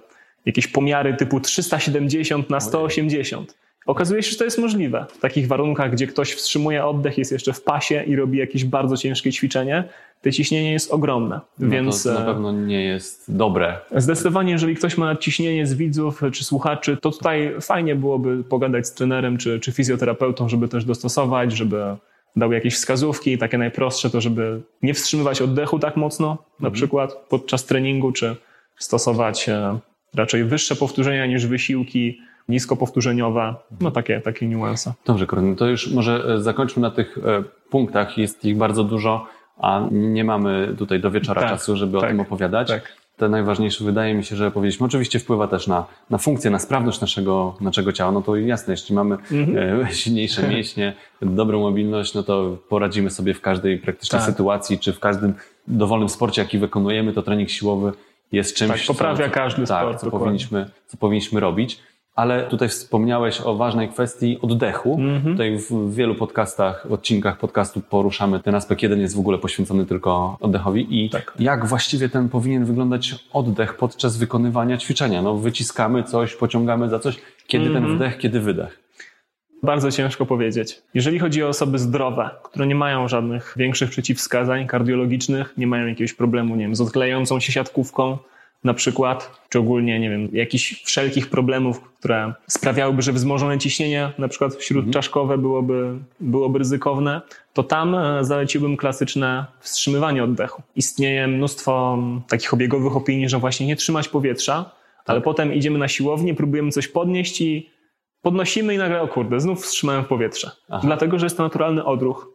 jakieś 0.46 0.66
pomiary 0.66 1.14
typu 1.14 1.40
370 1.40 2.50
na 2.50 2.60
180. 2.60 3.54
Okazuje 3.86 4.22
się, 4.22 4.30
że 4.30 4.36
to 4.36 4.44
jest 4.44 4.58
możliwe. 4.58 5.06
W 5.08 5.18
takich 5.18 5.48
warunkach, 5.48 5.92
gdzie 5.92 6.06
ktoś 6.06 6.32
wstrzymuje 6.32 6.84
oddech, 6.84 7.18
jest 7.18 7.32
jeszcze 7.32 7.52
w 7.52 7.62
pasie 7.62 8.02
i 8.02 8.16
robi 8.16 8.38
jakieś 8.38 8.64
bardzo 8.64 8.96
ciężkie 8.96 9.32
ćwiczenie, 9.32 9.84
to 10.22 10.30
ciśnienie 10.30 10.72
jest 10.72 10.90
ogromne. 10.90 11.40
No 11.58 11.70
więc 11.70 12.02
to 12.02 12.14
na 12.14 12.22
e, 12.22 12.26
pewno 12.26 12.52
nie 12.52 12.84
jest 12.84 13.36
dobre. 13.36 13.78
Zdecydowanie, 13.96 14.52
jeżeli 14.52 14.76
ktoś 14.76 14.98
ma 14.98 15.16
ciśnienie 15.16 15.66
z 15.66 15.74
widzów 15.74 16.22
czy 16.32 16.44
słuchaczy, 16.44 16.96
to 16.96 17.10
tutaj 17.10 17.54
fajnie 17.60 17.96
byłoby 17.96 18.44
pogadać 18.44 18.86
z 18.86 18.92
trenerem 18.92 19.38
czy, 19.38 19.60
czy 19.60 19.72
fizjoterapeutą, 19.72 20.48
żeby 20.48 20.68
też 20.68 20.84
dostosować, 20.84 21.52
żeby 21.52 21.96
dał 22.36 22.52
jakieś 22.52 22.74
wskazówki, 22.74 23.38
takie 23.38 23.58
najprostsze, 23.58 24.10
to 24.10 24.20
żeby 24.20 24.60
nie 24.82 24.94
wstrzymywać 24.94 25.42
oddechu 25.42 25.78
tak 25.78 25.96
mocno, 25.96 26.28
na 26.28 26.68
mhm. 26.68 26.72
przykład 26.72 27.14
podczas 27.28 27.64
treningu, 27.64 28.12
czy 28.12 28.36
stosować 28.78 29.48
e, 29.48 29.78
raczej 30.14 30.44
wyższe 30.44 30.76
powtórzenia 30.76 31.26
niż 31.26 31.46
wysiłki 31.46 32.18
niskopowtórzeniowe, 32.50 33.54
no 33.80 33.90
takie, 33.90 34.20
takie 34.20 34.48
niuanse. 34.48 34.92
Dobrze, 35.06 35.26
Koryn, 35.26 35.56
to 35.56 35.66
już 35.66 35.92
może 35.92 36.24
e, 36.34 36.40
zakończmy 36.40 36.82
na 36.82 36.90
tych 36.90 37.18
punktach, 37.70 38.18
jest 38.18 38.44
ich 38.44 38.56
bardzo 38.56 38.84
dużo 38.84 39.26
a 39.60 39.80
nie 39.90 40.24
mamy 40.24 40.74
tutaj 40.78 41.00
do 41.00 41.10
wieczora 41.10 41.40
tak, 41.40 41.50
czasu, 41.50 41.76
żeby 41.76 41.92
tak, 41.92 42.04
o 42.04 42.08
tym 42.08 42.20
opowiadać. 42.20 42.68
Tak. 42.68 42.96
To 43.16 43.28
najważniejsze 43.28 43.84
wydaje 43.84 44.14
mi 44.14 44.24
się, 44.24 44.36
że 44.36 44.50
powiedzieliśmy. 44.50 44.86
Oczywiście 44.86 45.18
wpływa 45.18 45.48
też 45.48 45.66
na, 45.66 45.86
na 46.10 46.18
funkcję, 46.18 46.50
na 46.50 46.58
sprawność 46.58 47.00
naszego, 47.00 47.56
naszego 47.60 47.92
ciała. 47.92 48.12
No 48.12 48.22
to 48.22 48.36
jasne, 48.36 48.72
jeśli 48.72 48.94
mamy 48.94 49.14
mhm. 49.32 49.82
E, 49.86 49.92
silniejsze 50.02 50.48
mięśnie, 50.48 50.92
dobrą 51.22 51.60
mobilność, 51.60 52.14
no 52.14 52.22
to 52.22 52.56
poradzimy 52.68 53.10
sobie 53.10 53.34
w 53.34 53.40
każdej 53.40 53.78
praktycznie 53.78 54.18
tak. 54.18 54.28
sytuacji, 54.28 54.78
czy 54.78 54.92
w 54.92 55.00
każdym 55.00 55.34
dowolnym 55.68 56.08
sporcie, 56.08 56.42
jaki 56.42 56.58
wykonujemy, 56.58 57.12
to 57.12 57.22
trening 57.22 57.50
siłowy 57.50 57.92
jest 58.32 58.56
czymś, 58.56 58.86
tak, 58.86 58.96
poprawia 58.96 59.28
co, 59.28 59.34
każdy 59.34 59.66
tak, 59.66 59.82
sport. 59.82 60.00
Co 60.00 60.10
powinniśmy, 60.10 60.70
co 60.86 60.96
powinniśmy 60.96 61.40
robić 61.40 61.80
ale 62.20 62.46
tutaj 62.46 62.68
wspomniałeś 62.68 63.40
o 63.40 63.56
ważnej 63.56 63.88
kwestii 63.88 64.38
oddechu. 64.42 64.96
Mm 64.98 65.20
-hmm. 65.20 65.32
Tutaj 65.32 65.58
w 65.58 65.94
wielu 65.94 66.14
podcastach, 66.14 66.86
odcinkach 66.90 67.38
podcastu 67.38 67.80
poruszamy 67.80 68.40
ten 68.40 68.54
aspekt. 68.54 68.82
Jeden 68.82 69.00
jest 69.00 69.16
w 69.16 69.18
ogóle 69.18 69.38
poświęcony 69.38 69.86
tylko 69.86 70.36
oddechowi 70.40 71.04
i 71.04 71.10
tak. 71.10 71.34
jak 71.38 71.66
właściwie 71.66 72.08
ten 72.08 72.28
powinien 72.28 72.64
wyglądać 72.64 73.14
oddech 73.32 73.76
podczas 73.76 74.16
wykonywania 74.16 74.78
ćwiczenia. 74.78 75.22
No, 75.22 75.34
wyciskamy 75.34 76.02
coś, 76.02 76.34
pociągamy 76.34 76.88
za 76.88 76.98
coś. 76.98 77.18
Kiedy 77.46 77.64
mm 77.64 77.72
-hmm. 77.72 77.76
ten 77.76 77.84
mhm. 77.84 77.98
wdech, 77.98 78.18
kiedy 78.18 78.40
wydech? 78.40 78.80
Bardzo 79.62 79.90
ciężko 79.90 80.26
powiedzieć. 80.26 80.82
Jeżeli 80.94 81.18
chodzi 81.18 81.44
o 81.44 81.48
osoby 81.48 81.78
zdrowe, 81.78 82.30
które 82.42 82.66
nie 82.66 82.74
mają 82.74 83.08
żadnych 83.08 83.54
większych 83.56 83.90
przeciwwskazań 83.90 84.66
kardiologicznych, 84.66 85.54
nie 85.56 85.66
mają 85.66 85.86
jakiegoś 85.86 86.12
problemu, 86.12 86.56
nie 86.56 86.64
wiem, 86.64 86.74
z 86.74 86.80
odklejającą 86.80 87.40
się 87.40 87.52
siatkówką, 87.52 88.18
na 88.64 88.74
przykład, 88.74 89.40
czy 89.48 89.58
ogólnie, 89.58 90.00
nie 90.00 90.10
wiem, 90.10 90.28
jakichś 90.32 90.82
wszelkich 90.84 91.30
problemów, 91.30 91.80
które 91.80 92.34
sprawiałyby, 92.46 93.02
że 93.02 93.12
wzmożone 93.12 93.58
ciśnienie, 93.58 94.12
na 94.18 94.28
przykład 94.28 94.62
śródczaszkowe 94.62 95.38
byłoby, 95.38 95.98
byłoby 96.20 96.58
ryzykowne, 96.58 97.20
to 97.52 97.62
tam 97.62 97.94
e, 97.94 98.24
zaleciłbym 98.24 98.76
klasyczne 98.76 99.46
wstrzymywanie 99.60 100.24
oddechu. 100.24 100.62
Istnieje 100.76 101.26
mnóstwo 101.26 101.98
takich 102.28 102.54
obiegowych 102.54 102.96
opinii, 102.96 103.28
że 103.28 103.38
właśnie 103.38 103.66
nie 103.66 103.76
trzymać 103.76 104.08
powietrza, 104.08 104.64
tak. 104.64 104.70
ale 105.06 105.20
potem 105.20 105.54
idziemy 105.54 105.78
na 105.78 105.88
siłownię, 105.88 106.34
próbujemy 106.34 106.70
coś 106.70 106.88
podnieść 106.88 107.40
i 107.40 107.70
podnosimy 108.22 108.74
i 108.74 108.78
nagle, 108.78 109.02
o 109.02 109.08
kurde, 109.08 109.40
znów 109.40 109.62
wstrzymałem 109.62 110.04
powietrze. 110.04 110.50
Aha. 110.68 110.80
Dlatego, 110.84 111.18
że 111.18 111.26
jest 111.26 111.36
to 111.36 111.42
naturalny 111.42 111.84
odruch. 111.84 112.28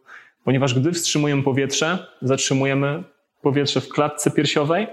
Ponieważ 0.44 0.74
gdy 0.74 0.92
wstrzymujemy 0.92 1.42
powietrze, 1.42 2.06
zatrzymujemy 2.22 3.02
powietrze 3.42 3.80
w 3.80 3.88
klatce 3.88 4.30
piersiowej, 4.30 4.86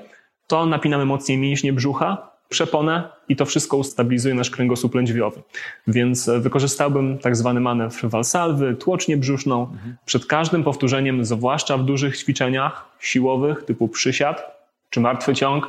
to 0.47 0.65
napinamy 0.65 1.05
mocniej 1.05 1.37
mięśnie 1.37 1.73
brzucha, 1.73 2.33
przeponę 2.49 3.09
i 3.29 3.35
to 3.35 3.45
wszystko 3.45 3.77
ustabilizuje 3.77 4.35
nasz 4.35 4.49
kręgosłup 4.49 4.95
lędźwiowy. 4.95 5.41
Więc 5.87 6.29
e, 6.29 6.39
wykorzystałbym 6.39 7.17
tak 7.17 7.35
zwany 7.35 7.59
manewr 7.59 8.09
walsalwy, 8.09 8.75
tłocznię 8.75 9.17
brzuszną. 9.17 9.67
Przed 10.05 10.25
każdym 10.25 10.63
powtórzeniem, 10.63 11.25
zwłaszcza 11.25 11.77
w 11.77 11.83
dużych 11.83 12.17
ćwiczeniach 12.17 12.89
siłowych 12.99 13.63
typu 13.63 13.87
przysiad 13.87 14.63
czy 14.89 14.99
martwy 14.99 15.35
ciąg, 15.35 15.67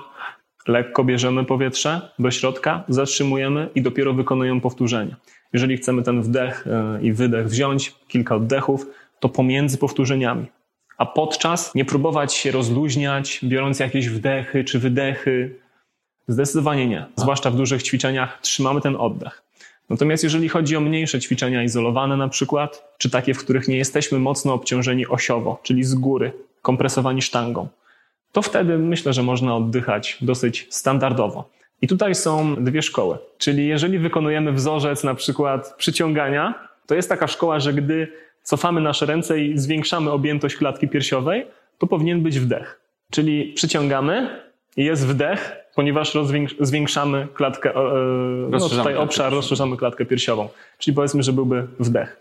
lekko 0.68 1.04
bierzemy 1.04 1.44
powietrze 1.44 2.10
do 2.18 2.30
środka, 2.30 2.84
zatrzymujemy 2.88 3.68
i 3.74 3.82
dopiero 3.82 4.12
wykonujemy 4.12 4.60
powtórzenie. 4.60 5.16
Jeżeli 5.52 5.76
chcemy 5.76 6.02
ten 6.02 6.22
wdech 6.22 6.66
e, 6.66 7.02
i 7.02 7.12
wydech 7.12 7.48
wziąć, 7.48 7.94
kilka 8.08 8.36
oddechów, 8.36 8.86
to 9.20 9.28
pomiędzy 9.28 9.78
powtórzeniami 9.78 10.46
a 10.98 11.06
podczas 11.06 11.74
nie 11.74 11.84
próbować 11.84 12.34
się 12.34 12.50
rozluźniać, 12.50 13.40
biorąc 13.42 13.78
jakieś 13.78 14.08
wdechy 14.08 14.64
czy 14.64 14.78
wydechy. 14.78 15.56
Zdecydowanie 16.28 16.86
nie. 16.86 17.06
Zwłaszcza 17.16 17.50
w 17.50 17.56
dużych 17.56 17.82
ćwiczeniach 17.82 18.38
trzymamy 18.40 18.80
ten 18.80 18.96
oddech. 18.96 19.42
Natomiast 19.90 20.24
jeżeli 20.24 20.48
chodzi 20.48 20.76
o 20.76 20.80
mniejsze 20.80 21.20
ćwiczenia 21.20 21.62
izolowane 21.62 22.16
na 22.16 22.28
przykład, 22.28 22.94
czy 22.98 23.10
takie, 23.10 23.34
w 23.34 23.38
których 23.38 23.68
nie 23.68 23.76
jesteśmy 23.76 24.18
mocno 24.18 24.54
obciążeni 24.54 25.06
osiowo, 25.06 25.60
czyli 25.62 25.84
z 25.84 25.94
góry, 25.94 26.32
kompresowani 26.62 27.22
sztangą, 27.22 27.68
to 28.32 28.42
wtedy 28.42 28.78
myślę, 28.78 29.12
że 29.12 29.22
można 29.22 29.56
oddychać 29.56 30.18
dosyć 30.20 30.66
standardowo. 30.70 31.48
I 31.82 31.88
tutaj 31.88 32.14
są 32.14 32.64
dwie 32.64 32.82
szkoły. 32.82 33.18
Czyli 33.38 33.66
jeżeli 33.66 33.98
wykonujemy 33.98 34.52
wzorzec 34.52 35.04
na 35.04 35.14
przykład 35.14 35.74
przyciągania, 35.78 36.68
to 36.86 36.94
jest 36.94 37.08
taka 37.08 37.26
szkoła, 37.26 37.60
że 37.60 37.72
gdy 37.72 38.12
cofamy 38.44 38.80
nasze 38.80 39.06
ręce 39.06 39.40
i 39.40 39.58
zwiększamy 39.58 40.10
objętość 40.10 40.56
klatki 40.56 40.88
piersiowej, 40.88 41.46
to 41.78 41.86
powinien 41.86 42.22
być 42.22 42.40
wdech. 42.40 42.80
Czyli 43.10 43.52
przyciągamy 43.52 44.40
jest 44.76 45.06
wdech, 45.06 45.56
ponieważ 45.74 46.12
zwiększamy 46.60 47.28
klatkę, 47.34 47.74
e, 47.74 47.82
no 48.50 48.68
tutaj 48.68 48.96
obszar, 48.96 49.32
rozszerzamy 49.32 49.76
klatkę 49.76 50.04
piersiową. 50.04 50.48
Czyli 50.78 50.94
powiedzmy, 50.94 51.22
że 51.22 51.32
byłby 51.32 51.66
wdech. 51.78 52.20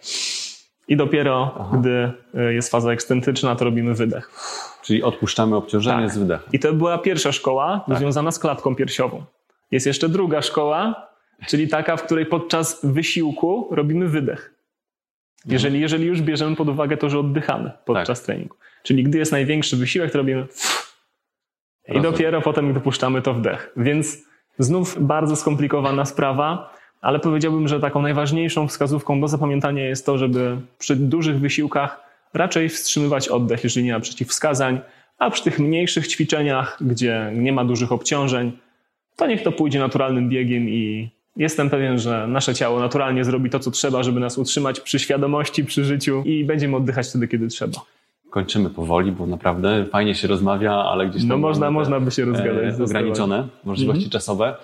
I 0.87 0.97
dopiero, 0.97 1.55
Aha. 1.59 1.77
gdy 1.77 2.11
e, 2.35 2.53
jest 2.53 2.71
faza 2.71 2.91
ekstentyczna, 2.91 3.55
to 3.55 3.65
robimy 3.65 3.93
wydech. 3.93 4.31
Czyli 4.83 5.03
odpuszczamy 5.03 5.55
obciążenie 5.55 6.03
tak. 6.03 6.13
z 6.13 6.17
wydechem. 6.17 6.49
I 6.53 6.59
to 6.59 6.73
była 6.73 6.97
pierwsza 6.97 7.31
szkoła 7.31 7.85
tak. 7.87 7.97
związana 7.97 8.31
z 8.31 8.39
klatką 8.39 8.75
piersiową. 8.75 9.23
Jest 9.71 9.85
jeszcze 9.85 10.09
druga 10.09 10.41
szkoła, 10.41 11.07
czyli 11.47 11.67
taka, 11.67 11.97
w 11.97 12.03
której 12.03 12.25
podczas 12.25 12.85
wysiłku 12.85 13.67
robimy 13.71 14.07
wydech. 14.07 14.52
Jeżeli, 15.45 15.81
jeżeli 15.81 16.05
już 16.05 16.21
bierzemy 16.21 16.55
pod 16.55 16.69
uwagę 16.69 16.97
to, 16.97 17.09
że 17.09 17.19
oddychamy 17.19 17.71
podczas 17.85 18.19
tak. 18.19 18.25
treningu. 18.25 18.55
Czyli 18.83 19.03
gdy 19.03 19.17
jest 19.17 19.31
największy 19.31 19.77
wysiłek, 19.77 20.11
to 20.11 20.17
robimy 20.17 20.47
i 21.87 22.01
dopiero 22.01 22.41
potem 22.41 22.73
dopuszczamy 22.73 23.21
to 23.21 23.33
wdech. 23.33 23.73
Więc 23.77 24.17
znów 24.59 24.97
bardzo 24.99 25.35
skomplikowana 25.35 26.05
sprawa, 26.05 26.73
ale 27.01 27.19
powiedziałbym, 27.19 27.67
że 27.67 27.79
taką 27.79 28.01
najważniejszą 28.01 28.67
wskazówką 28.67 29.21
do 29.21 29.27
zapamiętania 29.27 29.85
jest 29.85 30.05
to, 30.05 30.17
żeby 30.17 30.57
przy 30.79 30.95
dużych 30.95 31.39
wysiłkach 31.39 32.03
raczej 32.33 32.69
wstrzymywać 32.69 33.27
oddech, 33.27 33.63
jeżeli 33.63 33.85
nie 33.85 33.93
ma 33.93 33.99
przeciwwskazań, 33.99 34.79
a 35.17 35.29
przy 35.29 35.43
tych 35.43 35.59
mniejszych 35.59 36.07
ćwiczeniach, 36.07 36.77
gdzie 36.81 37.31
nie 37.35 37.53
ma 37.53 37.65
dużych 37.65 37.91
obciążeń, 37.91 38.51
to 39.15 39.27
niech 39.27 39.43
to 39.43 39.51
pójdzie 39.51 39.79
naturalnym 39.79 40.29
biegiem 40.29 40.69
i 40.69 41.09
Jestem 41.35 41.69
pewien, 41.69 41.99
że 41.99 42.27
nasze 42.27 42.55
ciało 42.55 42.79
naturalnie 42.79 43.23
zrobi 43.23 43.49
to, 43.49 43.59
co 43.59 43.71
trzeba, 43.71 44.03
żeby 44.03 44.19
nas 44.19 44.37
utrzymać 44.37 44.79
przy 44.79 44.99
świadomości, 44.99 45.65
przy 45.65 45.85
życiu 45.85 46.23
i 46.25 46.45
będziemy 46.45 46.75
oddychać 46.77 47.07
wtedy, 47.07 47.27
kiedy 47.27 47.47
trzeba. 47.47 47.81
kończymy 48.29 48.69
powoli, 48.69 49.11
bo 49.11 49.25
naprawdę 49.25 49.85
fajnie 49.85 50.15
się 50.15 50.27
rozmawia, 50.27 50.73
ale 50.73 51.07
gdzieś 51.07 51.21
tam 51.21 51.29
No 51.29 51.37
można, 51.37 51.71
można 51.71 51.99
by 51.99 52.11
się 52.11 52.25
rozgadać. 52.25 52.79
e, 52.79 52.83
ograniczone 52.83 53.47
możliwości 53.63 54.09
czasowe. 54.09 54.55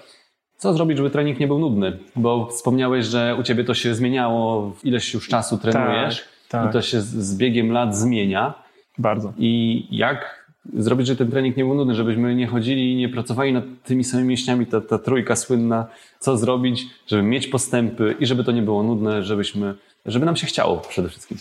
Co 0.57 0.73
zrobić, 0.73 0.97
żeby 0.97 1.09
trening 1.09 1.39
nie 1.39 1.47
był 1.47 1.59
nudny? 1.59 1.97
Bo 2.15 2.45
wspomniałeś, 2.47 3.05
że 3.05 3.35
u 3.39 3.43
ciebie 3.43 3.63
to 3.63 3.73
się 3.73 3.95
zmieniało, 3.95 4.71
w 4.71 4.85
ileś 4.85 5.13
już 5.13 5.27
czasu 5.27 5.57
trenujesz 5.57 6.25
tak. 6.49 6.69
i 6.69 6.73
to 6.73 6.81
się 6.81 7.01
z 7.01 7.37
biegiem 7.37 7.71
lat 7.71 7.95
zmienia. 7.97 8.53
Bardzo. 8.97 9.33
I 9.37 9.83
jak 9.91 10.38
zrobić, 10.73 11.07
żeby 11.07 11.17
ten 11.17 11.31
trening 11.31 11.57
nie 11.57 11.65
był 11.65 11.73
nudny, 11.73 11.95
żebyśmy 11.95 12.35
nie 12.35 12.47
chodzili 12.47 12.93
i 12.93 12.95
nie 12.95 13.09
pracowali 13.09 13.53
nad 13.53 13.63
tymi 13.83 14.03
samymi 14.03 14.29
mięśniami, 14.29 14.65
ta, 14.65 14.81
ta 14.81 14.99
trójka 14.99 15.35
słynna, 15.35 15.87
co 16.19 16.37
zrobić, 16.37 16.87
żeby 17.07 17.23
mieć 17.23 17.47
postępy 17.47 18.15
i 18.19 18.25
żeby 18.25 18.43
to 18.43 18.51
nie 18.51 18.61
było 18.61 18.83
nudne, 18.83 19.23
żebyśmy, 19.23 19.75
żeby 20.05 20.25
nam 20.25 20.35
się 20.35 20.47
chciało 20.47 20.77
przede 20.77 21.09
wszystkim. 21.09 21.37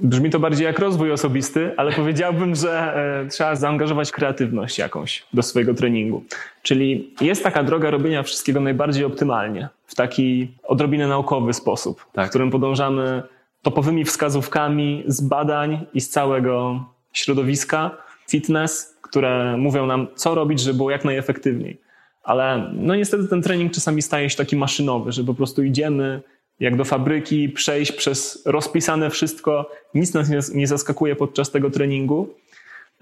Brzmi 0.00 0.30
to 0.30 0.38
bardziej 0.40 0.64
jak 0.64 0.78
rozwój 0.78 1.12
osobisty, 1.12 1.72
ale 1.76 1.92
powiedziałbym, 1.92 2.54
że 2.54 2.96
e, 3.24 3.28
trzeba 3.28 3.56
zaangażować 3.56 4.12
kreatywność 4.12 4.78
jakąś 4.78 5.26
do 5.32 5.42
swojego 5.42 5.74
treningu. 5.74 6.24
Czyli 6.62 7.14
jest 7.20 7.42
taka 7.42 7.62
droga 7.62 7.90
robienia 7.90 8.22
wszystkiego 8.22 8.60
najbardziej 8.60 9.04
optymalnie, 9.04 9.68
w 9.86 9.94
taki 9.94 10.48
odrobinę 10.62 11.08
naukowy 11.08 11.52
sposób, 11.52 12.06
Tak. 12.12 12.26
w 12.26 12.30
którym 12.30 12.50
podążamy 12.50 13.22
topowymi 13.62 14.04
wskazówkami 14.04 15.04
z 15.06 15.20
badań 15.20 15.86
i 15.94 16.00
z 16.00 16.08
całego 16.08 16.84
środowiska 17.12 18.05
fitness, 18.30 18.96
które 19.02 19.56
mówią 19.56 19.86
nam, 19.86 20.06
co 20.14 20.34
robić, 20.34 20.60
żeby 20.60 20.76
było 20.76 20.90
jak 20.90 21.04
najefektywniej. 21.04 21.80
Ale 22.22 22.70
no 22.72 22.94
niestety 22.94 23.28
ten 23.28 23.42
trening 23.42 23.72
czasami 23.72 24.02
staje 24.02 24.30
się 24.30 24.36
taki 24.36 24.56
maszynowy, 24.56 25.12
że 25.12 25.24
po 25.24 25.34
prostu 25.34 25.62
idziemy 25.62 26.22
jak 26.60 26.76
do 26.76 26.84
fabryki, 26.84 27.48
przejść 27.48 27.92
przez 27.92 28.42
rozpisane 28.46 29.10
wszystko, 29.10 29.70
nic 29.94 30.14
nas 30.14 30.28
nie- 30.30 30.58
nie 30.58 30.66
zaskakuje 30.66 31.16
podczas 31.16 31.50
tego 31.50 31.70
treningu. 31.70 32.28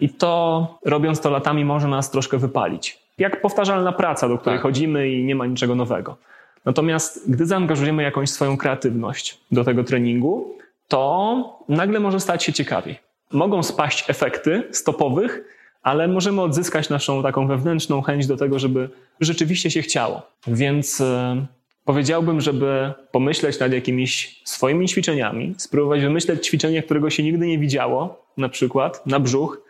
I 0.00 0.08
to, 0.08 0.78
robiąc 0.84 1.20
to 1.20 1.30
latami, 1.30 1.64
może 1.64 1.88
nas 1.88 2.10
troszkę 2.10 2.38
wypalić. 2.38 2.98
Jak 3.18 3.40
powtarzalna 3.40 3.92
praca, 3.92 4.28
do 4.28 4.38
której 4.38 4.58
Tak. 4.58 4.62
chodzimy 4.62 5.10
i 5.10 5.24
nie 5.24 5.34
ma 5.34 5.46
niczego 5.46 5.74
nowego. 5.74 6.16
Natomiast 6.64 7.30
gdy 7.30 7.46
zaangażujemy 7.46 8.02
jakąś 8.02 8.30
swoją 8.30 8.56
kreatywność 8.56 9.40
do 9.52 9.64
tego 9.64 9.84
treningu, 9.84 10.58
to 10.88 11.58
nagle 11.68 12.00
może 12.00 12.20
stać 12.20 12.44
się 12.44 12.52
ciekawiej. 12.52 12.98
Mogą 13.34 13.62
spaść 13.62 14.10
efekty 14.10 14.62
stopowych, 14.70 15.44
ale 15.82 16.08
możemy 16.08 16.42
odzyskać 16.42 16.88
naszą 16.88 17.22
taką 17.22 17.46
wewnętrzną 17.46 18.02
chęć 18.02 18.26
do 18.26 18.36
tego, 18.36 18.58
żeby 18.58 18.88
rzeczywiście 19.20 19.70
się 19.70 19.82
chciało. 19.82 20.22
Więc 20.46 21.00
e, 21.00 21.46
powiedziałbym, 21.84 22.40
żeby 22.40 22.92
pomyśleć 23.12 23.58
nad 23.58 23.72
jakimiś 23.72 24.42
swoimi 24.44 24.88
ćwiczeniami, 24.88 25.54
spróbować 25.58 26.00
wymyśleć 26.00 26.46
ćwiczenie, 26.46 26.82
którego 26.82 27.10
się 27.10 27.22
nigdy 27.22 27.46
nie 27.46 27.58
widziało, 27.58 28.26
na 28.36 28.48
przykład 28.48 29.06
na 29.06 29.20
brzuch, 29.20 29.60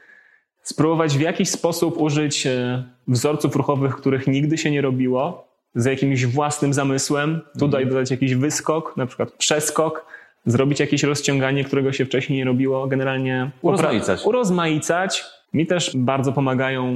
spróbować 0.62 1.18
w 1.18 1.20
jakiś 1.20 1.48
sposób 1.48 2.00
użyć 2.00 2.46
e, 2.46 2.84
wzorców 3.08 3.56
ruchowych, 3.56 3.96
których 3.96 4.26
nigdy 4.26 4.58
się 4.58 4.70
nie 4.70 4.80
robiło, 4.80 5.54
z 5.74 5.84
jakimś 5.84 6.26
własnym 6.26 6.74
zamysłem, 6.74 7.40
tutaj 7.58 7.86
dodać 7.86 8.10
jakiś 8.10 8.34
wyskok, 8.34 8.96
na 8.96 9.06
przykład 9.06 9.32
przeskok, 9.32 10.06
zrobić 10.46 10.80
jakieś 10.80 11.02
rozciąganie, 11.02 11.64
którego 11.64 11.92
się 11.92 12.04
wcześniej 12.04 12.38
nie 12.38 12.44
robiło, 12.44 12.86
generalnie 12.86 13.50
Urozmaicać. 13.62 14.26
urozmaicać. 14.26 15.24
Mi 15.52 15.66
też 15.66 15.90
bardzo 15.96 16.32
pomagają 16.32 16.84
e, 16.84 16.92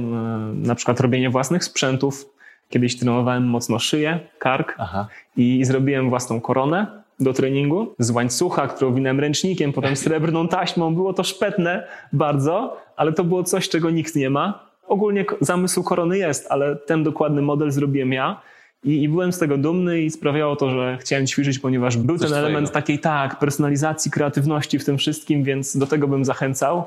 na 0.67 0.75
przykład 0.75 0.99
robienie 0.99 1.29
własnych 1.29 1.63
sprzętów. 1.63 2.25
Kiedyś 2.69 2.97
trenowałem 2.97 3.43
mocno 3.47 3.79
szyję, 3.79 4.19
kark 4.39 4.75
Aha. 4.77 5.07
i 5.37 5.65
zrobiłem 5.65 6.09
własną 6.09 6.41
koronę 6.41 6.87
do 7.19 7.33
treningu 7.33 7.95
z 7.99 8.11
łańcucha, 8.11 8.67
którą 8.67 8.93
winałem 8.93 9.19
ręcznikiem, 9.19 9.73
potem 9.73 9.95
srebrną 10.05 10.47
taśmą. 10.47 10.95
Było 10.95 11.13
to 11.13 11.23
szpetne 11.23 11.87
bardzo, 12.13 12.77
ale 12.95 13.13
to 13.13 13.23
było 13.23 13.43
coś, 13.43 13.69
czego 13.69 13.89
nikt 13.89 14.15
nie 14.15 14.29
ma. 14.29 14.69
Ogólnie 14.87 15.25
zamysł 15.41 15.83
korony 15.83 16.17
jest, 16.17 16.47
ale 16.49 16.75
ten 16.75 17.03
dokładny 17.03 17.41
model 17.41 17.71
zrobiłem 17.71 18.13
ja. 18.13 18.41
I, 18.83 19.03
I 19.03 19.09
byłem 19.09 19.31
z 19.33 19.39
tego 19.39 19.57
dumny 19.57 20.01
i 20.01 20.09
sprawiało 20.09 20.55
to, 20.55 20.69
że 20.69 20.97
chciałem 21.01 21.27
ćwiczyć, 21.27 21.59
ponieważ 21.59 21.97
był 21.97 22.17
Coś 22.17 22.29
ten 22.29 22.37
element 22.39 22.67
swojego. 22.67 22.73
takiej, 22.81 22.99
tak, 22.99 23.39
personalizacji, 23.39 24.11
kreatywności 24.11 24.79
w 24.79 24.85
tym 24.85 24.97
wszystkim, 24.97 25.43
więc 25.43 25.77
do 25.77 25.87
tego 25.87 26.07
bym 26.07 26.25
zachęcał. 26.25 26.83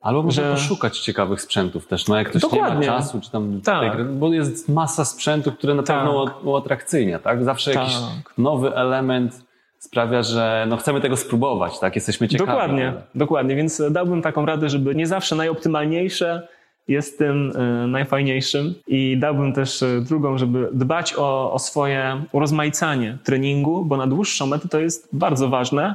Albo 0.00 0.22
można 0.22 0.42
Że- 0.42 0.50
poszukać 0.52 0.98
ciekawych 0.98 1.40
sprzętów 1.42 1.86
też, 1.86 2.08
no 2.08 2.16
jak 2.18 2.28
ktoś 2.28 2.42
nie 2.42 2.48
Dokładnie. 2.50 2.86
ma 2.90 2.96
czasu, 2.98 3.20
czy 3.20 3.30
tam 3.30 3.60
Tak. 3.64 3.92
gry, 3.94 4.04
bo 4.04 4.32
jest 4.32 4.68
masa 4.68 5.04
sprzętów, 5.04 5.54
które 5.58 5.74
na 5.74 5.82
Tak. 5.82 5.96
pewno 5.96 6.24
uatrakcyjnia, 6.44 7.18
tak? 7.18 7.44
Zawsze 7.44 7.72
jakiś 7.74 7.94
Tak. 7.94 8.38
nowy 8.38 8.74
element 8.76 9.44
sprawia, 9.78 10.22
że 10.22 10.66
no 10.68 10.76
chcemy 10.76 11.00
tego 11.00 11.16
spróbować, 11.16 11.78
tak? 11.78 11.94
Jesteśmy 11.96 12.28
ciekawi. 12.28 12.50
Dokładnie, 12.50 12.92
dokładnie, 13.14 13.56
więc 13.56 13.82
dałbym 13.90 14.22
taką 14.22 14.46
radę, 14.46 14.68
żeby 14.68 14.94
nie 14.94 15.06
zawsze 15.06 15.36
najoptymalniejsze 15.36 16.48
jest 16.88 17.18
tym 17.18 17.52
e, 17.56 17.86
najfajniejszym 17.86 18.74
i 18.86 19.16
dałbym 19.16 19.52
też 19.52 19.82
e, 19.82 20.00
drugą, 20.00 20.38
żeby 20.38 20.68
dbać 20.72 21.14
o, 21.16 21.52
o 21.52 21.58
swoje 21.58 22.22
urozmaicanie 22.32 23.18
treningu, 23.24 23.84
bo 23.84 23.96
na 23.96 24.06
dłuższą 24.06 24.46
metę 24.46 24.68
to 24.68 24.80
jest 24.80 25.08
bardzo 25.12 25.48
ważne, 25.48 25.94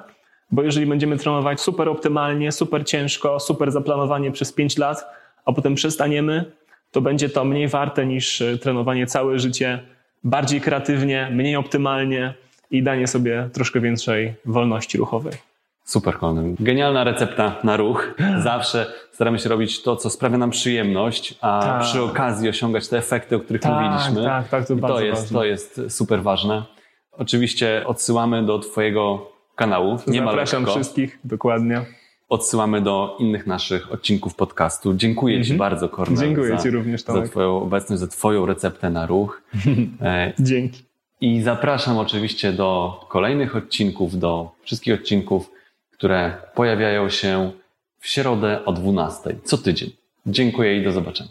bo 0.51 0.63
jeżeli 0.63 0.85
będziemy 0.85 1.17
trenować 1.17 1.61
super 1.61 1.89
optymalnie, 1.89 2.51
super 2.51 2.85
ciężko, 2.85 3.39
super 3.39 3.71
zaplanowanie 3.71 4.31
przez 4.31 4.53
5 4.53 4.77
lat, 4.77 5.05
a 5.45 5.53
potem 5.53 5.75
przestaniemy, 5.75 6.51
to 6.91 7.01
będzie 7.01 7.29
to 7.29 7.45
mniej 7.45 7.67
warte 7.67 8.05
niż 8.05 8.41
e, 8.41 8.57
trenowanie 8.57 9.07
całe 9.07 9.39
życie 9.39 9.79
bardziej 10.23 10.61
kreatywnie, 10.61 11.29
mniej 11.31 11.55
optymalnie 11.55 12.33
i 12.71 12.83
danie 12.83 13.07
sobie 13.07 13.49
troszkę 13.53 13.79
większej 13.79 14.33
wolności 14.45 14.97
ruchowej. 14.97 15.52
Super, 15.83 16.17
Kolny. 16.17 16.55
Genialna 16.59 17.03
recepta 17.03 17.55
na 17.63 17.77
ruch. 17.77 18.13
Zawsze 18.43 18.93
staramy 19.11 19.39
się 19.39 19.49
robić 19.49 19.81
to, 19.83 19.95
co 19.95 20.09
sprawia 20.09 20.37
nam 20.37 20.49
przyjemność, 20.49 21.35
a 21.41 21.61
Tak. 21.61 21.81
przy 21.81 22.01
okazji 22.01 22.49
osiągać 22.49 22.87
te 22.87 22.97
efekty, 22.97 23.35
o 23.35 23.39
których 23.39 23.61
Tak, 23.61 23.71
mówiliśmy. 23.73 24.23
tak, 24.23 24.49
tak, 24.49 24.67
to 24.67 24.73
I 24.73 24.79
to 24.79 24.99
jest, 25.01 25.21
ważne. 25.21 25.37
to 25.39 25.45
jest 25.45 25.81
super 25.89 26.23
ważne. 26.23 26.63
Oczywiście 27.11 27.83
odsyłamy 27.85 28.45
do 28.45 28.59
Twojego 28.59 29.31
kanału. 29.55 29.97
Nie 30.07 30.21
ma 30.21 30.31
Zapraszam 30.31 30.61
lekko. 30.63 30.75
wszystkich, 30.75 31.19
dokładnie. 31.23 31.81
Odsyłamy 32.29 32.81
do 32.81 33.15
innych 33.19 33.47
naszych 33.47 33.91
odcinków 33.93 34.35
podcastu. 34.35 34.93
Dziękuję 34.93 35.43
Ci 35.43 35.53
bardzo, 35.53 35.89
Kornel. 35.89 36.13
Mhm. 36.13 36.29
Dziękuję 36.35 36.57
za, 36.57 36.63
Ci 36.63 36.69
również, 36.69 37.01
za 37.03 37.13
Tomek. 37.13 37.29
Twoją 37.29 37.57
obecność, 37.61 37.99
za 37.99 38.07
Twoją 38.07 38.45
receptę 38.45 38.89
na 38.89 39.05
ruch. 39.05 39.41
E, 40.01 40.33
Dzięki. 40.39 40.83
I 41.21 41.41
zapraszam 41.41 41.97
oczywiście 41.97 42.51
do 42.53 42.99
kolejnych 43.09 43.55
odcinków, 43.55 44.19
do 44.19 44.51
wszystkich 44.63 44.93
odcinków, 44.93 45.51
które 46.03 46.37
pojawiają 46.55 47.09
się 47.09 47.51
w 47.99 48.07
środę 48.07 48.65
o 48.65 48.73
12 48.73 49.35
co 49.43 49.57
tydzień. 49.57 49.91
Dziękuję 50.25 50.77
i 50.77 50.83
do 50.83 50.91
zobaczenia. 50.91 51.29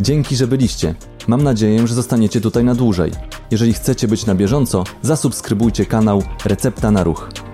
Dzięki, 0.00 0.36
że 0.36 0.46
byliście. 0.46 0.94
Mam 1.28 1.42
nadzieję, 1.42 1.86
że 1.86 1.94
zostaniecie 1.94 2.40
tutaj 2.40 2.64
na 2.64 2.74
dłużej. 2.74 3.12
Jeżeli 3.50 3.72
chcecie 3.72 4.08
być 4.08 4.26
na 4.26 4.34
bieżąco, 4.34 4.84
zasubskrybujcie 5.02 5.86
kanał 5.86 6.22
Recepta 6.44 6.90
na 6.90 7.04
Ruch. 7.04 7.51